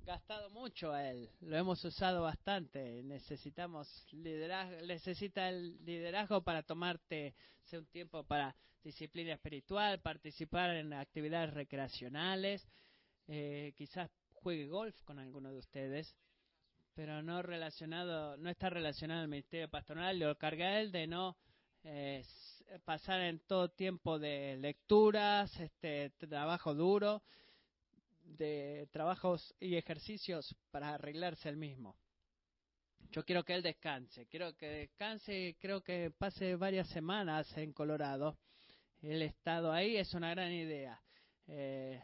gastado 0.05 0.51
mucho 0.51 0.93
a 0.93 1.09
él, 1.09 1.29
lo 1.41 1.57
hemos 1.57 1.83
usado 1.83 2.21
bastante. 2.21 3.01
Necesitamos 3.03 4.07
liderazgo, 4.13 4.85
necesita 4.85 5.49
el 5.49 5.83
liderazgo 5.83 6.43
para 6.43 6.61
tomarte 6.61 7.33
un 7.73 7.87
tiempo 7.87 8.23
para 8.23 8.55
disciplina 8.83 9.33
espiritual, 9.33 9.99
participar 9.99 10.75
en 10.75 10.93
actividades 10.93 11.53
recreacionales, 11.53 12.65
eh, 13.27 13.73
quizás 13.75 14.11
juegue 14.33 14.67
golf 14.67 14.95
con 15.01 15.17
alguno 15.17 15.51
de 15.51 15.57
ustedes, 15.57 16.15
pero 16.93 17.23
no 17.23 17.41
relacionado, 17.41 18.37
no 18.37 18.51
está 18.51 18.69
relacionado 18.69 19.21
al 19.21 19.27
ministerio 19.27 19.67
pastoral. 19.69 20.19
Lo 20.19 20.37
carga 20.37 20.79
él 20.79 20.91
de 20.91 21.07
no 21.07 21.35
eh, 21.83 22.23
pasar 22.85 23.21
en 23.21 23.39
todo 23.39 23.69
tiempo 23.69 24.19
de 24.19 24.57
lecturas, 24.57 25.59
este 25.59 26.11
trabajo 26.11 26.75
duro 26.75 27.23
de 28.25 28.87
trabajos 28.91 29.53
y 29.59 29.75
ejercicios 29.75 30.55
para 30.71 30.95
arreglarse 30.95 31.49
el 31.49 31.57
mismo. 31.57 31.95
Yo 33.11 33.23
quiero 33.23 33.43
que 33.43 33.53
él 33.53 33.61
descanse, 33.61 34.25
quiero 34.27 34.55
que 34.57 34.67
descanse, 34.67 35.55
creo 35.59 35.81
que 35.81 36.11
pase 36.11 36.55
varias 36.55 36.89
semanas 36.89 37.55
en 37.57 37.71
Colorado. 37.71 38.37
El 39.01 39.21
estado 39.21 39.71
ahí 39.71 39.97
es 39.97 40.13
una 40.13 40.31
gran 40.31 40.51
idea. 40.51 40.99
Eh, 41.47 42.01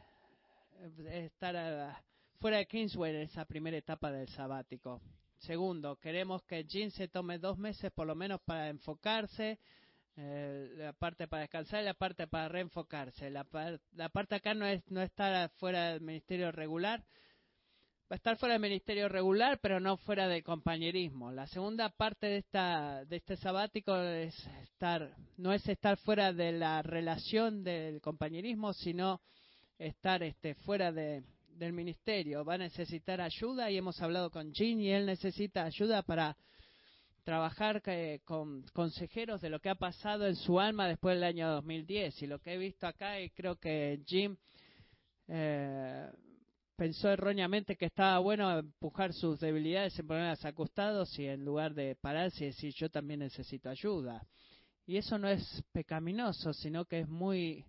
estar 1.10 2.04
fuera 2.40 2.58
de 2.58 2.66
Kingsway 2.68 3.16
en 3.16 3.22
esa 3.22 3.46
primera 3.46 3.78
etapa 3.78 4.12
del 4.12 4.28
sabático. 4.30 5.02
Segundo, 5.40 5.98
queremos 5.98 6.44
que 6.44 6.64
Jean 6.66 6.92
se 6.92 7.08
tome 7.08 7.40
dos 7.40 7.58
meses 7.58 7.92
por 7.92 8.06
lo 8.06 8.16
menos 8.16 8.40
para 8.42 8.70
enfocarse, 8.70 9.60
eh, 10.24 10.70
la 10.78 10.94
parte 10.94 11.28
para 11.28 11.42
descansar 11.42 11.82
y 11.82 11.86
la 11.86 11.96
parte 11.96 12.28
para 12.28 12.48
reenfocarse. 12.48 13.32
La, 13.32 13.48
la 13.94 14.10
parte 14.10 14.36
acá 14.36 14.54
no 14.54 14.68
es 14.68 14.84
no 14.92 15.02
estar 15.02 15.50
fuera 15.58 15.94
del 15.94 16.02
ministerio 16.02 16.52
regular, 16.52 17.00
va 17.00 18.12
a 18.12 18.16
estar 18.16 18.38
fuera 18.38 18.54
del 18.54 18.62
ministerio 18.62 19.10
regular, 19.10 19.58
pero 19.62 19.80
no 19.80 19.98
fuera 19.98 20.28
del 20.28 20.44
compañerismo. 20.44 21.32
La 21.32 21.48
segunda 21.48 21.90
parte 21.90 22.28
de 22.28 22.38
esta 22.38 23.04
de 23.06 23.16
este 23.16 23.36
sabático 23.36 23.98
es 23.98 24.36
estar 24.62 25.16
no 25.38 25.54
es 25.54 25.68
estar 25.68 25.98
fuera 25.98 26.32
de 26.34 26.52
la 26.52 26.84
relación 26.84 27.64
del 27.64 28.00
compañerismo, 28.00 28.74
sino 28.74 29.22
estar 29.80 30.22
este 30.22 30.54
fuera 30.54 30.92
de, 30.92 31.24
del 31.56 31.74
ministerio. 31.74 32.46
Va 32.46 32.54
a 32.56 32.60
necesitar 32.60 33.22
ayuda 33.22 33.72
y 33.72 33.78
hemos 33.78 34.00
hablado 34.00 34.30
con 34.30 34.54
Jean 34.54 34.80
y 34.82 34.92
él 34.92 35.08
necesita 35.08 35.64
ayuda 35.64 36.04
para 36.04 36.38
trabajar 37.24 37.82
con 38.24 38.64
consejeros 38.74 39.42
de 39.42 39.50
lo 39.50 39.60
que 39.60 39.70
ha 39.70 39.76
pasado 39.76 40.28
en 40.28 40.36
su 40.36 40.60
alma 40.60 40.88
después 40.88 41.16
del 41.16 41.24
año 41.24 41.50
2010. 41.50 42.22
Y 42.24 42.28
lo 42.28 42.40
que 42.40 42.54
he 42.54 42.58
visto 42.58 42.88
acá, 42.88 43.20
y 43.20 43.30
creo 43.30 43.58
que 43.58 44.02
Jim 44.06 44.36
eh, 45.28 46.10
pensó 46.76 47.10
erróneamente 47.10 47.76
que 47.76 47.86
estaba 47.86 48.20
bueno 48.20 48.60
empujar 48.60 49.14
sus 49.14 49.40
debilidades 49.40 49.98
en 50.00 50.08
ponerlas 50.08 50.44
acostados 50.46 51.18
y 51.20 51.28
en 51.28 51.46
lugar 51.46 51.74
de 51.74 51.96
pararse 51.96 52.44
y 52.44 52.48
decir 52.48 52.74
yo 52.76 52.90
también 52.90 53.20
necesito 53.20 53.70
ayuda. 53.70 54.26
Y 54.86 54.98
eso 54.98 55.18
no 55.18 55.30
es 55.30 55.64
pecaminoso, 55.72 56.54
sino 56.54 56.86
que 56.86 57.02
es 57.02 57.08
muy 57.08 57.66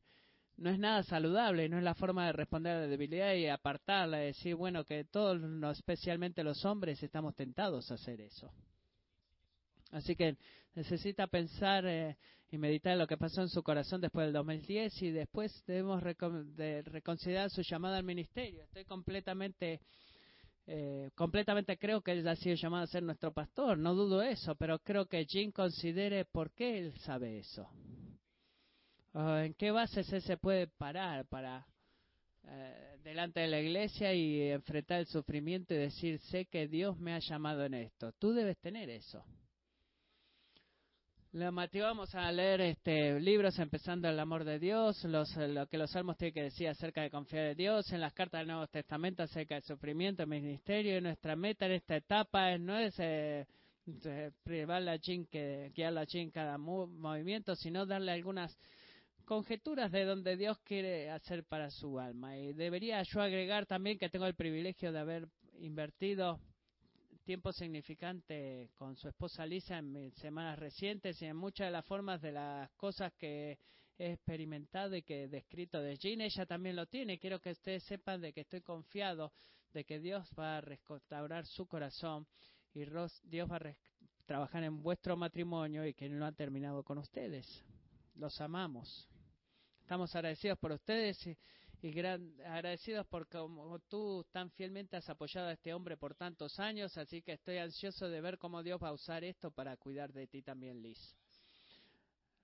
no 0.57 0.71
es 0.71 0.79
nada 0.79 1.03
saludable, 1.03 1.69
no 1.69 1.79
es 1.79 1.83
la 1.83 1.95
forma 1.95 2.27
de 2.27 2.33
responder 2.33 2.77
a 2.77 2.81
la 2.81 2.87
debilidad 2.87 3.35
y 3.35 3.49
apartarla, 3.49 4.19
decir, 4.19 4.55
bueno, 4.55 4.85
que 4.85 5.05
todos, 5.05 5.41
especialmente 5.77 6.45
los 6.45 6.65
hombres, 6.65 7.03
estamos 7.03 7.35
tentados 7.35 7.91
a 7.91 7.95
hacer 7.95 8.21
eso. 8.21 8.53
Así 9.93 10.17
que 10.17 10.37
necesita 10.75 11.27
pensar 11.27 11.85
eh, 11.87 12.17
y 12.51 12.59
meditar 12.59 12.97
lo 12.97 13.07
que 13.07 13.17
pasó 13.17 13.43
en 13.43 13.49
su 13.49 13.63
corazón 13.63 14.01
después 14.01 14.27
del 14.27 14.33
2010 14.33 15.03
y 15.03 15.11
después 15.11 15.65
debemos 15.67 16.03
reconsiderar 16.03 17.51
su 17.51 17.63
llamada 17.63 17.99
al 17.99 18.05
ministerio. 18.05 18.63
Estoy 18.63 18.85
completamente, 18.85 19.81
eh, 20.67 21.11
completamente 21.15 21.79
creo 21.79 22.01
que 22.01 22.13
él 22.13 22.27
ha 22.27 22.37
sido 22.37 22.57
llamado 22.57 22.85
a 22.85 22.89
ser 22.89 23.03
nuestro 23.03 23.33
pastor, 23.33 23.79
no 23.79 23.95
dudo 23.95 24.23
eso, 24.23 24.55
pero 24.55 24.79
creo 24.81 25.07
que 25.07 25.25
Jim 25.25 25.53
considere 25.53 26.25
por 26.25 26.53
qué 26.53 26.79
él 26.79 26.95
sabe 27.01 27.39
eso. 27.39 27.69
¿En 29.15 29.53
qué 29.55 29.71
bases 29.71 30.11
él 30.11 30.23
se 30.23 30.39
puede 30.39 30.69
parar 30.69 31.27
para 31.27 31.67
eh, 32.45 32.97
delante 33.03 33.41
de 33.41 33.49
la 33.49 33.61
iglesia 33.61 34.15
y 34.15 34.51
enfrentar 34.51 35.01
el 35.01 35.07
sufrimiento 35.07 35.75
y 35.75 35.79
decir, 35.79 36.19
sé 36.19 36.47
que 36.47 36.67
Dios 36.67 36.99
me 36.99 37.13
ha 37.13 37.19
llamado 37.19 37.65
en 37.67 37.75
esto? 37.75 38.13
Tú 38.13 38.33
debes 38.33 38.59
tener 38.59 38.89
eso. 38.89 39.23
Le 41.35 41.51
motivamos 41.51 42.15
a 42.15 42.31
leer 42.31 42.61
este 42.61 43.19
libros 43.19 43.59
empezando 43.59 44.07
el 44.07 44.21
amor 44.21 44.45
de 44.45 44.59
Dios, 44.59 45.03
los, 45.05 45.35
lo 45.35 45.67
que 45.67 45.79
los 45.79 45.91
salmos 45.91 46.19
tienen 46.19 46.35
que 46.35 46.43
decir 46.43 46.69
acerca 46.69 47.01
de 47.01 47.09
confiar 47.09 47.47
en 47.47 47.57
Dios, 47.57 47.91
en 47.91 48.03
las 48.03 48.13
cartas 48.13 48.41
del 48.41 48.49
Nuevo 48.49 48.67
Testamento 48.67 49.23
acerca 49.23 49.55
del 49.55 49.63
sufrimiento, 49.63 50.25
el 50.25 50.29
ministerio. 50.29 50.99
Y 50.99 51.01
nuestra 51.01 51.35
meta 51.35 51.65
en 51.65 51.73
esta 51.73 51.97
etapa 51.97 52.59
no 52.59 52.77
es 52.77 52.95
eh, 52.99 53.47
privar 54.43 54.83
la 54.83 54.99
chin, 54.99 55.25
que 55.25 55.73
guiar 55.75 55.95
la 55.95 56.05
chin 56.05 56.31
cada 56.31 56.59
movimiento, 56.59 57.57
sino 57.57 57.87
darle 57.87 58.13
algunas 58.13 58.55
conjeturas 59.25 59.91
de 59.91 60.05
donde 60.05 60.37
Dios 60.37 60.59
quiere 60.59 61.09
hacer 61.09 61.45
para 61.45 61.71
su 61.71 61.99
alma. 61.99 62.37
Y 62.37 62.53
debería 62.53 63.03
yo 63.05 63.23
agregar 63.23 63.65
también 63.65 63.97
que 63.97 64.11
tengo 64.11 64.27
el 64.27 64.35
privilegio 64.35 64.93
de 64.93 64.99
haber 64.99 65.29
invertido 65.61 66.39
tiempo 67.23 67.53
significante 67.53 68.71
con 68.75 68.97
su 68.97 69.09
esposa 69.09 69.47
Lisa 69.47 69.79
en 69.79 70.13
semanas 70.13 70.59
recientes 70.59 71.21
y 71.23 71.27
en 71.27 71.37
muchas 71.37 71.69
de 71.69 71.71
las 71.71 71.87
formas 71.87 72.21
de 72.21 72.33
las 72.33 72.71
cosas 72.73 73.13
que 73.15 73.59
he 73.99 74.13
experimentado 74.13 74.97
y 74.97 75.03
que 75.03 75.25
he 75.25 75.29
descrito 75.29 75.81
de 75.81 75.97
Jean, 75.97 76.21
ella 76.21 76.47
también 76.47 76.75
lo 76.75 76.87
tiene. 76.87 77.19
Quiero 77.19 77.41
que 77.41 77.53
ustedes 77.53 77.85
sepan 77.85 78.21
de 78.21 78.33
que 78.33 78.41
estoy 78.41 78.61
confiado 78.61 79.33
de 79.73 79.85
que 79.85 80.01
Dios 80.01 80.29
va 80.39 80.59
a 80.59 80.61
restaurar 80.61 81.47
su 81.47 81.67
corazón 81.67 82.27
y 82.75 82.85
Dios 82.85 83.51
va 83.51 83.57
a 83.57 83.77
trabajar 84.27 84.65
en 84.65 84.83
vuestro 84.83 85.17
matrimonio 85.17 85.87
y 85.87 85.95
que 85.95 86.09
no 86.09 86.27
ha 86.27 86.33
terminado 86.33 86.83
con 86.83 86.99
ustedes. 86.99 87.47
Los 88.17 88.41
amamos. 88.41 89.09
Estamos 89.81 90.15
agradecidos 90.17 90.59
por 90.59 90.73
ustedes 90.73 91.19
y 91.83 91.91
gran, 91.91 92.41
agradecidos 92.47 93.05
por 93.09 93.29
como 93.29 93.81
tú 93.81 94.25
tan 94.31 94.51
fielmente 94.53 94.97
has 94.97 95.09
apoyado 95.11 95.49
a 95.49 95.53
este 95.53 95.75
hombre 95.75 95.97
por 95.97 96.15
tantos 96.15 96.59
años, 96.61 96.97
así 96.97 97.23
que 97.23 97.33
estoy 97.33 97.59
ansioso 97.59 98.09
de 98.09 98.21
ver 98.21 98.39
cómo 98.39 98.63
Dios 98.63 98.81
va 98.81 98.89
a 98.89 98.93
usar 98.93 99.25
esto 99.25 99.51
para 99.51 99.77
cuidar 99.77 100.13
de 100.13 100.29
ti 100.29 100.43
también, 100.43 100.81
Liz. 100.81 100.99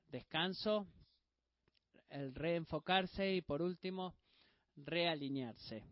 Descanso, 0.09 0.89
el 2.11 2.35
reenfocarse 2.35 3.33
y 3.33 3.43
por 3.43 3.63
último, 3.63 4.17
realinearse. 4.75 5.85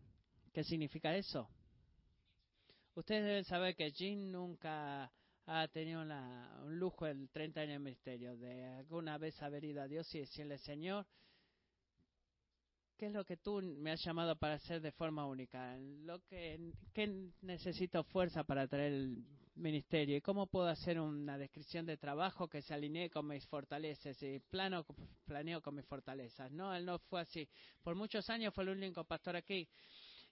¿Qué 0.51 0.65
significa 0.65 1.15
eso? 1.15 1.47
Ustedes 2.95 3.23
deben 3.23 3.45
saber 3.45 3.75
que 3.77 3.91
Jean 3.91 4.29
nunca 4.29 5.09
ha 5.45 5.67
tenido 5.69 6.01
un 6.01 6.77
lujo 6.77 7.07
en 7.07 7.29
30 7.29 7.61
años 7.61 7.73
de 7.75 7.79
ministerio, 7.79 8.35
de 8.35 8.65
alguna 8.65 9.17
vez 9.17 9.41
haber 9.41 9.63
ido 9.63 9.81
a 9.81 9.87
Dios 9.87 10.13
y 10.13 10.19
decirle, 10.19 10.57
Señor, 10.57 11.05
¿Qué 12.97 13.05
es 13.05 13.13
lo 13.13 13.23
que 13.25 13.37
tú 13.37 13.61
me 13.61 13.91
has 13.91 14.03
llamado 14.03 14.35
para 14.35 14.55
hacer 14.55 14.81
de 14.81 14.91
forma 14.91 15.27
única? 15.27 15.77
Lo 15.77 16.19
que, 16.25 16.71
¿Qué 16.93 17.29
necesito 17.41 18.03
fuerza 18.03 18.43
para 18.43 18.67
traer 18.67 18.91
el 18.91 19.23
ministerio? 19.53 20.17
¿Y 20.17 20.21
cómo 20.21 20.47
puedo 20.47 20.67
hacer 20.67 20.99
una 20.99 21.37
descripción 21.37 21.85
de 21.85 21.97
trabajo 21.97 22.47
que 22.47 22.63
se 22.63 22.73
alinee 22.73 23.11
con 23.11 23.27
mis 23.27 23.45
fortalezas? 23.45 24.19
Y 24.23 24.39
plano, 24.39 24.83
planeo 25.25 25.61
con 25.61 25.75
mis 25.75 25.85
fortalezas. 25.85 26.51
No, 26.51 26.73
él 26.73 26.85
no 26.85 26.97
fue 26.97 27.21
así. 27.21 27.47
Por 27.83 27.93
muchos 27.93 28.27
años 28.31 28.51
fue 28.51 28.63
el 28.63 28.71
único 28.71 29.03
pastor 29.03 29.35
aquí. 29.35 29.69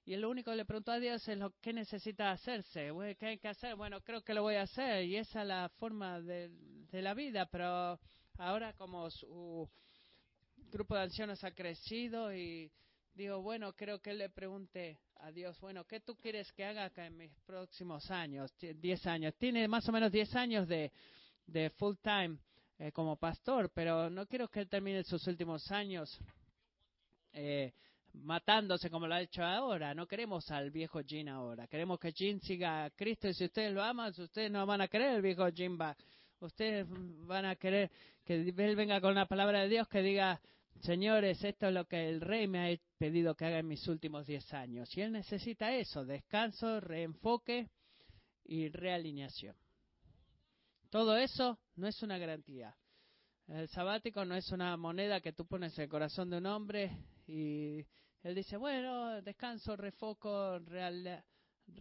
Y 0.04 0.16
lo 0.16 0.32
único 0.32 0.50
que 0.50 0.58
le 0.58 0.66
preguntó 0.66 0.92
a 0.92 1.00
Dios 1.00 1.28
es 1.28 1.38
lo 1.38 1.52
que 1.62 1.72
necesita 1.72 2.32
hacerse. 2.32 2.92
¿Qué 3.20 3.28
hay 3.28 3.38
que 3.38 3.48
hacer? 3.48 3.76
Bueno, 3.76 4.02
creo 4.02 4.24
que 4.24 4.34
lo 4.34 4.42
voy 4.42 4.56
a 4.56 4.64
hacer. 4.64 5.06
Y 5.06 5.18
esa 5.18 5.44
es 5.44 5.48
la 5.48 5.70
forma 5.78 6.20
de, 6.20 6.50
de 6.92 7.02
la 7.04 7.14
vida. 7.14 7.46
Pero 7.46 8.00
ahora 8.40 8.74
como 8.74 9.12
su 9.12 9.70
grupo 10.72 10.96
de 10.96 11.02
ancianos 11.02 11.44
ha 11.44 11.52
crecido 11.52 12.34
y 12.34 12.72
digo, 13.14 13.42
bueno, 13.42 13.74
creo 13.74 14.00
que 14.02 14.14
le 14.14 14.30
pregunté 14.30 15.00
a 15.18 15.32
Dios, 15.32 15.60
bueno, 15.60 15.86
¿qué 15.86 16.00
tú 16.02 16.16
quieres 16.18 16.52
que 16.54 16.66
haga 16.66 16.86
acá 16.86 17.06
en 17.06 17.18
mis 17.18 17.32
próximos 17.46 18.10
años? 18.12 18.54
Diez 18.60 19.06
años. 19.08 19.34
Tiene 19.38 19.68
más 19.68 19.88
o 19.88 19.92
menos 19.92 20.12
diez 20.12 20.36
años 20.36 20.68
de, 20.68 20.92
de 21.48 21.70
full 21.72 21.96
time 22.02 22.38
eh, 22.78 22.92
como 22.92 23.16
pastor, 23.18 23.72
pero 23.74 24.10
no 24.10 24.28
quiero 24.28 24.50
que 24.50 24.60
él 24.62 24.70
termine 24.70 25.04
sus 25.04 25.26
últimos 25.28 25.72
años 25.72 26.20
eh, 27.32 27.74
matándose 28.14 28.90
como 28.90 29.08
lo 29.08 29.16
ha 29.16 29.22
hecho 29.22 29.44
ahora. 29.44 29.94
No 29.94 30.08
queremos 30.08 30.50
al 30.52 30.72
viejo 30.72 31.02
Jean 31.02 31.30
ahora. 31.30 31.68
Queremos 31.68 32.00
que 32.00 32.12
Jean 32.12 32.40
siga 32.42 32.86
a 32.86 32.90
Cristo 32.90 33.28
y 33.28 33.34
si 33.34 33.46
ustedes 33.46 33.74
lo 33.74 33.82
aman, 33.82 34.14
ustedes 34.18 34.52
no 34.52 34.66
van 34.66 34.82
a 34.82 34.88
querer 34.88 35.16
el 35.16 35.22
viejo 35.22 35.48
Jean 35.50 35.80
va. 35.80 35.96
Ustedes 36.40 36.86
van 36.90 37.46
a 37.46 37.56
querer 37.56 37.90
que 38.26 38.36
él 38.36 38.76
venga 38.76 39.00
con 39.00 39.16
la 39.16 39.26
palabra 39.26 39.62
de 39.62 39.70
Dios 39.70 39.88
que 39.88 40.02
diga, 40.02 40.42
Señores, 40.82 41.44
esto 41.44 41.68
es 41.68 41.74
lo 41.74 41.86
que 41.86 42.10
el 42.10 42.22
rey 42.22 42.48
me 42.48 42.74
ha 42.74 42.78
pedido 42.98 43.36
que 43.36 43.46
haga 43.46 43.60
en 43.60 43.68
mis 43.68 43.88
últimos 43.88 44.28
diez 44.28 44.54
años. 44.54 44.96
Y 44.96 45.02
él 45.02 45.12
necesita 45.12 45.74
eso, 45.74 46.06
descanso, 46.06 46.80
reenfoque 46.80 47.70
y 48.44 48.70
realineación. 48.70 49.56
Todo 50.90 51.18
eso 51.18 51.60
no 51.76 51.88
es 51.88 52.02
una 52.04 52.18
garantía. 52.18 52.76
El 53.48 53.68
sabático 53.70 54.26
no 54.26 54.36
es 54.36 54.52
una 54.52 54.76
moneda 54.78 55.22
que 55.22 55.34
tú 55.34 55.46
pones 55.46 55.78
en 55.78 55.84
el 55.84 55.90
corazón 55.90 56.30
de 56.30 56.38
un 56.38 56.46
hombre 56.48 56.92
y 57.28 57.86
él 58.24 58.34
dice, 58.34 58.58
bueno, 58.58 59.22
descanso, 59.22 59.76
refoco, 59.76 60.58
real, 60.60 61.24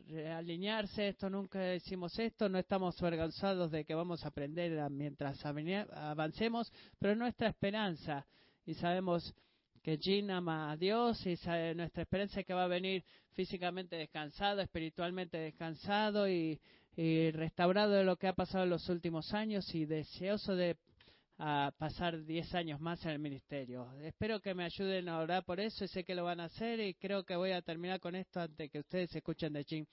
realinearse, 0.08 1.08
esto 1.08 1.30
nunca 1.30 1.58
decimos 1.58 2.18
esto, 2.18 2.48
no 2.50 2.58
estamos 2.58 3.00
avergonzados 3.00 3.70
de 3.70 3.84
que 3.84 3.94
vamos 3.94 4.24
a 4.24 4.28
aprender 4.28 4.90
mientras 4.90 5.42
avancemos, 5.44 6.70
pero 6.98 7.14
nuestra 7.14 7.48
esperanza 7.48 8.26
y 8.66 8.74
sabemos 8.74 9.34
que 9.82 9.98
Jean 9.98 10.30
ama 10.30 10.72
a 10.72 10.76
Dios 10.76 11.20
y 11.26 11.36
nuestra 11.74 12.02
esperanza 12.02 12.40
es 12.40 12.46
que 12.46 12.54
va 12.54 12.64
a 12.64 12.68
venir 12.68 13.04
físicamente 13.32 13.96
descansado, 13.96 14.62
espiritualmente 14.62 15.36
descansado 15.36 16.28
y, 16.28 16.58
restaurado 16.96 17.92
de 17.92 18.04
lo 18.04 18.16
que 18.16 18.28
ha 18.28 18.32
pasado 18.32 18.64
en 18.64 18.70
los 18.70 18.88
últimos 18.88 19.34
años 19.34 19.74
y 19.74 19.84
deseoso 19.84 20.54
de 20.54 20.76
pasar 21.36 22.24
10 22.24 22.54
años 22.54 22.80
más 22.80 23.04
en 23.04 23.10
el 23.10 23.18
ministerio. 23.18 23.92
Espero 24.00 24.40
que 24.40 24.54
me 24.54 24.64
ayuden 24.64 25.08
a 25.08 25.18
orar 25.18 25.44
por 25.44 25.60
eso 25.60 25.84
y 25.84 25.88
sé 25.88 26.04
que 26.04 26.14
lo 26.14 26.24
van 26.24 26.40
a 26.40 26.44
hacer 26.44 26.80
y 26.80 26.94
creo 26.94 27.24
que 27.24 27.36
voy 27.36 27.50
a 27.50 27.60
terminar 27.60 28.00
con 28.00 28.14
esto 28.14 28.40
antes 28.40 28.70
que 28.70 28.78
ustedes 28.78 29.14
escuchen 29.14 29.52
de 29.52 29.64
Jean. 29.64 29.86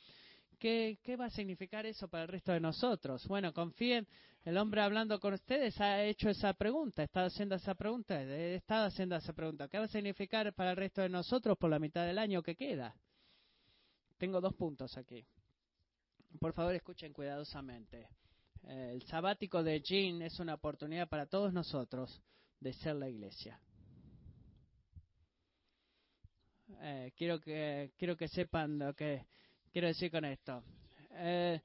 ¿Qué, 0.61 1.17
va 1.19 1.25
a 1.25 1.29
significar 1.31 1.87
eso 1.87 2.07
para 2.07 2.21
el 2.21 2.29
resto 2.29 2.51
de 2.51 2.59
nosotros? 2.59 3.27
Bueno, 3.27 3.51
confíen, 3.51 4.07
el 4.43 4.55
hombre 4.59 4.81
hablando 4.81 5.19
con 5.19 5.33
ustedes 5.33 5.81
ha 5.81 6.03
hecho 6.03 6.29
esa 6.29 6.53
pregunta, 6.53 7.01
está 7.01 7.25
haciendo 7.25 7.55
esa 7.55 7.73
pregunta, 7.73 8.21
estado 8.21 8.85
haciendo 8.85 9.15
esa 9.15 9.33
pregunta. 9.33 9.67
¿Qué 9.67 9.79
va 9.79 9.85
a 9.85 9.87
significar 9.87 10.53
para 10.53 10.69
el 10.69 10.77
resto 10.77 11.01
de 11.01 11.09
nosotros 11.09 11.57
por 11.57 11.71
la 11.71 11.79
mitad 11.79 12.05
del 12.05 12.19
año 12.19 12.43
que 12.43 12.55
queda? 12.55 12.95
Tengo 14.19 14.39
dos 14.39 14.53
puntos 14.53 14.95
aquí. 14.97 15.25
Por 16.39 16.53
favor, 16.53 16.75
escuchen 16.75 17.11
cuidadosamente. 17.11 18.07
El 18.61 19.01
sabático 19.07 19.63
de 19.63 19.81
Jean 19.81 20.21
es 20.21 20.39
una 20.39 20.53
oportunidad 20.53 21.09
para 21.09 21.25
todos 21.25 21.51
nosotros 21.51 22.21
de 22.59 22.71
ser 22.73 22.97
la 22.97 23.09
iglesia. 23.09 23.59
Eh, 26.81 27.11
quiero 27.17 27.39
que 27.39 27.93
quiero 27.97 28.15
que 28.15 28.27
sepan 28.27 28.77
lo 28.77 28.93
que 28.93 29.25
quiero 29.71 29.87
decir 29.87 30.11
con 30.11 30.25
esto? 30.25 30.63
Eh, 31.13 31.59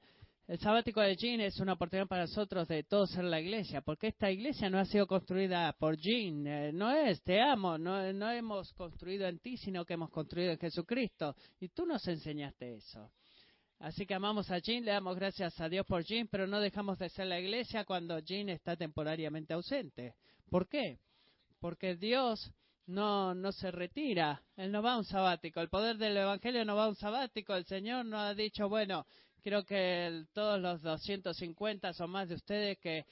el 0.47 0.59
sabático 0.59 1.01
de 1.01 1.15
Jean 1.17 1.41
es 1.41 1.59
una 1.59 1.73
oportunidad 1.73 2.07
para 2.07 2.21
nosotros 2.21 2.67
de 2.69 2.83
todos 2.83 3.11
ser 3.11 3.25
la 3.25 3.41
iglesia, 3.41 3.81
porque 3.81 4.07
esta 4.07 4.31
iglesia 4.31 4.69
no 4.69 4.79
ha 4.79 4.85
sido 4.85 5.05
construida 5.05 5.73
por 5.73 5.97
Jean, 5.97 6.47
eh, 6.47 6.71
no 6.71 6.89
es, 6.95 7.21
te 7.23 7.41
amo, 7.41 7.77
no, 7.77 8.13
no 8.13 8.31
hemos 8.31 8.71
construido 8.73 9.27
en 9.27 9.39
ti, 9.39 9.57
sino 9.57 9.83
que 9.83 9.95
hemos 9.95 10.09
construido 10.09 10.51
en 10.51 10.57
Jesucristo. 10.57 11.35
Y 11.59 11.69
tú 11.69 11.85
nos 11.85 12.07
enseñaste 12.07 12.75
eso. 12.75 13.11
Así 13.79 14.05
que 14.05 14.15
amamos 14.15 14.49
a 14.49 14.59
Jean, 14.59 14.85
le 14.85 14.91
damos 14.91 15.15
gracias 15.17 15.59
a 15.59 15.67
Dios 15.67 15.85
por 15.85 16.03
Jean, 16.03 16.27
pero 16.27 16.47
no 16.47 16.61
dejamos 16.61 16.97
de 16.97 17.09
ser 17.09 17.27
la 17.27 17.39
iglesia 17.39 17.83
cuando 17.83 18.17
Jean 18.19 18.49
está 18.49 18.75
temporariamente 18.77 19.53
ausente. 19.53 20.15
¿Por 20.49 20.67
qué? 20.69 20.99
Porque 21.59 21.95
Dios 21.95 22.51
no, 22.87 23.35
no 23.35 23.51
se 23.51 23.69
retira, 23.71 24.41
Él 24.55 24.71
no 24.71 24.81
va 24.81 24.93
a 24.93 24.97
un 24.97 25.05
sabático, 25.05 25.61
el 25.61 25.69
poder 25.69 25.97
del 25.97 26.17
Evangelio 26.17 26.65
no 26.65 26.75
va 26.75 26.85
a 26.85 26.89
un 26.89 26.95
sabático, 26.95 27.55
el 27.55 27.65
Señor 27.65 28.05
no 28.05 28.17
ha 28.17 28.33
dicho, 28.33 28.69
bueno, 28.69 29.05
creo 29.43 29.63
que 29.63 30.25
todos 30.33 30.59
los 30.59 30.81
250 30.81 31.91
o 31.99 32.07
más 32.07 32.29
de 32.29 32.35
ustedes 32.35 32.77
que, 32.79 33.05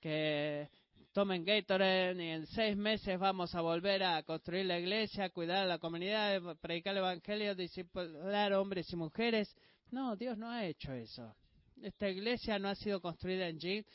que 0.00 0.68
tomen 1.12 1.44
Gatorade 1.44 2.24
y 2.24 2.28
en 2.28 2.46
seis 2.46 2.76
meses 2.76 3.18
vamos 3.18 3.54
a 3.54 3.60
volver 3.60 4.02
a 4.02 4.22
construir 4.22 4.66
la 4.66 4.78
iglesia, 4.78 5.30
cuidar 5.30 5.64
a 5.64 5.66
la 5.66 5.78
comunidad, 5.78 6.40
predicar 6.60 6.92
el 6.92 6.98
Evangelio, 6.98 7.54
discipular 7.54 8.52
hombres 8.54 8.90
y 8.92 8.96
mujeres. 8.96 9.54
No, 9.90 10.16
Dios 10.16 10.38
no 10.38 10.50
ha 10.50 10.64
hecho 10.64 10.92
eso. 10.92 11.34
Esta 11.82 12.08
iglesia 12.08 12.58
no 12.58 12.68
ha 12.68 12.74
sido 12.74 13.00
construida 13.00 13.48
en 13.48 13.58
Jeep 13.58 13.86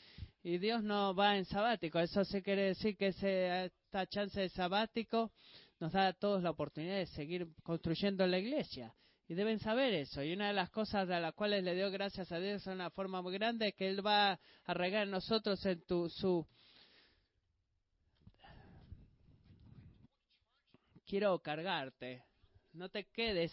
y 0.46 0.58
Dios 0.58 0.84
no 0.84 1.12
va 1.12 1.36
en 1.36 1.44
sabático. 1.44 1.98
Eso 1.98 2.24
se 2.24 2.40
quiere 2.40 2.66
decir 2.66 2.96
que 2.96 3.08
esta 3.08 4.06
chance 4.06 4.40
de 4.40 4.48
sabático 4.48 5.32
nos 5.80 5.92
da 5.92 6.06
a 6.06 6.12
todos 6.12 6.40
la 6.40 6.50
oportunidad 6.50 6.98
de 6.98 7.06
seguir 7.06 7.48
construyendo 7.64 8.24
la 8.28 8.38
iglesia. 8.38 8.94
Y 9.26 9.34
deben 9.34 9.58
saber 9.58 9.92
eso. 9.92 10.22
Y 10.22 10.32
una 10.32 10.46
de 10.46 10.52
las 10.52 10.70
cosas 10.70 11.08
de 11.08 11.18
las 11.18 11.34
cuales 11.34 11.64
le 11.64 11.74
dio 11.74 11.90
gracias 11.90 12.30
a 12.30 12.38
Dios 12.38 12.64
de 12.64 12.70
una 12.70 12.90
forma 12.90 13.22
muy 13.22 13.32
grande 13.32 13.66
es 13.66 13.74
que 13.74 13.88
Él 13.88 14.06
va 14.06 14.38
a 14.66 14.74
regar 14.74 15.08
nosotros 15.08 15.66
en 15.66 15.84
tu, 15.84 16.08
su. 16.10 16.46
Quiero 21.06 21.36
cargarte. 21.40 22.22
No 22.72 22.88
te 22.88 23.06
quedes 23.06 23.52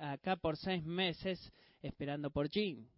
acá 0.00 0.34
por 0.34 0.56
seis 0.56 0.84
meses 0.84 1.52
esperando 1.80 2.28
por 2.32 2.48
Jean. 2.48 2.88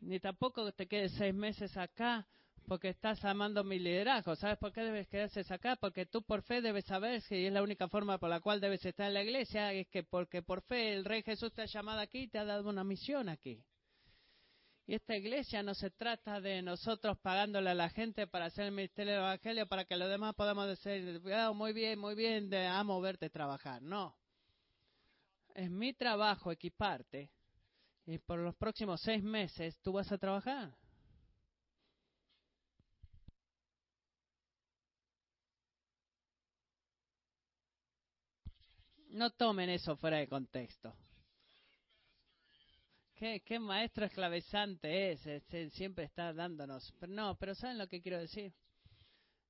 Ni 0.00 0.20
tampoco 0.20 0.70
te 0.72 0.86
quedes 0.86 1.12
seis 1.12 1.34
meses 1.34 1.76
acá 1.76 2.26
porque 2.66 2.88
estás 2.88 3.24
amando 3.24 3.64
mi 3.64 3.78
liderazgo. 3.78 4.34
¿Sabes 4.36 4.58
por 4.58 4.72
qué 4.72 4.82
debes 4.82 5.08
quedarse 5.08 5.42
acá? 5.52 5.76
Porque 5.76 6.06
tú 6.06 6.22
por 6.22 6.42
fe 6.42 6.60
debes 6.60 6.84
saber 6.84 7.22
que 7.22 7.46
es 7.46 7.52
la 7.52 7.62
única 7.62 7.88
forma 7.88 8.18
por 8.18 8.28
la 8.28 8.40
cual 8.40 8.60
debes 8.60 8.84
estar 8.84 9.06
en 9.06 9.14
la 9.14 9.22
iglesia, 9.22 9.72
es 9.72 9.88
que 9.88 10.02
porque 10.02 10.42
por 10.42 10.62
fe 10.62 10.94
el 10.94 11.04
Rey 11.04 11.22
Jesús 11.22 11.52
te 11.52 11.62
ha 11.62 11.66
llamado 11.66 12.00
aquí 12.00 12.22
y 12.22 12.28
te 12.28 12.38
ha 12.38 12.44
dado 12.44 12.68
una 12.68 12.84
misión 12.84 13.28
aquí. 13.28 13.62
Y 14.88 14.94
esta 14.94 15.16
iglesia 15.16 15.62
no 15.62 15.74
se 15.74 15.90
trata 15.90 16.40
de 16.40 16.62
nosotros 16.62 17.18
pagándole 17.18 17.70
a 17.70 17.74
la 17.74 17.90
gente 17.90 18.28
para 18.28 18.46
hacer 18.46 18.66
el 18.66 18.72
ministerio 18.72 19.14
del 19.14 19.22
Evangelio 19.22 19.66
para 19.66 19.84
que 19.84 19.96
los 19.96 20.08
demás 20.08 20.34
podamos 20.34 20.68
decir, 20.68 21.20
oh, 21.24 21.54
muy 21.54 21.72
bien, 21.72 21.98
muy 21.98 22.14
bien, 22.14 22.52
amo 22.54 23.00
verte 23.00 23.28
trabajar. 23.28 23.82
No. 23.82 24.16
Es 25.54 25.70
mi 25.70 25.92
trabajo 25.92 26.52
equiparte 26.52 27.30
y 28.06 28.18
por 28.18 28.38
los 28.38 28.54
próximos 28.54 29.00
seis 29.00 29.22
meses 29.22 29.76
tú 29.82 29.92
vas 29.92 30.10
a 30.12 30.18
trabajar. 30.18 30.72
No 39.10 39.30
tomen 39.30 39.70
eso 39.70 39.96
fuera 39.96 40.18
de 40.18 40.28
contexto. 40.28 40.94
Qué, 43.14 43.40
qué 43.40 43.58
maestro 43.58 44.04
esclavizante 44.04 45.12
es, 45.12 45.72
siempre 45.72 46.04
está 46.04 46.34
dándonos. 46.34 46.92
Pero 47.00 47.12
no, 47.12 47.34
pero 47.36 47.54
¿saben 47.54 47.78
lo 47.78 47.88
que 47.88 48.02
quiero 48.02 48.18
decir? 48.18 48.52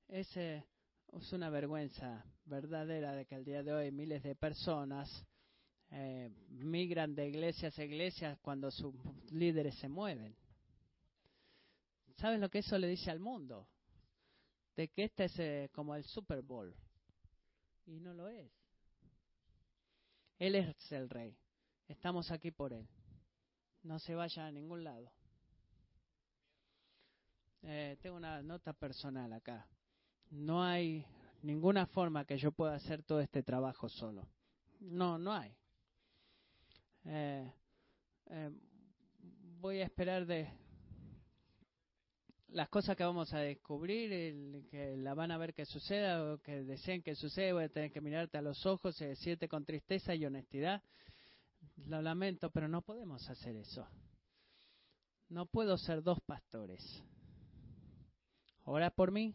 Es, 0.07 0.37
es 0.37 1.33
una 1.33 1.51
vergüenza 1.51 2.25
verdadera 2.45 3.13
de 3.13 3.27
que 3.27 3.35
el 3.35 3.45
día 3.45 3.65
de 3.65 3.73
hoy 3.73 3.91
miles 3.91 4.23
de 4.23 4.37
personas 4.37 5.27
eh, 5.91 6.31
migran 6.49 7.15
de 7.15 7.29
iglesias 7.29 7.79
a 7.79 7.85
iglesias 7.85 8.39
cuando 8.43 8.71
sus 8.71 8.95
líderes 9.31 9.75
se 9.77 9.89
mueven. 9.89 10.37
¿Saben 12.17 12.41
lo 12.41 12.49
que 12.49 12.59
eso 12.59 12.79
le 12.79 12.89
dice 12.89 13.11
al 13.11 13.21
mundo? 13.21 13.69
De 14.75 14.89
que 14.89 15.05
este 15.05 15.25
es 15.25 15.39
eh, 15.39 15.71
como 15.73 15.95
el 15.95 16.05
Super 16.05 16.43
Bowl. 16.43 16.75
Y 17.87 18.01
no 18.01 18.15
lo 18.15 18.29
es. 18.29 18.51
Él 20.39 20.55
es 20.55 20.93
el 20.93 21.09
rey. 21.09 21.37
Estamos 21.89 22.31
aquí 22.31 22.51
por 22.51 22.73
Él. 22.73 22.87
No 23.83 23.99
se 23.99 24.15
vaya 24.15 24.47
a 24.47 24.51
ningún 24.51 24.83
lado. 24.83 25.13
Eh, 27.63 27.97
tengo 28.01 28.17
una 28.17 28.43
nota 28.43 28.73
personal 28.73 29.33
acá. 29.33 29.67
No 30.31 30.63
hay 30.63 31.05
ninguna 31.43 31.87
forma 31.87 32.25
que 32.25 32.39
yo 32.39 32.53
pueda 32.53 32.75
hacer 32.75 33.03
todo 33.03 33.21
este 33.21 33.43
trabajo 33.43 33.89
solo. 33.89 34.29
No, 34.81 35.19
no 35.19 35.33
hay. 35.33 35.57
Eh, 37.09 37.53
eh, 38.31 38.51
voy 39.61 39.81
a 39.81 39.85
esperar 39.85 40.27
de 40.27 40.49
las 42.49 42.69
cosas 42.69 42.97
que 42.97 43.05
vamos 43.05 43.33
a 43.33 43.39
descubrir, 43.39 44.67
que 44.71 44.97
la 44.97 45.15
van 45.15 45.31
a 45.31 45.39
ver 45.39 45.55
que 45.55 45.67
suceda 45.67 46.33
o 46.33 46.39
que 46.39 46.65
deseen 46.65 47.03
que 47.03 47.15
suceda, 47.15 47.53
voy 47.53 47.65
a 47.65 47.69
tener 47.69 47.93
que 47.93 48.01
mirarte 48.01 48.39
a 48.39 48.43
los 48.43 48.67
ojos 48.67 49.01
y 49.01 49.05
decirte 49.05 49.47
con 49.49 49.65
tristeza 49.65 50.15
y 50.15 50.27
honestidad, 50.27 50.83
lo 51.87 52.03
lamento, 52.03 52.51
pero 52.51 52.67
no 52.67 52.83
podemos 52.83 53.29
hacer 53.29 53.55
eso. 53.55 53.87
No 55.29 55.47
puedo 55.47 55.77
ser 55.77 56.03
dos 56.03 56.19
pastores. 56.21 57.03
Ora 58.65 58.91
por 58.91 59.13
mí. 59.13 59.33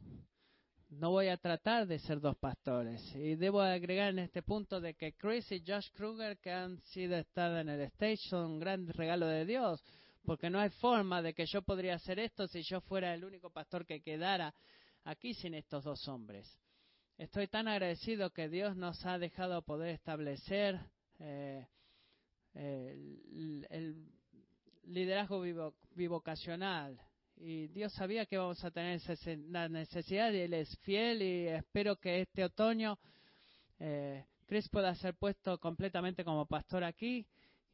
No 0.92 1.10
voy 1.10 1.30
a 1.30 1.38
tratar 1.38 1.88
de 1.88 2.00
ser 2.00 2.20
dos 2.20 2.38
pastores. 2.38 3.02
Y 3.16 3.36
debo 3.36 3.62
agregar 3.62 4.10
en 4.10 4.20
este 4.20 4.44
punto 4.44 4.80
de 4.80 4.94
que 4.94 5.14
Chris 5.14 5.52
y 5.52 5.64
Josh 5.66 5.90
Kruger, 5.94 6.38
que 6.38 6.52
han 6.52 6.80
sido 6.82 7.18
estado 7.18 7.60
en 7.60 7.70
el 7.70 7.82
stage, 7.82 8.18
son 8.30 8.52
un 8.52 8.60
gran 8.60 8.88
regalo 8.88 9.26
de 9.26 9.46
Dios 9.46 9.84
porque 10.24 10.50
no 10.50 10.60
hay 10.60 10.70
forma 10.70 11.22
de 11.22 11.34
que 11.34 11.46
yo 11.46 11.62
podría 11.62 11.96
hacer 11.96 12.20
esto 12.20 12.48
si 12.48 12.62
yo 12.64 12.82
fuera 12.82 13.14
el 13.14 13.24
único 13.24 13.50
pastor 13.50 13.86
que 13.86 14.02
quedara 14.02 14.54
aquí 15.04 15.34
sin 15.34 15.54
estos 15.54 15.84
dos 15.84 16.08
hombres. 16.08 16.48
Estoy 17.18 17.48
tan 17.48 17.68
agradecido 17.68 18.32
que 18.32 18.50
Dios 18.50 18.76
nos 18.76 19.06
ha 19.06 19.18
dejado 19.18 19.62
poder 19.62 19.90
establecer 19.90 20.80
eh, 21.20 21.66
el, 22.54 24.08
liderazgo 24.84 25.42
bivocacional. 25.96 27.00
Y 27.44 27.68
Dios 27.70 27.92
sabía 27.94 28.28
que 28.28 28.38
vamos 28.38 28.64
a 28.64 28.70
tener 28.70 29.02
la 29.50 29.68
necesidad 29.68 30.32
y 30.32 30.42
Él 30.42 30.54
es 30.54 30.78
fiel 30.80 31.24
y 31.24 31.48
espero 31.48 31.96
que 31.96 32.22
este 32.22 32.44
otoño 32.44 33.00
eh, 33.80 34.24
Chris 34.46 34.70
pueda 34.70 34.94
ser 34.94 35.16
puesto 35.16 35.58
completamente 35.60 36.24
como 36.24 36.46
pastor 36.46 36.84
aquí 36.84 37.26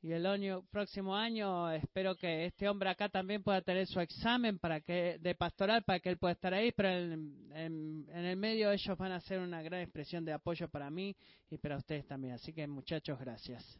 y 0.01 0.13
el 0.13 0.25
año, 0.25 0.63
próximo 0.71 1.13
año 1.13 1.69
espero 1.71 2.15
que 2.15 2.45
este 2.45 2.69
hombre 2.69 2.89
acá 2.89 3.09
también 3.09 3.43
pueda 3.43 3.61
tener 3.61 3.87
su 3.87 3.99
examen 3.99 4.57
para 4.57 4.79
que 4.79 5.17
de 5.19 5.35
pastoral 5.35 5.83
para 5.83 5.99
que 5.99 6.09
él 6.09 6.17
pueda 6.17 6.31
estar 6.31 6.53
ahí, 6.53 6.71
pero 6.71 6.87
en, 6.89 7.51
en, 7.51 8.07
el 8.25 8.37
medio 8.37 8.71
ellos 8.71 8.97
van 8.97 9.11
a 9.11 9.19
ser 9.19 9.39
una 9.39 9.61
gran 9.61 9.81
expresión 9.81 10.23
de 10.23 10.31
apoyo 10.31 10.69
para 10.69 10.89
mí 10.89 11.13
y 11.49 11.57
para 11.57 11.75
ustedes 11.75 12.05
también. 12.07 12.35
Así 12.35 12.53
que 12.53 12.65
muchachos, 12.67 13.19
gracias. 13.19 13.77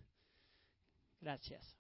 Gracias. 1.22 1.77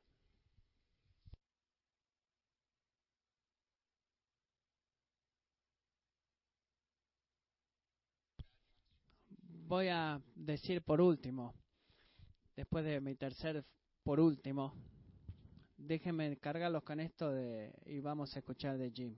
Voy 9.68 9.89
a 9.89 10.22
decir 10.34 10.82
por 10.82 11.01
último, 11.01 11.53
después 12.55 12.86
de 12.86 13.01
mi 13.01 13.15
tercer 13.15 13.65
por 14.01 14.18
último, 14.18 14.74
déjenme 15.76 16.38
cargarlos 16.38 16.84
con 16.84 17.01
esto 17.01 17.30
de, 17.34 17.74
y 17.86 17.99
vamos 17.99 18.34
a 18.34 18.39
escuchar 18.39 18.78
de 18.78 18.91
Jim. 18.91 19.18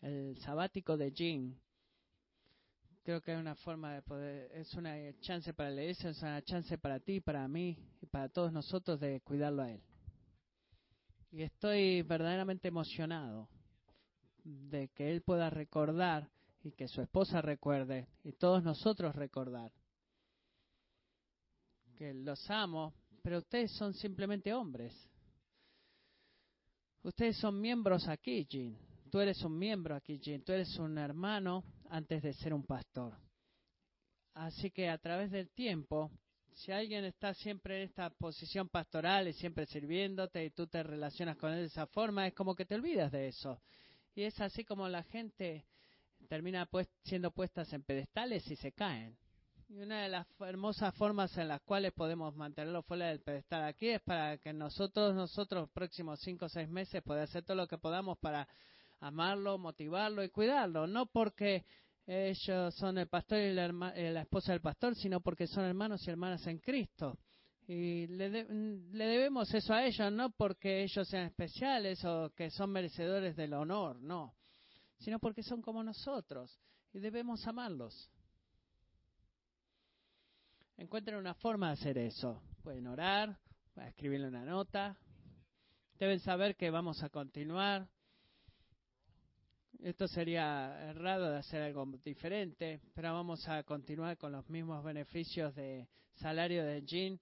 El 0.00 0.36
sabático 0.38 0.96
de 0.96 1.12
Jim, 1.12 1.54
creo 3.04 3.22
que 3.22 3.32
es 3.32 3.38
una 3.38 3.54
forma 3.54 3.94
de 3.94 4.02
poder, 4.02 4.50
es 4.54 4.74
una 4.74 4.96
chance 5.20 5.54
para 5.54 5.70
la 5.70 5.82
iglesia, 5.82 6.10
es 6.10 6.20
una 6.20 6.42
chance 6.42 6.76
para 6.76 6.98
ti, 6.98 7.20
para 7.20 7.46
mí 7.46 7.78
y 8.02 8.06
para 8.06 8.28
todos 8.28 8.52
nosotros 8.52 8.98
de 8.98 9.20
cuidarlo 9.20 9.62
a 9.62 9.70
él. 9.70 9.80
Y 11.30 11.42
estoy 11.42 12.02
verdaderamente 12.02 12.66
emocionado 12.66 13.48
de 14.42 14.88
que 14.88 15.12
él 15.12 15.22
pueda 15.22 15.48
recordar 15.48 16.33
y 16.64 16.72
que 16.72 16.88
su 16.88 17.00
esposa 17.00 17.40
recuerde 17.40 18.08
y 18.24 18.32
todos 18.32 18.64
nosotros 18.64 19.14
recordar 19.14 19.72
que 21.96 22.12
los 22.12 22.50
amo 22.50 22.92
pero 23.24 23.38
ustedes 23.38 23.72
son 23.72 23.94
simplemente 23.94 24.52
hombres. 24.52 24.94
Ustedes 27.02 27.38
son 27.38 27.58
miembros 27.58 28.06
aquí, 28.06 28.44
Jean. 28.44 28.76
Tú 29.10 29.18
eres 29.18 29.42
un 29.42 29.58
miembro 29.58 29.94
aquí, 29.94 30.18
Jean. 30.18 30.42
Tú 30.42 30.52
eres 30.52 30.78
un 30.78 30.98
hermano 30.98 31.64
antes 31.88 32.22
de 32.22 32.34
ser 32.34 32.52
un 32.52 32.66
pastor. 32.66 33.16
Así 34.34 34.70
que 34.70 34.90
a 34.90 34.98
través 34.98 35.30
del 35.30 35.48
tiempo, 35.52 36.10
si 36.52 36.70
alguien 36.70 37.06
está 37.06 37.32
siempre 37.32 37.78
en 37.78 37.88
esta 37.88 38.10
posición 38.10 38.68
pastoral 38.68 39.26
y 39.26 39.32
siempre 39.32 39.64
sirviéndote 39.64 40.44
y 40.44 40.50
tú 40.50 40.66
te 40.66 40.82
relacionas 40.82 41.38
con 41.38 41.50
él 41.52 41.60
de 41.60 41.66
esa 41.66 41.86
forma, 41.86 42.26
es 42.26 42.34
como 42.34 42.54
que 42.54 42.66
te 42.66 42.74
olvidas 42.74 43.10
de 43.10 43.28
eso. 43.28 43.58
Y 44.14 44.24
es 44.24 44.38
así 44.42 44.66
como 44.66 44.86
la 44.86 45.02
gente 45.02 45.64
termina 46.34 46.66
pues, 46.66 46.88
siendo 47.04 47.30
puestas 47.30 47.72
en 47.72 47.84
pedestales 47.84 48.50
y 48.50 48.56
se 48.56 48.72
caen. 48.72 49.16
Y 49.68 49.78
una 49.78 50.02
de 50.02 50.08
las 50.08 50.26
hermosas 50.40 50.92
formas 50.96 51.38
en 51.38 51.46
las 51.46 51.60
cuales 51.60 51.92
podemos 51.92 52.34
mantenerlo 52.34 52.82
fuera 52.82 53.06
del 53.06 53.20
pedestal 53.20 53.62
aquí 53.62 53.90
es 53.90 54.00
para 54.02 54.36
que 54.38 54.52
nosotros, 54.52 55.14
nosotros, 55.14 55.70
próximos 55.70 56.18
cinco 56.18 56.46
o 56.46 56.48
seis 56.48 56.68
meses, 56.68 57.02
podamos 57.04 57.30
hacer 57.30 57.44
todo 57.44 57.56
lo 57.56 57.68
que 57.68 57.78
podamos 57.78 58.18
para 58.18 58.48
amarlo, 58.98 59.58
motivarlo 59.58 60.24
y 60.24 60.30
cuidarlo. 60.30 60.88
No 60.88 61.06
porque 61.06 61.64
ellos 62.04 62.74
son 62.74 62.98
el 62.98 63.06
pastor 63.06 63.38
y 63.38 63.52
la, 63.52 63.92
eh, 63.94 64.10
la 64.10 64.22
esposa 64.22 64.50
del 64.50 64.60
pastor, 64.60 64.96
sino 64.96 65.20
porque 65.20 65.46
son 65.46 65.64
hermanos 65.64 66.04
y 66.04 66.10
hermanas 66.10 66.44
en 66.48 66.58
Cristo. 66.58 67.16
Y 67.68 68.08
le, 68.08 68.28
le, 68.28 69.06
debemos 69.06 69.54
eso 69.54 69.72
a 69.72 69.86
ellos, 69.86 70.10
no 70.10 70.30
porque 70.30 70.82
ellos 70.82 71.06
sean 71.06 71.26
especiales 71.26 72.04
o 72.04 72.32
que 72.34 72.50
son 72.50 72.70
merecedores 72.70 73.36
del 73.36 73.54
honor, 73.54 74.02
no, 74.02 74.34
sino 75.04 75.18
porque 75.18 75.42
son 75.42 75.60
como 75.60 75.84
nosotros 75.84 76.58
y 76.94 76.98
debemos 76.98 77.46
amarlos. 77.46 78.10
Encuentren 80.78 81.18
una 81.18 81.34
forma 81.34 81.66
de 81.68 81.72
hacer 81.74 81.98
eso. 81.98 82.42
Pueden 82.62 82.86
orar, 82.86 83.38
escribirle 83.86 84.28
una 84.28 84.46
nota. 84.46 84.96
Deben 85.98 86.20
saber 86.20 86.56
que 86.56 86.70
vamos 86.70 87.02
a 87.02 87.10
continuar. 87.10 87.86
Esto 89.80 90.08
sería 90.08 90.80
errado 90.88 91.30
de 91.30 91.36
hacer 91.36 91.60
algo 91.60 91.84
diferente, 92.02 92.80
pero 92.94 93.12
vamos 93.12 93.46
a 93.46 93.62
continuar 93.62 94.16
con 94.16 94.32
los 94.32 94.48
mismos 94.48 94.82
beneficios 94.82 95.54
de 95.54 95.86
salario 96.14 96.64
de 96.64 96.82
Jean 96.82 97.20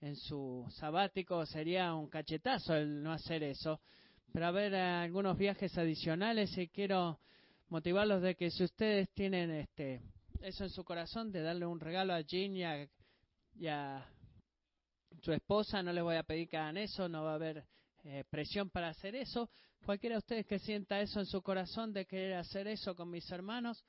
en 0.00 0.14
su 0.14 0.64
sabático. 0.78 1.44
Sería 1.46 1.92
un 1.94 2.08
cachetazo 2.08 2.76
el 2.76 3.02
no 3.02 3.12
hacer 3.12 3.42
eso. 3.42 3.80
Pero 4.34 4.46
a 4.46 4.50
ver, 4.50 4.74
algunos 4.74 5.38
viajes 5.38 5.78
adicionales 5.78 6.58
y 6.58 6.66
quiero 6.66 7.20
motivarlos 7.68 8.20
de 8.20 8.34
que 8.34 8.50
si 8.50 8.64
ustedes 8.64 9.08
tienen 9.10 9.52
este 9.52 10.02
eso 10.40 10.64
en 10.64 10.70
su 10.70 10.82
corazón 10.82 11.30
de 11.30 11.40
darle 11.40 11.66
un 11.66 11.78
regalo 11.78 12.12
a 12.12 12.20
Jean 12.20 12.56
y 12.56 13.68
a, 13.68 14.04
su 15.22 15.32
esposa, 15.32 15.84
no 15.84 15.92
les 15.92 16.02
voy 16.02 16.16
a 16.16 16.24
pedir 16.24 16.48
que 16.48 16.56
hagan 16.56 16.78
eso, 16.78 17.08
no 17.08 17.22
va 17.22 17.30
a 17.30 17.34
haber 17.36 17.64
eh, 18.02 18.24
presión 18.28 18.70
para 18.70 18.88
hacer 18.88 19.14
eso. 19.14 19.48
Cualquiera 19.86 20.16
de 20.16 20.18
ustedes 20.18 20.46
que 20.46 20.58
sienta 20.58 21.00
eso 21.00 21.20
en 21.20 21.26
su 21.26 21.40
corazón 21.40 21.92
de 21.92 22.04
querer 22.04 22.34
hacer 22.34 22.66
eso 22.66 22.96
con 22.96 23.10
mis 23.10 23.30
hermanos, 23.30 23.84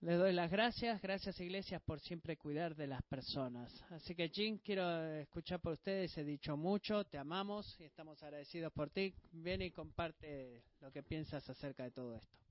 les 0.00 0.18
doy 0.18 0.32
las 0.32 0.50
gracias. 0.50 1.00
Gracias, 1.00 1.40
iglesias, 1.40 1.82
por 1.82 2.00
siempre 2.00 2.36
cuidar 2.36 2.76
de 2.76 2.86
las 2.86 3.02
personas. 3.04 3.72
Así 3.90 4.14
que, 4.14 4.28
Jean, 4.28 4.58
quiero 4.58 5.04
escuchar 5.14 5.60
por 5.60 5.72
ustedes. 5.72 6.16
He 6.18 6.24
dicho 6.24 6.56
mucho, 6.56 7.04
te 7.04 7.18
amamos 7.18 7.76
y 7.80 7.84
estamos 7.84 8.22
agradecidos 8.22 8.72
por 8.72 8.90
ti. 8.90 9.14
Ven 9.32 9.62
y 9.62 9.70
comparte 9.70 10.62
lo 10.80 10.92
que 10.92 11.02
piensas 11.02 11.48
acerca 11.48 11.84
de 11.84 11.90
todo 11.90 12.16
esto. 12.16 12.45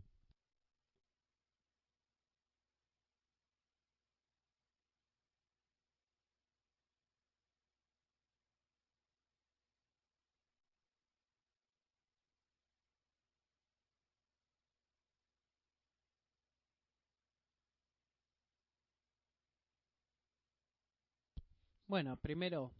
Bueno, 21.87 22.17
primero 22.17 22.71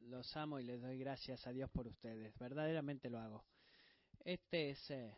los 0.00 0.36
amo 0.36 0.60
y 0.60 0.64
les 0.64 0.82
doy 0.82 0.98
gracias 0.98 1.46
a 1.46 1.52
Dios 1.52 1.70
por 1.70 1.86
ustedes. 1.86 2.36
Verdaderamente 2.38 3.08
lo 3.08 3.18
hago. 3.18 3.44
Este 4.22 4.70
es 4.70 4.90
eh, 4.90 5.16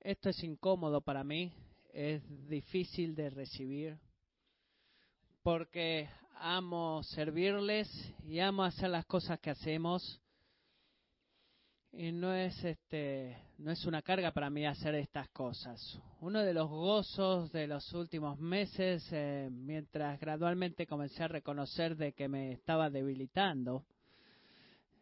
esto 0.00 0.30
es 0.30 0.42
incómodo 0.42 1.02
para 1.02 1.24
mí, 1.24 1.52
es 1.92 2.22
difícil 2.48 3.14
de 3.14 3.28
recibir 3.28 3.98
porque 5.42 6.08
amo 6.36 7.02
servirles 7.02 7.88
y 8.24 8.38
amo 8.38 8.64
hacer 8.64 8.88
las 8.88 9.04
cosas 9.04 9.38
que 9.40 9.50
hacemos 9.50 10.22
y 11.92 12.12
no 12.12 12.32
es 12.32 12.64
este 12.64 13.43
no 13.58 13.70
es 13.70 13.84
una 13.86 14.02
carga 14.02 14.32
para 14.32 14.50
mí 14.50 14.66
hacer 14.66 14.94
estas 14.94 15.28
cosas. 15.30 16.00
Uno 16.20 16.40
de 16.40 16.54
los 16.54 16.68
gozos 16.68 17.52
de 17.52 17.66
los 17.66 17.92
últimos 17.92 18.38
meses, 18.38 19.06
eh, 19.12 19.48
mientras 19.50 20.18
gradualmente 20.18 20.86
comencé 20.86 21.22
a 21.22 21.28
reconocer 21.28 21.96
de 21.96 22.12
que 22.12 22.28
me 22.28 22.52
estaba 22.52 22.90
debilitando, 22.90 23.84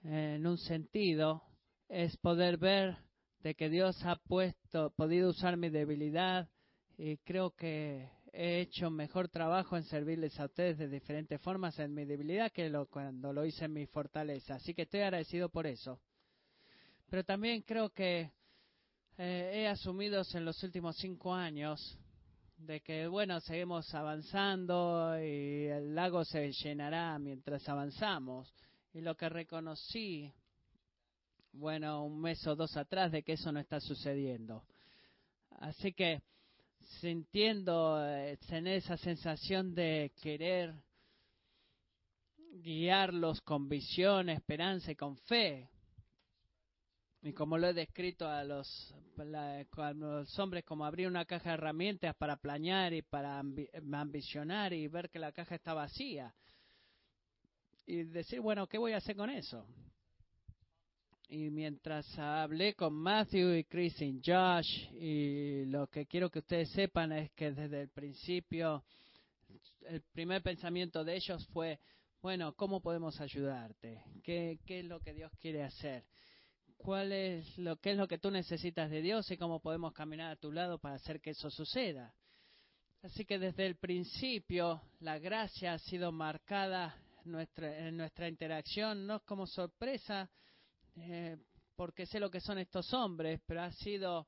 en 0.05 0.47
un 0.47 0.59
sentido, 0.59 1.43
es 1.89 2.17
poder 2.19 2.59
ver 2.59 2.97
de 3.41 3.55
que 3.55 3.71
Dios 3.71 4.05
ha 4.05 4.17
puesto, 4.17 4.91
podido 4.97 5.31
usar 5.31 5.57
mi 5.57 5.71
debilidad 5.71 6.49
y 6.99 7.19
creo 7.19 7.53
que 7.53 8.11
he 8.33 8.61
hecho 8.61 8.91
mejor 8.91 9.29
trabajo 9.29 9.77
en 9.77 9.85
servirles 9.85 10.39
a 10.41 10.47
ustedes 10.47 10.79
de 10.79 10.89
diferentes 10.89 11.41
formas 11.41 11.79
en 11.79 11.95
mi 11.95 12.05
debilidad 12.05 12.51
que 12.51 12.69
lo, 12.69 12.87
cuando 12.87 13.33
lo 13.33 13.45
hice 13.45 13.67
en 13.67 13.73
mi 13.73 13.87
fortaleza. 13.87 14.57
Así 14.57 14.75
que 14.75 14.83
estoy 14.83 15.01
agradecido 15.01 15.49
por 15.49 15.67
eso 15.67 16.01
pero 17.13 17.25
también 17.25 17.61
creo 17.61 17.91
que 17.91 18.33
eh, 19.19 19.51
he 19.55 19.69
asumido 19.69 20.23
en 20.33 20.45
los 20.45 20.63
últimos 20.63 20.97
cinco 20.97 21.35
años 21.35 21.99
de 22.57 22.81
que, 22.81 23.07
bueno, 23.07 23.41
seguimos 23.41 23.93
avanzando 23.95 25.19
y 25.19 25.67
el 25.67 25.95
lago 25.95 26.25
se 26.25 26.53
llenará 26.53 27.19
mientras 27.19 27.69
avanzamos. 27.69 28.53
Y 28.95 29.01
lo 29.01 29.17
que 29.17 29.29
reconocí, 29.29 30.33
bueno, 31.53 32.05
un 32.05 32.21
mes 32.21 32.47
o 32.47 32.55
dos 32.55 32.77
atrás, 32.77 33.11
de 33.13 33.23
que 33.23 33.33
eso 33.33 33.51
no 33.53 33.61
está 33.61 33.81
sucediendo. 33.81 34.65
Así 35.59 35.93
que 35.93 36.23
sintiendo, 37.01 38.05
eh, 38.05 38.39
tener 38.49 38.77
esa 38.77 38.97
sensación 38.97 39.75
de 39.75 40.13
querer 40.21 40.75
guiarlos 42.37 43.41
con 43.41 43.69
visión, 43.69 44.29
esperanza 44.29 44.93
y 44.93 44.97
con 44.97 45.17
fe, 45.17 45.69
y 47.23 47.33
como 47.33 47.57
lo 47.57 47.69
he 47.69 47.73
descrito 47.73 48.29
a 48.29 48.43
los, 48.43 48.95
a 49.17 49.93
los 49.93 50.39
hombres 50.41 50.65
como 50.65 50.85
abrir 50.85 51.07
una 51.07 51.25
caja 51.25 51.51
de 51.51 51.55
herramientas 51.55 52.17
para 52.17 52.37
planear 52.37 52.93
y 52.93 53.03
para 53.03 53.39
ambicionar 53.39 54.73
y 54.73 54.89
ver 54.89 55.09
que 55.09 55.21
la 55.21 55.31
caja 55.31 55.55
está 55.55 55.73
vacía. 55.73 56.35
Y 57.87 58.03
decir, 58.05 58.41
bueno, 58.41 58.67
¿qué 58.67 58.77
voy 58.77 58.93
a 58.93 58.97
hacer 58.97 59.15
con 59.15 59.31
eso? 59.31 59.65
Y 61.29 61.49
mientras 61.51 62.07
hablé 62.19 62.75
con 62.75 62.93
Matthew 62.93 63.55
y 63.55 63.65
Chris 63.65 64.03
y 64.03 64.21
Josh, 64.25 64.89
y 64.93 65.65
lo 65.67 65.87
que 65.87 66.07
quiero 66.07 66.29
que 66.29 66.41
ustedes 66.41 66.71
sepan 66.71 67.13
es 67.13 67.31
que 67.33 67.53
desde 67.53 67.83
el 67.83 67.89
principio, 67.89 68.83
el 69.87 70.03
primer 70.13 70.43
pensamiento 70.43 71.05
de 71.05 71.17
ellos 71.17 71.47
fue, 71.53 71.79
bueno, 72.21 72.53
¿cómo 72.55 72.81
podemos 72.81 73.21
ayudarte? 73.21 74.03
¿Qué, 74.25 74.59
qué 74.67 74.81
es 74.81 74.85
lo 74.87 75.01
que 75.01 75.15
Dios 75.15 75.31
quiere 75.41 75.63
hacer? 75.63 76.05
Cuál 76.83 77.13
es 77.13 77.57
lo 77.59 77.77
que 77.77 77.93
es 77.93 77.97
lo 77.97 78.09
que 78.09 78.19
tú 78.19 78.31
necesitas 78.31 78.91
de 78.91 79.03
Dios 79.03 79.31
y 79.31 79.37
cómo 79.37 79.61
podemos 79.61 79.93
caminar 79.93 80.33
a 80.33 80.37
tu 80.37 80.51
lado 80.51 80.79
para 80.79 80.97
hacer 80.97 81.21
que 81.21 81.31
eso 81.31 81.49
suceda. 81.49 82.13
Así 83.03 83.25
que 83.25 83.39
desde 83.39 83.67
el 83.67 83.77
principio 83.77 84.83
la 85.01 85.19
gracia 85.19 85.75
ha 85.75 85.79
sido 85.79 86.13
marcada 86.13 86.97
nuestra, 87.25 87.87
en 87.87 87.97
nuestra 87.97 88.29
interacción, 88.29 89.07
no 89.07 89.21
como 89.21 89.47
sorpresa, 89.47 90.29
eh, 90.97 91.37
porque 91.77 92.07
sé 92.07 92.21
lo 92.21 92.31
que 92.31 92.41
son 92.41 92.59
estos 92.59 92.93
hombres, 92.93 93.41
pero 93.47 93.63
ha 93.63 93.73
sido 93.73 94.27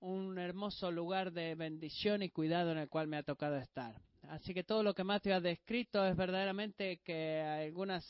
un 0.00 0.38
hermoso 0.38 0.90
lugar 0.90 1.32
de 1.32 1.54
bendición 1.54 2.22
y 2.22 2.30
cuidado 2.30 2.72
en 2.72 2.78
el 2.78 2.88
cual 2.88 3.06
me 3.08 3.16
ha 3.16 3.22
tocado 3.22 3.56
estar. 3.56 4.00
Así 4.28 4.54
que 4.54 4.64
todo 4.64 4.82
lo 4.82 4.94
que 4.94 5.04
Mateo 5.04 5.36
ha 5.36 5.40
descrito 5.40 6.04
es 6.06 6.16
verdaderamente 6.16 6.98
que 6.98 7.40
algunas 7.40 8.04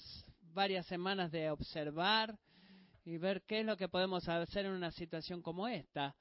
varias 0.53 0.87
semanas 0.87 1.31
de 1.31 1.51
observar, 1.51 2.39
y 3.11 3.19
ver 3.19 3.43
qué 3.43 3.61
es 3.61 3.67
lo 3.67 3.77
que 3.77 3.89
podemos 3.89 4.29
hacer 4.29 4.67
en 4.67 4.73
una 4.73 4.93
situación 4.93 5.43
como 5.43 5.67
esta 5.67 6.15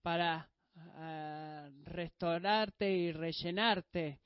para 0.00 0.48
uh, 0.76 1.84
restaurarte 1.84 2.90
y 2.90 3.12
rellenarte 3.12 4.18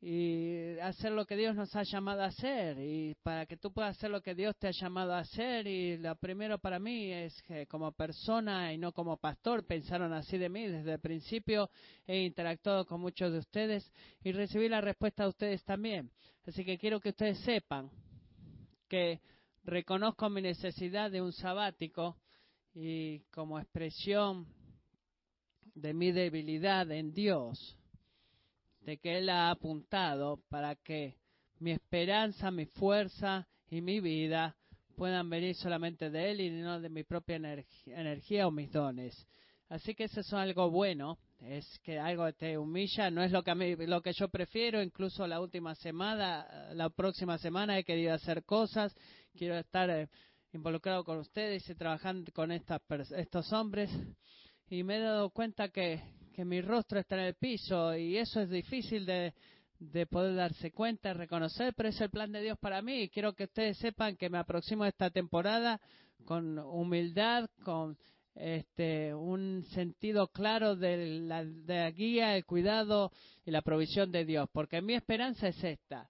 y 0.00 0.76
hacer 0.80 1.12
lo 1.12 1.26
que 1.26 1.36
Dios 1.36 1.54
nos 1.54 1.76
ha 1.76 1.84
llamado 1.84 2.22
a 2.22 2.26
hacer 2.26 2.78
y 2.80 3.14
para 3.22 3.46
que 3.46 3.56
tú 3.56 3.72
puedas 3.72 3.96
hacer 3.96 4.10
lo 4.10 4.22
que 4.22 4.34
Dios 4.34 4.56
te 4.58 4.66
ha 4.66 4.72
llamado 4.72 5.14
a 5.14 5.20
hacer 5.20 5.68
y 5.68 5.98
lo 5.98 6.16
primero 6.16 6.58
para 6.58 6.80
mí 6.80 7.12
es 7.12 7.40
que 7.42 7.66
como 7.68 7.92
persona 7.92 8.72
y 8.72 8.78
no 8.78 8.92
como 8.92 9.16
pastor 9.16 9.64
pensaron 9.64 10.12
así 10.12 10.36
de 10.36 10.48
mí 10.48 10.66
desde 10.66 10.94
el 10.94 11.00
principio 11.00 11.70
he 12.08 12.22
interactuado 12.24 12.86
con 12.86 13.00
muchos 13.00 13.30
de 13.30 13.38
ustedes 13.38 13.88
y 14.24 14.32
recibí 14.32 14.68
la 14.68 14.80
respuesta 14.80 15.22
de 15.22 15.28
ustedes 15.28 15.62
también. 15.64 16.10
Así 16.44 16.64
que 16.64 16.76
quiero 16.76 16.98
que 16.98 17.10
ustedes 17.10 17.38
sepan 17.40 17.88
que 18.88 19.20
reconozco 19.64 20.28
mi 20.30 20.42
necesidad 20.42 21.10
de 21.10 21.22
un 21.22 21.32
sabático 21.32 22.16
y 22.74 23.20
como 23.30 23.58
expresión 23.58 24.46
de 25.74 25.94
mi 25.94 26.12
debilidad 26.12 26.90
en 26.90 27.12
Dios, 27.12 27.76
de 28.80 28.98
que 28.98 29.18
Él 29.18 29.28
ha 29.28 29.50
apuntado 29.50 30.40
para 30.48 30.74
que 30.76 31.16
mi 31.58 31.72
esperanza, 31.72 32.50
mi 32.50 32.66
fuerza 32.66 33.46
y 33.68 33.80
mi 33.80 34.00
vida 34.00 34.56
puedan 34.96 35.30
venir 35.30 35.54
solamente 35.54 36.10
de 36.10 36.30
Él 36.30 36.40
y 36.40 36.50
no 36.50 36.80
de 36.80 36.88
mi 36.88 37.04
propia 37.04 37.36
energía 37.36 38.46
o 38.46 38.50
mis 38.50 38.70
dones. 38.70 39.26
Así 39.68 39.94
que 39.94 40.04
eso 40.04 40.20
es 40.20 40.32
algo 40.32 40.68
bueno, 40.68 41.18
es 41.40 41.78
que 41.84 41.98
algo 41.98 42.32
te 42.32 42.58
humilla, 42.58 43.08
no 43.08 43.22
es 43.22 43.30
lo 43.30 43.44
que, 43.44 43.52
a 43.52 43.54
lo 43.54 44.02
que 44.02 44.12
yo 44.12 44.28
prefiero, 44.28 44.82
incluso 44.82 45.26
la 45.28 45.40
última 45.40 45.76
semana, 45.76 46.72
la 46.74 46.90
próxima 46.90 47.38
semana 47.38 47.78
he 47.78 47.84
querido 47.84 48.12
hacer 48.12 48.42
cosas, 48.42 48.92
quiero 49.36 49.56
estar 49.58 49.90
eh, 49.90 50.08
involucrado 50.52 51.04
con 51.04 51.18
ustedes 51.18 51.68
y 51.68 51.74
trabajando 51.74 52.30
con 52.32 52.52
estas, 52.52 52.80
estos 53.16 53.52
hombres 53.52 53.90
y 54.68 54.82
me 54.82 54.96
he 54.96 55.00
dado 55.00 55.30
cuenta 55.30 55.68
que, 55.68 56.00
que 56.32 56.44
mi 56.44 56.60
rostro 56.60 57.00
está 57.00 57.16
en 57.16 57.26
el 57.26 57.34
piso 57.34 57.96
y 57.96 58.16
eso 58.16 58.40
es 58.40 58.50
difícil 58.50 59.04
de, 59.04 59.34
de 59.80 60.06
poder 60.06 60.36
darse 60.36 60.70
cuenta, 60.70 61.14
reconocer, 61.14 61.74
pero 61.74 61.88
es 61.88 62.00
el 62.00 62.10
plan 62.10 62.30
de 62.30 62.42
Dios 62.42 62.58
para 62.58 62.82
mí. 62.82 63.02
Y 63.02 63.08
quiero 63.08 63.34
que 63.34 63.44
ustedes 63.44 63.78
sepan 63.78 64.16
que 64.16 64.30
me 64.30 64.38
aproximo 64.38 64.84
a 64.84 64.88
esta 64.88 65.10
temporada 65.10 65.80
con 66.24 66.58
humildad, 66.58 67.48
con 67.64 67.96
este, 68.34 69.14
un 69.14 69.64
sentido 69.70 70.28
claro 70.28 70.76
de 70.76 71.20
la, 71.20 71.44
de 71.44 71.74
la 71.76 71.90
guía, 71.90 72.36
el 72.36 72.44
cuidado 72.44 73.10
y 73.44 73.50
la 73.50 73.62
provisión 73.62 74.12
de 74.12 74.24
Dios, 74.24 74.48
porque 74.52 74.82
mi 74.82 74.94
esperanza 74.94 75.48
es 75.48 75.64
esta. 75.64 76.08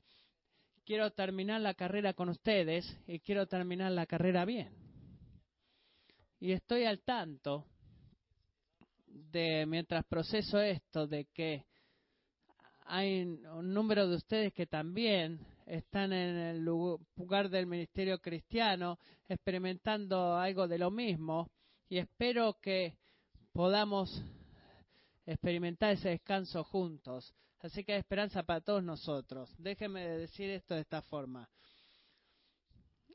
Quiero 0.84 1.10
terminar 1.12 1.60
la 1.60 1.74
carrera 1.74 2.14
con 2.14 2.28
ustedes 2.28 2.84
y 3.06 3.20
quiero 3.20 3.46
terminar 3.46 3.92
la 3.92 4.06
carrera 4.06 4.44
bien. 4.44 4.72
Y 6.40 6.52
estoy 6.52 6.84
al 6.84 7.00
tanto 7.02 7.66
de, 9.06 9.66
mientras 9.66 10.04
proceso 10.06 10.58
esto, 10.58 11.06
de 11.06 11.26
que 11.26 11.64
hay 12.86 13.22
un 13.22 13.72
número 13.72 14.08
de 14.08 14.16
ustedes 14.16 14.52
que 14.52 14.66
también 14.66 15.38
están 15.66 16.12
en 16.12 16.36
el 16.36 16.64
lugar 16.64 17.48
del 17.48 17.66
ministerio 17.66 18.18
cristiano 18.18 18.98
experimentando 19.28 20.36
algo 20.36 20.66
de 20.66 20.78
lo 20.78 20.90
mismo 20.90 21.48
y 21.88 21.98
espero 21.98 22.58
que 22.60 22.96
podamos 23.52 24.24
experimentar 25.26 25.92
ese 25.92 26.08
descanso 26.08 26.64
juntos. 26.64 27.32
Así 27.60 27.84
que 27.84 27.92
hay 27.92 27.98
esperanza 27.98 28.42
para 28.42 28.62
todos 28.62 28.82
nosotros. 28.82 29.54
Déjenme 29.58 30.08
decir 30.08 30.48
esto 30.48 30.74
de 30.74 30.80
esta 30.80 31.02
forma. 31.02 31.46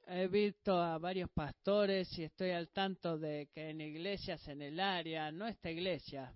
He 0.08 0.28
visto 0.28 0.80
a 0.80 1.00
varios 1.00 1.32
pastores 1.32 2.16
y 2.20 2.24
estoy 2.26 2.52
al 2.52 2.70
tanto 2.70 3.18
de 3.18 3.50
que 3.52 3.72
en 3.72 3.82
iglesias 3.82 4.48
en 4.48 4.62
el 4.62 4.80
área, 4.80 5.32
no 5.32 5.48
esta 5.48 5.72
iglesia, 5.72 6.32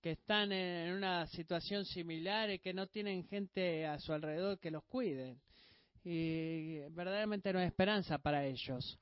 que 0.00 0.12
están 0.12 0.52
en 0.52 0.92
una 0.92 1.26
situación 1.26 1.84
similar 1.84 2.48
y 2.50 2.60
que 2.60 2.72
no 2.72 2.86
tienen 2.86 3.26
gente 3.26 3.84
a 3.84 3.98
su 3.98 4.12
alrededor 4.12 4.60
que 4.60 4.70
los 4.70 4.84
cuide. 4.84 5.40
Y 6.04 6.78
verdaderamente 6.90 7.52
no 7.52 7.58
hay 7.58 7.66
esperanza 7.66 8.18
para 8.18 8.46
ellos. 8.46 9.00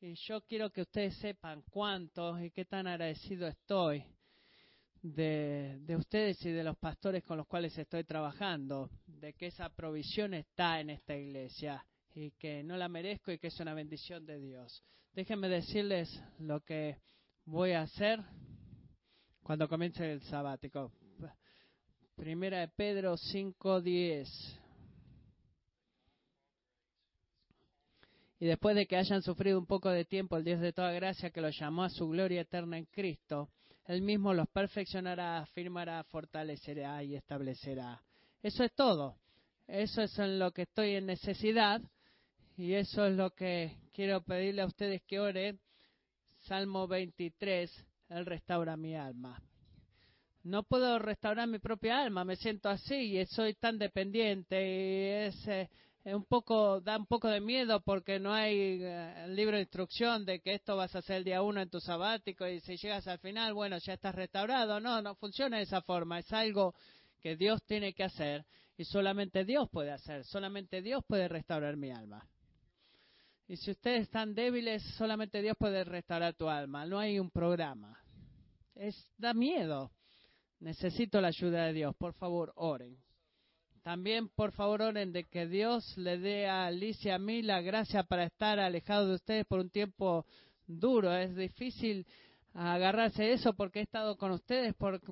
Y 0.00 0.14
yo 0.14 0.40
quiero 0.46 0.70
que 0.70 0.82
ustedes 0.82 1.16
sepan 1.16 1.62
cuánto 1.70 2.42
y 2.42 2.50
qué 2.50 2.64
tan 2.64 2.86
agradecido 2.86 3.46
estoy 3.46 4.04
de, 5.04 5.76
de, 5.82 5.96
ustedes 5.96 6.42
y 6.46 6.50
de 6.50 6.64
los 6.64 6.78
pastores 6.78 7.22
con 7.24 7.36
los 7.36 7.46
cuales 7.46 7.76
estoy 7.76 8.04
trabajando, 8.04 8.90
de 9.06 9.34
que 9.34 9.48
esa 9.48 9.68
provisión 9.68 10.32
está 10.32 10.80
en 10.80 10.88
esta 10.88 11.14
iglesia 11.14 11.84
y 12.14 12.30
que 12.32 12.62
no 12.64 12.78
la 12.78 12.88
merezco 12.88 13.30
y 13.30 13.38
que 13.38 13.48
es 13.48 13.60
una 13.60 13.74
bendición 13.74 14.24
de 14.24 14.40
Dios. 14.40 14.82
Déjenme 15.12 15.50
decirles 15.50 16.08
lo 16.38 16.60
que 16.60 16.96
voy 17.44 17.72
a 17.72 17.82
hacer 17.82 18.18
cuando 19.42 19.68
comience 19.68 20.10
el 20.10 20.22
sabático. 20.22 20.90
Primera 22.16 22.60
de 22.60 22.68
Pedro 22.68 23.16
5:10. 23.16 24.26
Y 28.40 28.46
después 28.46 28.74
de 28.74 28.86
que 28.86 28.96
hayan 28.96 29.20
sufrido 29.20 29.58
un 29.58 29.66
poco 29.66 29.90
de 29.90 30.06
tiempo, 30.06 30.36
el 30.36 30.44
Dios 30.44 30.60
de 30.60 30.72
toda 30.72 30.92
gracia 30.92 31.30
que 31.30 31.42
los 31.42 31.58
llamó 31.58 31.84
a 31.84 31.90
su 31.90 32.08
gloria 32.08 32.40
eterna 32.40 32.78
en 32.78 32.86
Cristo, 32.86 33.50
Él 33.86 34.02
mismo 34.02 34.32
los 34.32 34.48
perfeccionará, 34.48 35.38
afirmará, 35.38 36.02
fortalecerá 36.04 37.02
y 37.02 37.14
establecerá. 37.16 38.02
Eso 38.42 38.64
es 38.64 38.74
todo. 38.74 39.16
Eso 39.66 40.02
es 40.02 40.18
en 40.18 40.38
lo 40.38 40.52
que 40.52 40.62
estoy 40.62 40.94
en 40.96 41.06
necesidad 41.06 41.80
y 42.56 42.74
eso 42.74 43.06
es 43.06 43.16
lo 43.16 43.30
que 43.30 43.76
quiero 43.92 44.22
pedirle 44.22 44.62
a 44.62 44.66
ustedes 44.66 45.02
que 45.02 45.20
oren. 45.20 45.60
Salmo 46.40 46.86
23, 46.86 47.70
él 48.10 48.26
restaura 48.26 48.76
mi 48.76 48.94
alma. 48.94 49.42
No 50.42 50.62
puedo 50.62 50.98
restaurar 50.98 51.48
mi 51.48 51.58
propia 51.58 52.02
alma, 52.02 52.24
me 52.24 52.36
siento 52.36 52.68
así 52.68 53.18
y 53.18 53.26
soy 53.26 53.54
tan 53.54 53.78
dependiente 53.78 54.62
y 54.62 55.32
es 56.04 56.14
un 56.14 56.26
poco 56.26 56.82
da 56.82 56.98
un 56.98 57.06
poco 57.06 57.28
de 57.28 57.40
miedo 57.40 57.80
porque 57.80 58.20
no 58.20 58.32
hay 58.32 58.78
eh, 58.82 59.26
libro 59.28 59.56
de 59.56 59.62
instrucción 59.62 60.26
de 60.26 60.40
que 60.40 60.52
esto 60.54 60.76
vas 60.76 60.94
a 60.94 60.98
hacer 60.98 61.16
el 61.16 61.24
día 61.24 61.40
uno 61.40 61.62
en 61.62 61.70
tu 61.70 61.80
sabático 61.80 62.46
y 62.46 62.60
si 62.60 62.76
llegas 62.76 63.08
al 63.08 63.18
final, 63.20 63.54
bueno, 63.54 63.78
ya 63.78 63.94
estás 63.94 64.14
restaurado. 64.14 64.80
No, 64.80 65.00
no 65.00 65.14
funciona 65.14 65.56
de 65.56 65.62
esa 65.62 65.80
forma. 65.80 66.18
Es 66.18 66.30
algo 66.32 66.74
que 67.22 67.36
Dios 67.36 67.62
tiene 67.64 67.94
que 67.94 68.04
hacer 68.04 68.44
y 68.76 68.84
solamente 68.84 69.46
Dios 69.46 69.70
puede 69.70 69.92
hacer. 69.92 70.24
Solamente 70.24 70.82
Dios 70.82 71.02
puede 71.08 71.26
restaurar 71.26 71.76
mi 71.78 71.90
alma. 71.90 72.28
Y 73.48 73.56
si 73.56 73.70
ustedes 73.70 74.02
están 74.02 74.34
débiles, 74.34 74.82
solamente 74.98 75.40
Dios 75.40 75.56
puede 75.58 75.84
restaurar 75.84 76.34
tu 76.34 76.50
alma. 76.50 76.84
No 76.84 76.98
hay 76.98 77.18
un 77.18 77.30
programa. 77.30 77.98
Es, 78.74 78.94
da 79.16 79.32
miedo. 79.32 79.90
Necesito 80.60 81.20
la 81.22 81.28
ayuda 81.28 81.64
de 81.66 81.72
Dios. 81.72 81.96
Por 81.96 82.12
favor, 82.12 82.52
oren. 82.56 83.03
También, 83.84 84.30
por 84.30 84.52
favor, 84.52 84.80
oren 84.80 85.12
de 85.12 85.24
que 85.24 85.46
Dios 85.46 85.98
le 85.98 86.16
dé 86.16 86.48
a 86.48 86.64
Alicia 86.64 87.16
a 87.16 87.18
mí 87.18 87.42
la 87.42 87.60
gracia 87.60 88.02
para 88.02 88.24
estar 88.24 88.58
alejado 88.58 89.08
de 89.08 89.14
ustedes 89.16 89.44
por 89.44 89.60
un 89.60 89.68
tiempo 89.68 90.24
duro. 90.66 91.14
Es 91.14 91.36
difícil 91.36 92.06
agarrarse 92.54 93.32
eso 93.32 93.52
porque 93.52 93.80
he 93.80 93.82
estado 93.82 94.16
con 94.16 94.30
ustedes, 94.30 94.72
por, 94.74 95.02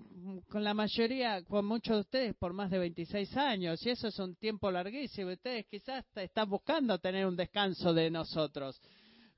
con 0.48 0.64
la 0.64 0.72
mayoría, 0.72 1.44
con 1.44 1.66
muchos 1.66 1.96
de 1.96 2.00
ustedes 2.00 2.34
por 2.34 2.54
más 2.54 2.70
de 2.70 2.78
26 2.78 3.36
años 3.36 3.84
y 3.84 3.90
eso 3.90 4.08
es 4.08 4.18
un 4.18 4.36
tiempo 4.36 4.70
larguísimo. 4.70 5.30
Ustedes 5.30 5.66
quizás 5.66 6.06
están 6.16 6.48
buscando 6.48 6.98
tener 6.98 7.26
un 7.26 7.36
descanso 7.36 7.92
de 7.92 8.10
nosotros. 8.10 8.80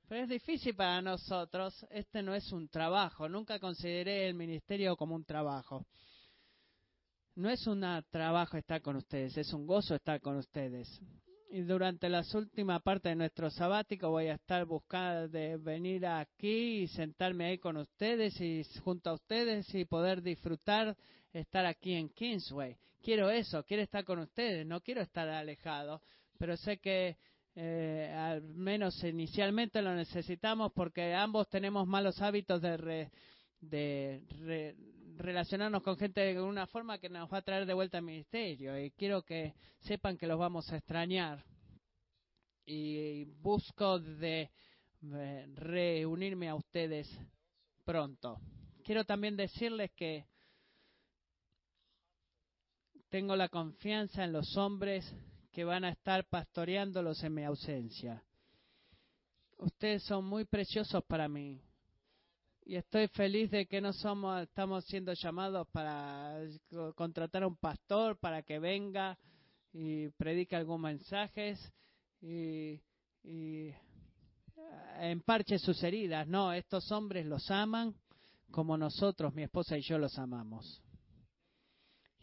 Pero 0.07 0.23
es 0.23 0.29
difícil 0.29 0.75
para 0.75 1.01
nosotros. 1.01 1.85
Este 1.89 2.23
no 2.23 2.33
es 2.33 2.49
un 2.53 2.69
trabajo. 2.69 3.27
Nunca 3.27 3.59
consideré 3.59 4.29
el 4.29 4.33
ministerio 4.33 4.95
como 4.95 5.13
un 5.13 5.25
trabajo. 5.25 5.85
No 7.35 7.49
es 7.49 7.67
un 7.67 7.85
trabajo 8.09 8.57
estar 8.57 8.81
con 8.81 8.95
ustedes, 8.95 9.37
es 9.37 9.51
un 9.53 9.67
gozo 9.67 9.95
estar 9.95 10.21
con 10.21 10.37
ustedes 10.37 11.01
y 11.55 11.61
durante 11.61 12.09
las 12.09 12.35
últimas 12.35 12.81
partes 12.81 13.11
de 13.11 13.15
nuestro 13.15 13.49
sabático 13.49 14.09
voy 14.09 14.27
a 14.27 14.33
estar 14.33 14.65
buscando 14.65 15.29
de 15.29 15.55
venir 15.55 16.05
aquí 16.05 16.81
y 16.81 16.87
sentarme 16.89 17.45
ahí 17.45 17.57
con 17.59 17.77
ustedes 17.77 18.39
y 18.41 18.61
junto 18.83 19.11
a 19.11 19.13
ustedes 19.13 19.73
y 19.73 19.85
poder 19.85 20.21
disfrutar 20.21 20.97
estar 21.31 21.65
aquí 21.65 21.93
en 21.93 22.09
Kingsway. 22.09 22.75
Quiero 23.01 23.29
eso, 23.29 23.63
quiero 23.63 23.83
estar 23.83 24.03
con 24.03 24.19
ustedes, 24.19 24.65
no 24.65 24.81
quiero 24.81 25.01
estar 25.01 25.29
alejado, 25.29 26.01
pero 26.37 26.57
sé 26.57 26.77
que 26.79 27.15
eh, 27.55 28.13
al 28.13 28.41
menos 28.41 29.01
inicialmente 29.05 29.81
lo 29.81 29.95
necesitamos 29.95 30.73
porque 30.73 31.13
ambos 31.13 31.47
tenemos 31.47 31.87
malos 31.87 32.21
hábitos 32.21 32.61
de, 32.61 33.09
de 33.61 34.75
relacionarnos 35.17 35.83
con 35.83 35.97
gente 35.97 36.21
de 36.21 36.41
una 36.41 36.67
forma 36.67 36.97
que 36.97 37.09
nos 37.09 37.31
va 37.31 37.39
a 37.39 37.41
traer 37.41 37.65
de 37.65 37.73
vuelta 37.73 37.97
al 37.97 38.03
ministerio 38.03 38.79
y 38.79 38.91
quiero 38.91 39.23
que 39.23 39.55
sepan 39.79 40.17
que 40.17 40.27
los 40.27 40.39
vamos 40.39 40.71
a 40.71 40.77
extrañar 40.77 41.43
y 42.65 43.25
busco 43.25 43.99
de 43.99 44.51
reunirme 45.53 46.49
a 46.49 46.55
ustedes 46.55 47.09
pronto. 47.83 48.39
Quiero 48.83 49.05
también 49.05 49.35
decirles 49.35 49.91
que 49.95 50.25
tengo 53.09 53.35
la 53.35 53.49
confianza 53.49 54.23
en 54.23 54.33
los 54.33 54.57
hombres 54.57 55.05
que 55.51 55.63
van 55.63 55.85
a 55.85 55.89
estar 55.89 56.27
pastoreándolos 56.27 57.23
en 57.23 57.33
mi 57.33 57.43
ausencia. 57.43 58.23
Ustedes 59.57 60.03
son 60.03 60.25
muy 60.25 60.45
preciosos 60.45 61.03
para 61.05 61.27
mí 61.29 61.64
y 62.65 62.75
estoy 62.75 63.07
feliz 63.09 63.51
de 63.51 63.67
que 63.67 63.79
no 63.79 63.93
somos 63.93 64.41
estamos 64.41 64.83
siendo 64.85 65.13
llamados 65.13 65.67
para 65.71 66.39
contratar 66.95 67.43
a 67.43 67.47
un 67.47 67.57
pastor 67.57 68.17
para 68.17 68.41
que 68.41 68.57
venga 68.57 69.17
y 69.71 70.09
predique 70.09 70.55
algún 70.55 70.81
mensaje 70.81 71.55
y, 72.21 72.81
y 73.23 73.71
emparche 74.99 75.59
sus 75.59 75.81
heridas. 75.83 76.27
No, 76.27 76.53
estos 76.53 76.91
hombres 76.91 77.25
los 77.27 77.51
aman 77.51 77.93
como 78.49 78.77
nosotros, 78.77 79.33
mi 79.33 79.43
esposa 79.43 79.77
y 79.77 79.81
yo 79.81 79.99
los 79.99 80.17
amamos. 80.17 80.81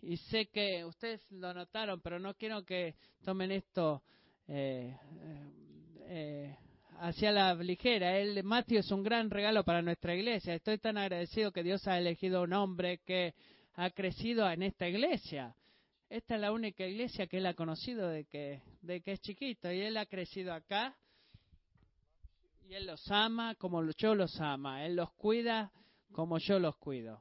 Y 0.00 0.16
sé 0.16 0.46
que 0.46 0.84
ustedes 0.84 1.24
lo 1.30 1.54
notaron, 1.54 2.00
pero 2.00 2.18
no 2.18 2.34
quiero 2.34 2.64
que 2.64 2.96
tomen 3.22 3.52
esto 3.52 4.02
eh, 4.48 4.98
eh, 6.00 6.56
hacia 7.02 7.32
la 7.32 7.54
ligera. 7.54 8.16
El 8.16 8.44
Matthew 8.44 8.78
es 8.78 8.90
un 8.92 9.02
gran 9.02 9.28
regalo 9.28 9.64
para 9.64 9.82
nuestra 9.82 10.14
iglesia. 10.14 10.54
Estoy 10.54 10.78
tan 10.78 10.96
agradecido 10.96 11.50
que 11.50 11.64
Dios 11.64 11.86
ha 11.88 11.98
elegido 11.98 12.42
un 12.42 12.52
hombre 12.52 12.98
que 12.98 13.34
ha 13.74 13.90
crecido 13.90 14.48
en 14.48 14.62
esta 14.62 14.88
iglesia. 14.88 15.56
Esta 16.08 16.36
es 16.36 16.40
la 16.40 16.52
única 16.52 16.86
iglesia 16.86 17.26
que 17.26 17.38
él 17.38 17.46
ha 17.46 17.54
conocido 17.54 18.08
de 18.08 18.26
que, 18.26 18.62
de 18.82 19.00
que 19.00 19.12
es 19.12 19.20
chiquito 19.20 19.72
y 19.72 19.80
él 19.80 19.96
ha 19.96 20.06
crecido 20.06 20.52
acá 20.52 20.96
y 22.68 22.74
él 22.74 22.86
los 22.86 23.10
ama 23.10 23.56
como 23.56 23.82
yo 23.96 24.14
los 24.14 24.40
ama. 24.40 24.86
Él 24.86 24.94
los 24.94 25.10
cuida 25.14 25.72
como 26.12 26.38
yo 26.38 26.60
los 26.60 26.76
cuido. 26.76 27.20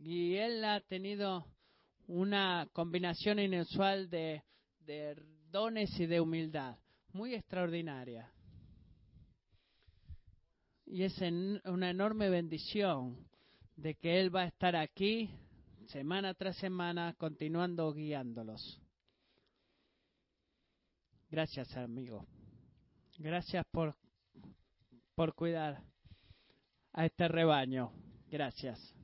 Y 0.00 0.36
él 0.36 0.64
ha 0.64 0.80
tenido 0.80 1.44
una 2.06 2.68
combinación 2.72 3.40
inusual 3.40 4.08
de, 4.08 4.44
de 4.78 5.16
dones 5.50 5.90
y 5.98 6.06
de 6.06 6.20
humildad, 6.20 6.76
muy 7.12 7.34
extraordinaria. 7.34 8.30
Y 10.86 11.04
es 11.04 11.20
una 11.64 11.90
enorme 11.90 12.30
bendición 12.30 13.16
de 13.76 13.94
que 13.94 14.20
Él 14.20 14.34
va 14.34 14.42
a 14.42 14.46
estar 14.46 14.76
aquí 14.76 15.30
semana 15.86 16.34
tras 16.34 16.56
semana 16.56 17.14
continuando 17.16 17.92
guiándolos. 17.92 18.80
Gracias, 21.30 21.76
amigo. 21.76 22.26
Gracias 23.18 23.64
por, 23.70 23.94
por 25.14 25.34
cuidar 25.34 25.82
a 26.92 27.06
este 27.06 27.28
rebaño. 27.28 27.92
Gracias. 28.28 28.99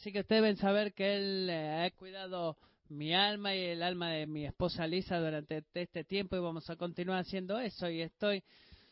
Así 0.00 0.12
que 0.12 0.20
ustedes 0.20 0.40
deben 0.40 0.56
saber 0.56 0.94
que 0.94 1.14
Él 1.14 1.50
eh, 1.50 1.84
ha 1.84 1.90
cuidado 1.90 2.56
mi 2.88 3.12
alma 3.14 3.54
y 3.54 3.64
el 3.64 3.82
alma 3.82 4.10
de 4.12 4.26
mi 4.26 4.46
esposa 4.46 4.86
Lisa 4.86 5.20
durante 5.20 5.62
este 5.74 6.04
tiempo 6.04 6.36
y 6.36 6.40
vamos 6.40 6.70
a 6.70 6.76
continuar 6.76 7.18
haciendo 7.18 7.58
eso. 7.58 7.86
Y 7.90 8.00
estoy 8.00 8.42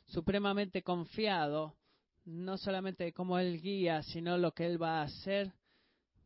supremamente 0.04 0.82
confiado, 0.82 1.74
no 2.26 2.58
solamente 2.58 3.04
de 3.04 3.14
cómo 3.14 3.38
Él 3.38 3.58
guía, 3.58 4.02
sino 4.02 4.36
lo 4.36 4.52
que 4.52 4.66
Él 4.66 4.82
va 4.82 5.00
a 5.00 5.04
hacer 5.04 5.50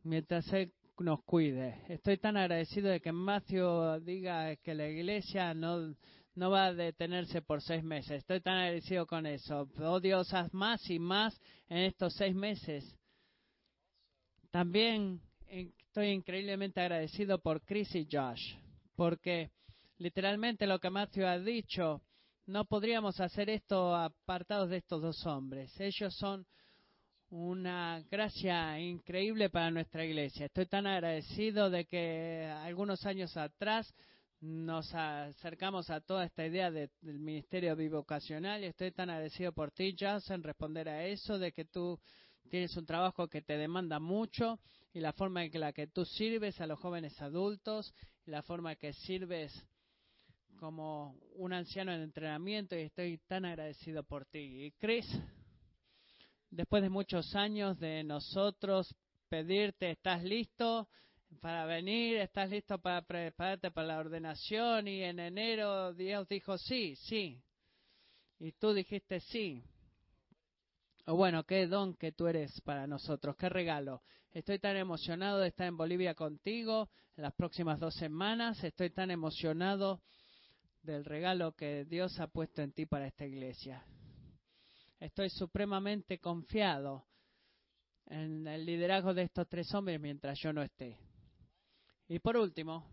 mientras 0.03 0.51
Él 0.51 0.73
nos 0.99 1.23
cuide. 1.23 1.81
Estoy 1.87 2.17
tan 2.17 2.35
agradecido 2.35 2.89
de 2.89 2.99
que 2.99 3.13
Matthew 3.13 4.01
diga 4.01 4.53
que 4.57 4.75
la 4.75 4.89
iglesia 4.89 5.53
no, 5.53 5.95
no 6.35 6.49
va 6.49 6.65
a 6.65 6.73
detenerse 6.73 7.41
por 7.41 7.61
seis 7.61 7.85
meses. 7.85 8.17
Estoy 8.17 8.41
tan 8.41 8.57
agradecido 8.57 9.07
con 9.07 9.27
eso. 9.27 9.69
Oh 9.79 10.01
Dios, 10.01 10.33
haz 10.33 10.53
más 10.53 10.89
y 10.89 10.99
más 10.99 11.39
en 11.69 11.77
estos 11.77 12.13
seis 12.15 12.35
meses. 12.35 12.97
También 14.53 15.19
estoy 15.47 16.09
increíblemente 16.09 16.79
agradecido 16.79 17.39
por 17.39 17.63
Chris 17.63 17.95
y 17.95 18.07
Josh, 18.07 18.53
porque 18.95 19.49
literalmente 19.97 20.67
lo 20.67 20.77
que 20.77 20.91
Matthew 20.91 21.25
ha 21.25 21.39
dicho, 21.39 22.03
no 22.45 22.63
podríamos 22.65 23.19
hacer 23.19 23.49
esto 23.49 23.95
apartados 23.95 24.69
de 24.69 24.77
estos 24.77 25.01
dos 25.01 25.25
hombres. 25.25 25.73
Ellos 25.79 26.15
son 26.15 26.45
una 27.31 28.03
gracia 28.11 28.79
increíble 28.79 29.49
para 29.49 29.71
nuestra 29.71 30.05
iglesia. 30.05 30.45
Estoy 30.45 30.67
tan 30.67 30.85
agradecido 30.85 31.71
de 31.71 31.85
que 31.85 32.45
algunos 32.61 33.07
años 33.07 33.35
atrás 33.35 33.91
nos 34.39 34.93
acercamos 34.93 35.89
a 35.89 35.99
toda 35.99 36.25
esta 36.25 36.45
idea 36.45 36.69
del 36.69 36.91
ministerio 37.01 37.75
bivocacional 37.75 38.61
y 38.61 38.67
estoy 38.67 38.91
tan 38.91 39.09
agradecido 39.09 39.51
por 39.51 39.71
ti, 39.71 39.95
Josh, 39.99 40.31
en 40.31 40.43
responder 40.43 40.89
a 40.89 41.07
eso, 41.07 41.39
de 41.39 41.51
que 41.53 41.65
tú 41.65 41.99
tienes 42.49 42.75
un 42.77 42.85
trabajo 42.85 43.27
que 43.27 43.41
te 43.41 43.57
demanda 43.57 43.99
mucho 43.99 44.59
y 44.93 44.99
la 44.99 45.13
forma 45.13 45.43
en 45.43 45.59
la 45.59 45.73
que 45.73 45.87
tú 45.87 46.05
sirves 46.05 46.61
a 46.61 46.67
los 46.67 46.79
jóvenes 46.79 47.19
adultos 47.21 47.93
y 48.25 48.31
la 48.31 48.43
forma 48.43 48.75
que 48.75 48.93
sirves 48.93 49.51
como 50.57 51.17
un 51.35 51.51
anciano 51.51 51.91
en 51.91 52.01
entrenamiento 52.01 52.75
y 52.77 52.83
estoy 52.83 53.17
tan 53.27 53.45
agradecido 53.45 54.03
por 54.03 54.25
ti. 54.25 54.65
Y 54.65 54.71
Chris, 54.73 55.05
después 56.49 56.83
de 56.83 56.89
muchos 56.89 57.35
años 57.35 57.79
de 57.79 58.03
nosotros 58.03 58.95
pedirte, 59.27 59.91
¿estás 59.91 60.23
listo 60.23 60.87
para 61.41 61.65
venir? 61.65 62.17
¿Estás 62.17 62.49
listo 62.49 62.77
para 62.77 63.01
prepararte 63.01 63.71
para 63.71 63.87
la 63.87 63.99
ordenación? 63.99 64.87
Y 64.87 65.03
en 65.03 65.19
enero 65.19 65.93
Dios 65.93 66.27
dijo 66.27 66.57
sí, 66.57 66.95
sí. 66.95 67.41
Y 68.39 68.51
tú 68.53 68.73
dijiste 68.73 69.19
sí. 69.19 69.63
O 71.05 71.15
bueno, 71.15 71.43
qué 71.43 71.67
don 71.67 71.95
que 71.95 72.13
tú 72.13 72.27
eres 72.27 72.61
para 72.61 72.87
nosotros, 72.87 73.35
qué 73.35 73.49
regalo. 73.49 74.03
Estoy 74.31 74.59
tan 74.59 74.77
emocionado 74.77 75.39
de 75.39 75.49
estar 75.49 75.67
en 75.67 75.75
Bolivia 75.75 76.15
contigo 76.15 76.89
en 77.17 77.23
las 77.23 77.33
próximas 77.33 77.79
dos 77.79 77.93
semanas. 77.95 78.63
Estoy 78.63 78.89
tan 78.89 79.11
emocionado 79.11 80.01
del 80.81 81.03
regalo 81.03 81.55
que 81.55 81.85
Dios 81.85 82.19
ha 82.19 82.27
puesto 82.27 82.61
en 82.61 82.71
ti 82.71 82.85
para 82.85 83.07
esta 83.07 83.25
iglesia. 83.25 83.85
Estoy 84.99 85.29
supremamente 85.29 86.19
confiado 86.19 87.05
en 88.05 88.47
el 88.47 88.65
liderazgo 88.65 89.13
de 89.13 89.23
estos 89.23 89.47
tres 89.49 89.73
hombres 89.73 89.99
mientras 89.99 90.39
yo 90.39 90.53
no 90.53 90.61
esté. 90.61 90.97
Y 92.07 92.19
por 92.19 92.37
último, 92.37 92.85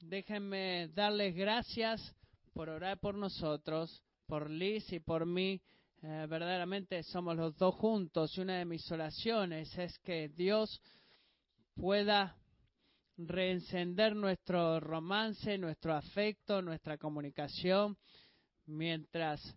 déjenme 0.00 0.88
darles 0.88 1.34
gracias 1.34 2.14
por 2.52 2.68
orar 2.68 2.98
por 2.98 3.14
nosotros, 3.14 4.02
por 4.26 4.50
Liz 4.50 4.92
y 4.92 4.98
por 4.98 5.26
mí. 5.26 5.62
Eh, 6.04 6.26
verdaderamente 6.28 7.04
somos 7.04 7.36
los 7.36 7.56
dos 7.56 7.76
juntos 7.76 8.36
y 8.36 8.40
una 8.40 8.58
de 8.58 8.64
mis 8.64 8.90
oraciones 8.90 9.78
es 9.78 9.96
que 10.00 10.28
Dios 10.30 10.80
pueda 11.76 12.36
reencender 13.16 14.16
nuestro 14.16 14.80
romance, 14.80 15.56
nuestro 15.58 15.94
afecto, 15.94 16.60
nuestra 16.60 16.98
comunicación, 16.98 17.96
mientras 18.66 19.56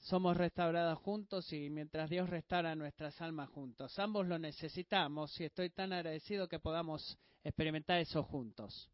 somos 0.00 0.36
restaurados 0.36 0.98
juntos 0.98 1.52
y 1.52 1.70
mientras 1.70 2.10
Dios 2.10 2.28
restaura 2.28 2.74
nuestras 2.74 3.20
almas 3.20 3.48
juntos. 3.50 3.96
Ambos 4.00 4.26
lo 4.26 4.40
necesitamos 4.40 5.38
y 5.40 5.44
estoy 5.44 5.70
tan 5.70 5.92
agradecido 5.92 6.48
que 6.48 6.58
podamos 6.58 7.16
experimentar 7.44 8.00
eso 8.00 8.24
juntos. 8.24 8.90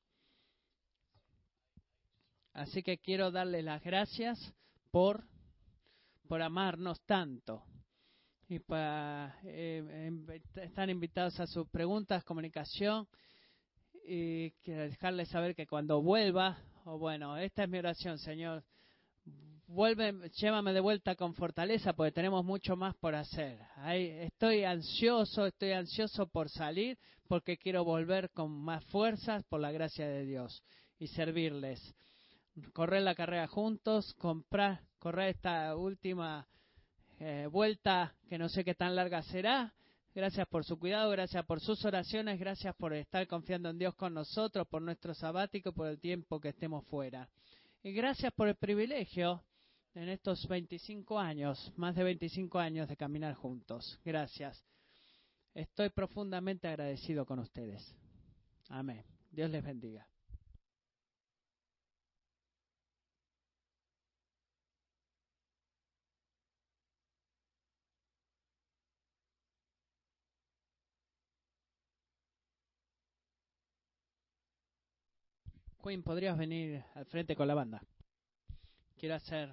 Así 2.53 2.83
que 2.83 2.99
quiero 2.99 3.31
darles 3.31 3.65
las 3.65 3.83
gracias 3.83 4.55
por, 4.91 5.25
por 6.33 6.41
amarnos 6.41 6.99
tanto. 7.03 7.63
Y 8.49 8.59
para, 8.59 9.39
eh, 9.45 10.09
están 10.55 10.89
invitados 10.89 11.39
a 11.41 11.47
sus 11.47 11.69
preguntas, 11.69 12.25
comunicación 12.25 13.07
y 14.07 14.53
quiero 14.63 14.81
dejarles 14.85 15.29
saber 15.29 15.55
que 15.55 15.67
cuando 15.67 16.01
vuelva, 16.01 16.57
o 16.87 16.97
bueno, 16.97 17.37
esta 17.37 17.65
es 17.65 17.69
mi 17.69 17.77
oración, 17.77 18.17
Señor, 18.17 18.65
vuelve, 19.67 20.31
llévame 20.31 20.73
de 20.73 20.81
vuelta 20.81 21.17
con 21.17 21.35
fortaleza 21.35 21.93
porque 21.93 22.13
tenemos 22.13 22.47
mucho 22.47 22.77
más 22.77 22.97
por 22.97 23.15
hacer. 23.15 23.59
estoy 23.95 24.65
ansioso, 24.65 25.45
estoy 25.45 25.73
ansioso 25.73 26.29
por 26.29 26.49
salir 26.49 26.99
porque 27.29 27.59
quiero 27.59 27.85
volver 27.85 28.31
con 28.31 28.51
más 28.51 28.83
fuerzas 28.87 29.45
por 29.51 29.61
la 29.61 29.71
gracia 29.71 30.09
de 30.09 30.25
Dios 30.25 30.63
y 30.99 31.09
servirles. 31.09 31.95
Correr 32.73 33.03
la 33.03 33.15
carrera 33.15 33.47
juntos, 33.49 34.15
comprar, 34.15 34.83
correr 34.99 35.31
esta 35.31 35.77
última 35.77 36.47
eh, 37.19 37.49
vuelta 37.51 38.15
que 38.29 38.39
no 38.39 38.49
sé 38.49 38.65
qué 38.65 38.75
tan 38.75 38.95
larga 38.95 39.23
será 39.23 39.73
Gracias 40.15 40.47
por 40.49 40.63
su 40.63 40.79
cuidado, 40.79 41.11
gracias 41.11 41.43
por 41.47 41.61
sus 41.61 41.83
oraciones, 41.87 42.39
gracias 42.39 42.77
por 42.77 42.93
estar 42.93 43.27
confiando 43.27 43.71
en 43.71 43.79
Dios 43.79 43.95
con 43.95 44.13
nosotros, 44.13 44.69
por 44.69 44.83
nuestro 44.83 45.15
sabático, 45.15 45.73
por 45.73 45.87
el 45.87 45.99
tiempo 45.99 46.39
que 46.39 46.51
estemos 46.51 46.85
fuera. 46.87 47.31
Y 47.83 47.93
gracias 47.93 48.31
por 48.35 48.47
el 48.49 48.57
privilegio 48.57 49.43
en 49.95 50.11
estos 50.11 50.47
25 50.49 51.19
años, 51.19 51.73
más 51.77 51.95
de 51.95 52.05
25 52.05 52.59
años 52.59 52.89
de 52.89 52.97
caminar 52.97 53.35
juntos. 53.35 53.99
Gracias. 54.05 54.63
Estoy 55.55 55.89
profundamente 55.89 56.69
agradecido 56.69 57.25
con 57.25 57.39
ustedes. 57.39 57.83
Amén. 58.69 59.03
Dios 59.31 59.49
les 59.51 59.65
bendiga. 59.65 60.12
Queen, 75.83 76.03
podrías 76.03 76.39
venir 76.39 76.85
al 76.95 77.05
frente 77.07 77.35
con 77.35 77.49
la 77.49 77.55
banda. 77.55 77.83
Quiero 78.97 79.17
hacer 79.17 79.53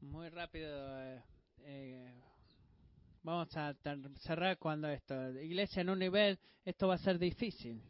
muy 0.00 0.30
rápido. 0.30 1.02
Eh, 1.02 1.22
eh, 1.58 2.22
vamos 3.22 3.54
a 3.54 3.74
cerrar 4.20 4.58
cuando 4.58 4.88
esto. 4.88 5.38
Iglesia 5.38 5.82
en 5.82 5.90
un 5.90 5.98
nivel, 5.98 6.38
esto 6.64 6.88
va 6.88 6.94
a 6.94 6.98
ser 6.98 7.18
difícil. 7.18 7.82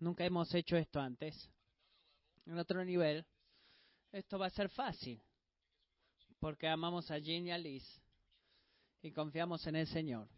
Nunca 0.00 0.24
hemos 0.24 0.52
hecho 0.52 0.76
esto 0.76 0.98
antes. 0.98 1.48
En 2.44 2.58
otro 2.58 2.84
nivel, 2.84 3.24
esto 4.10 4.36
va 4.36 4.46
a 4.46 4.50
ser 4.50 4.68
fácil. 4.68 5.22
Porque 6.40 6.66
amamos 6.66 7.08
a 7.12 7.18
Jean 7.18 7.46
y 7.46 7.52
a 7.52 7.58
Liz 7.58 7.84
y 9.00 9.12
confiamos 9.12 9.64
en 9.68 9.76
el 9.76 9.86
Señor 9.86 10.28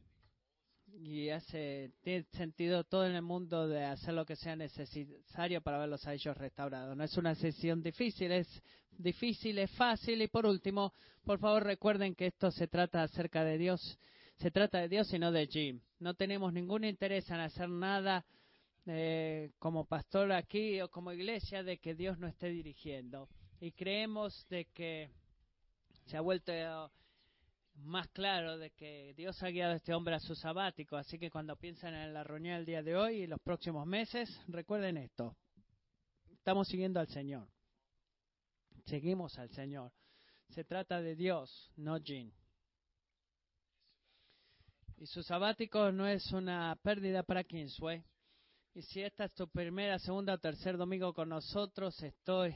y 0.99 1.30
hace 1.30 1.93
tiene 2.03 2.24
sentido 2.32 2.84
todo 2.84 3.07
en 3.07 3.14
el 3.14 3.22
mundo 3.22 3.68
de 3.68 3.84
hacer 3.84 4.14
lo 4.14 4.24
que 4.24 4.36
sea 4.36 4.57
necesario 4.57 5.61
para 5.61 5.78
verlos 5.78 6.07
a 6.07 6.14
ellos 6.14 6.36
restaurados. 6.36 6.97
No 6.97 7.05
es 7.05 7.16
una 7.16 7.34
sesión 7.34 7.82
difícil, 7.82 8.32
es 8.32 8.49
difícil, 8.91 9.59
es 9.59 9.70
fácil 9.72 10.22
y 10.22 10.28
por 10.28 10.47
último, 10.47 10.93
por 11.24 11.38
favor 11.38 11.64
recuerden 11.64 12.14
que 12.14 12.26
esto 12.26 12.51
se 12.51 12.68
trata 12.68 13.03
acerca 13.03 13.45
de 13.45 13.59
Dios, 13.59 13.99
se 14.36 14.51
trata 14.51 14.78
de 14.78 14.88
Dios 14.88 15.12
y 15.12 15.18
no 15.18 15.32
de 15.32 15.47
Jim. 15.47 15.80
No 15.99 16.14
tenemos 16.14 16.53
ningún 16.53 16.84
interés 16.84 17.28
en 17.30 17.41
hacer 17.41 17.68
nada 17.68 18.24
eh, 18.86 19.51
como 19.59 19.84
pastor 19.84 20.32
aquí 20.32 20.80
o 20.80 20.91
como 20.91 21.12
iglesia 21.12 21.62
de 21.62 21.78
que 21.78 21.95
Dios 21.95 22.18
no 22.18 22.26
esté 22.26 22.49
dirigiendo 22.49 23.28
y 23.61 23.72
creemos 23.72 24.47
de 24.49 24.64
que 24.66 25.11
se 26.07 26.16
ha 26.16 26.22
vuelto 26.22 26.53
más 27.83 28.09
claro 28.09 28.59
de 28.59 28.70
que 28.70 29.14
Dios 29.16 29.43
ha 29.43 29.49
guiado 29.49 29.72
a 29.72 29.76
este 29.76 29.95
hombre 29.95 30.14
a 30.14 30.20
su 30.20 30.35
sabático. 30.35 30.97
Así 30.97 31.18
que 31.18 31.31
cuando 31.31 31.57
piensan 31.57 31.95
en 31.95 32.14
la 32.14 32.24
reunión 32.24 32.57
del 32.57 32.66
día 32.66 32.83
de 32.83 32.97
hoy 32.97 33.22
y 33.22 33.26
los 33.26 33.41
próximos 33.41 33.87
meses, 33.87 34.28
recuerden 34.49 34.97
esto. 34.97 35.37
Estamos 36.33 36.68
siguiendo 36.68 37.01
al 37.01 37.09
Señor. 37.09 37.49
Seguimos 38.87 39.39
al 39.39 39.51
Señor. 39.51 39.93
Se 40.49 40.64
trata 40.64 41.01
de 41.01 41.14
Dios, 41.14 41.70
no 41.76 41.99
Jean. 41.99 42.33
Y 44.97 45.07
su 45.07 45.22
sabático 45.22 45.93
no 45.93 46.07
es 46.07 46.33
una 46.33 46.78
pérdida 46.83 47.22
para 47.22 47.45
Kingsway. 47.45 48.05
Y 48.74 48.83
si 48.83 49.03
esta 49.03 49.24
es 49.24 49.35
tu 49.35 49.49
primera, 49.49 49.99
segunda 49.99 50.35
o 50.35 50.39
tercer 50.39 50.76
domingo 50.76 51.12
con 51.12 51.28
nosotros, 51.28 52.01
estoy 52.03 52.55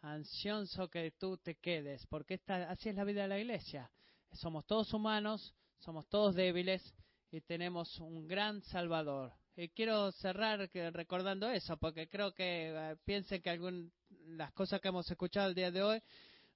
ansioso 0.00 0.88
que 0.88 1.12
tú 1.12 1.38
te 1.38 1.56
quedes, 1.56 2.06
porque 2.06 2.34
esta, 2.34 2.70
así 2.70 2.88
es 2.88 2.94
la 2.94 3.04
vida 3.04 3.22
de 3.22 3.28
la 3.28 3.38
iglesia. 3.38 3.90
Somos 4.34 4.66
todos 4.66 4.92
humanos, 4.92 5.54
somos 5.78 6.08
todos 6.08 6.34
débiles 6.34 6.94
y 7.30 7.40
tenemos 7.40 7.98
un 8.00 8.26
gran 8.26 8.62
Salvador. 8.62 9.32
Y 9.56 9.68
quiero 9.68 10.10
cerrar 10.12 10.68
recordando 10.92 11.48
eso, 11.48 11.76
porque 11.76 12.08
creo 12.08 12.32
que 12.32 12.72
eh, 12.74 12.96
piensen 13.04 13.40
que 13.40 13.50
algún, 13.50 13.92
las 14.26 14.52
cosas 14.52 14.80
que 14.80 14.88
hemos 14.88 15.08
escuchado 15.08 15.48
el 15.48 15.54
día 15.54 15.70
de 15.70 15.82
hoy 15.82 16.02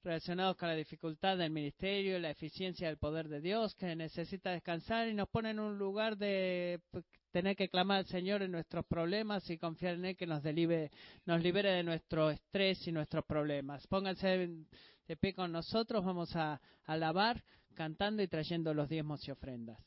relacionados 0.02 0.56
con 0.56 0.68
la 0.68 0.74
dificultad 0.74 1.36
del 1.38 1.50
ministerio, 1.50 2.18
la 2.18 2.30
eficiencia 2.30 2.88
del 2.88 2.98
poder 2.98 3.28
de 3.28 3.40
Dios, 3.40 3.74
que 3.74 3.94
necesita 3.94 4.50
descansar 4.50 5.08
y 5.08 5.14
nos 5.14 5.28
pone 5.28 5.50
en 5.50 5.60
un 5.60 5.78
lugar 5.78 6.16
de 6.16 6.80
tener 7.30 7.56
que 7.56 7.68
clamar 7.68 7.98
al 7.98 8.06
Señor 8.06 8.42
en 8.42 8.52
nuestros 8.52 8.86
problemas 8.86 9.48
y 9.50 9.58
confiar 9.58 9.94
en 9.94 10.04
Él 10.04 10.16
que 10.16 10.26
nos, 10.26 10.42
delibe, 10.42 10.90
nos 11.26 11.42
libere 11.42 11.70
de 11.70 11.82
nuestro 11.82 12.30
estrés 12.30 12.86
y 12.86 12.92
nuestros 12.92 13.24
problemas. 13.24 13.86
Pónganse 13.86 14.48
de 15.06 15.16
pie 15.16 15.34
con 15.34 15.52
nosotros, 15.52 16.04
vamos 16.04 16.34
a 16.36 16.60
alabar 16.84 17.42
cantando 17.78 18.24
y 18.24 18.26
trayendo 18.26 18.74
los 18.74 18.88
diezmos 18.88 19.28
y 19.28 19.30
ofrendas. 19.30 19.78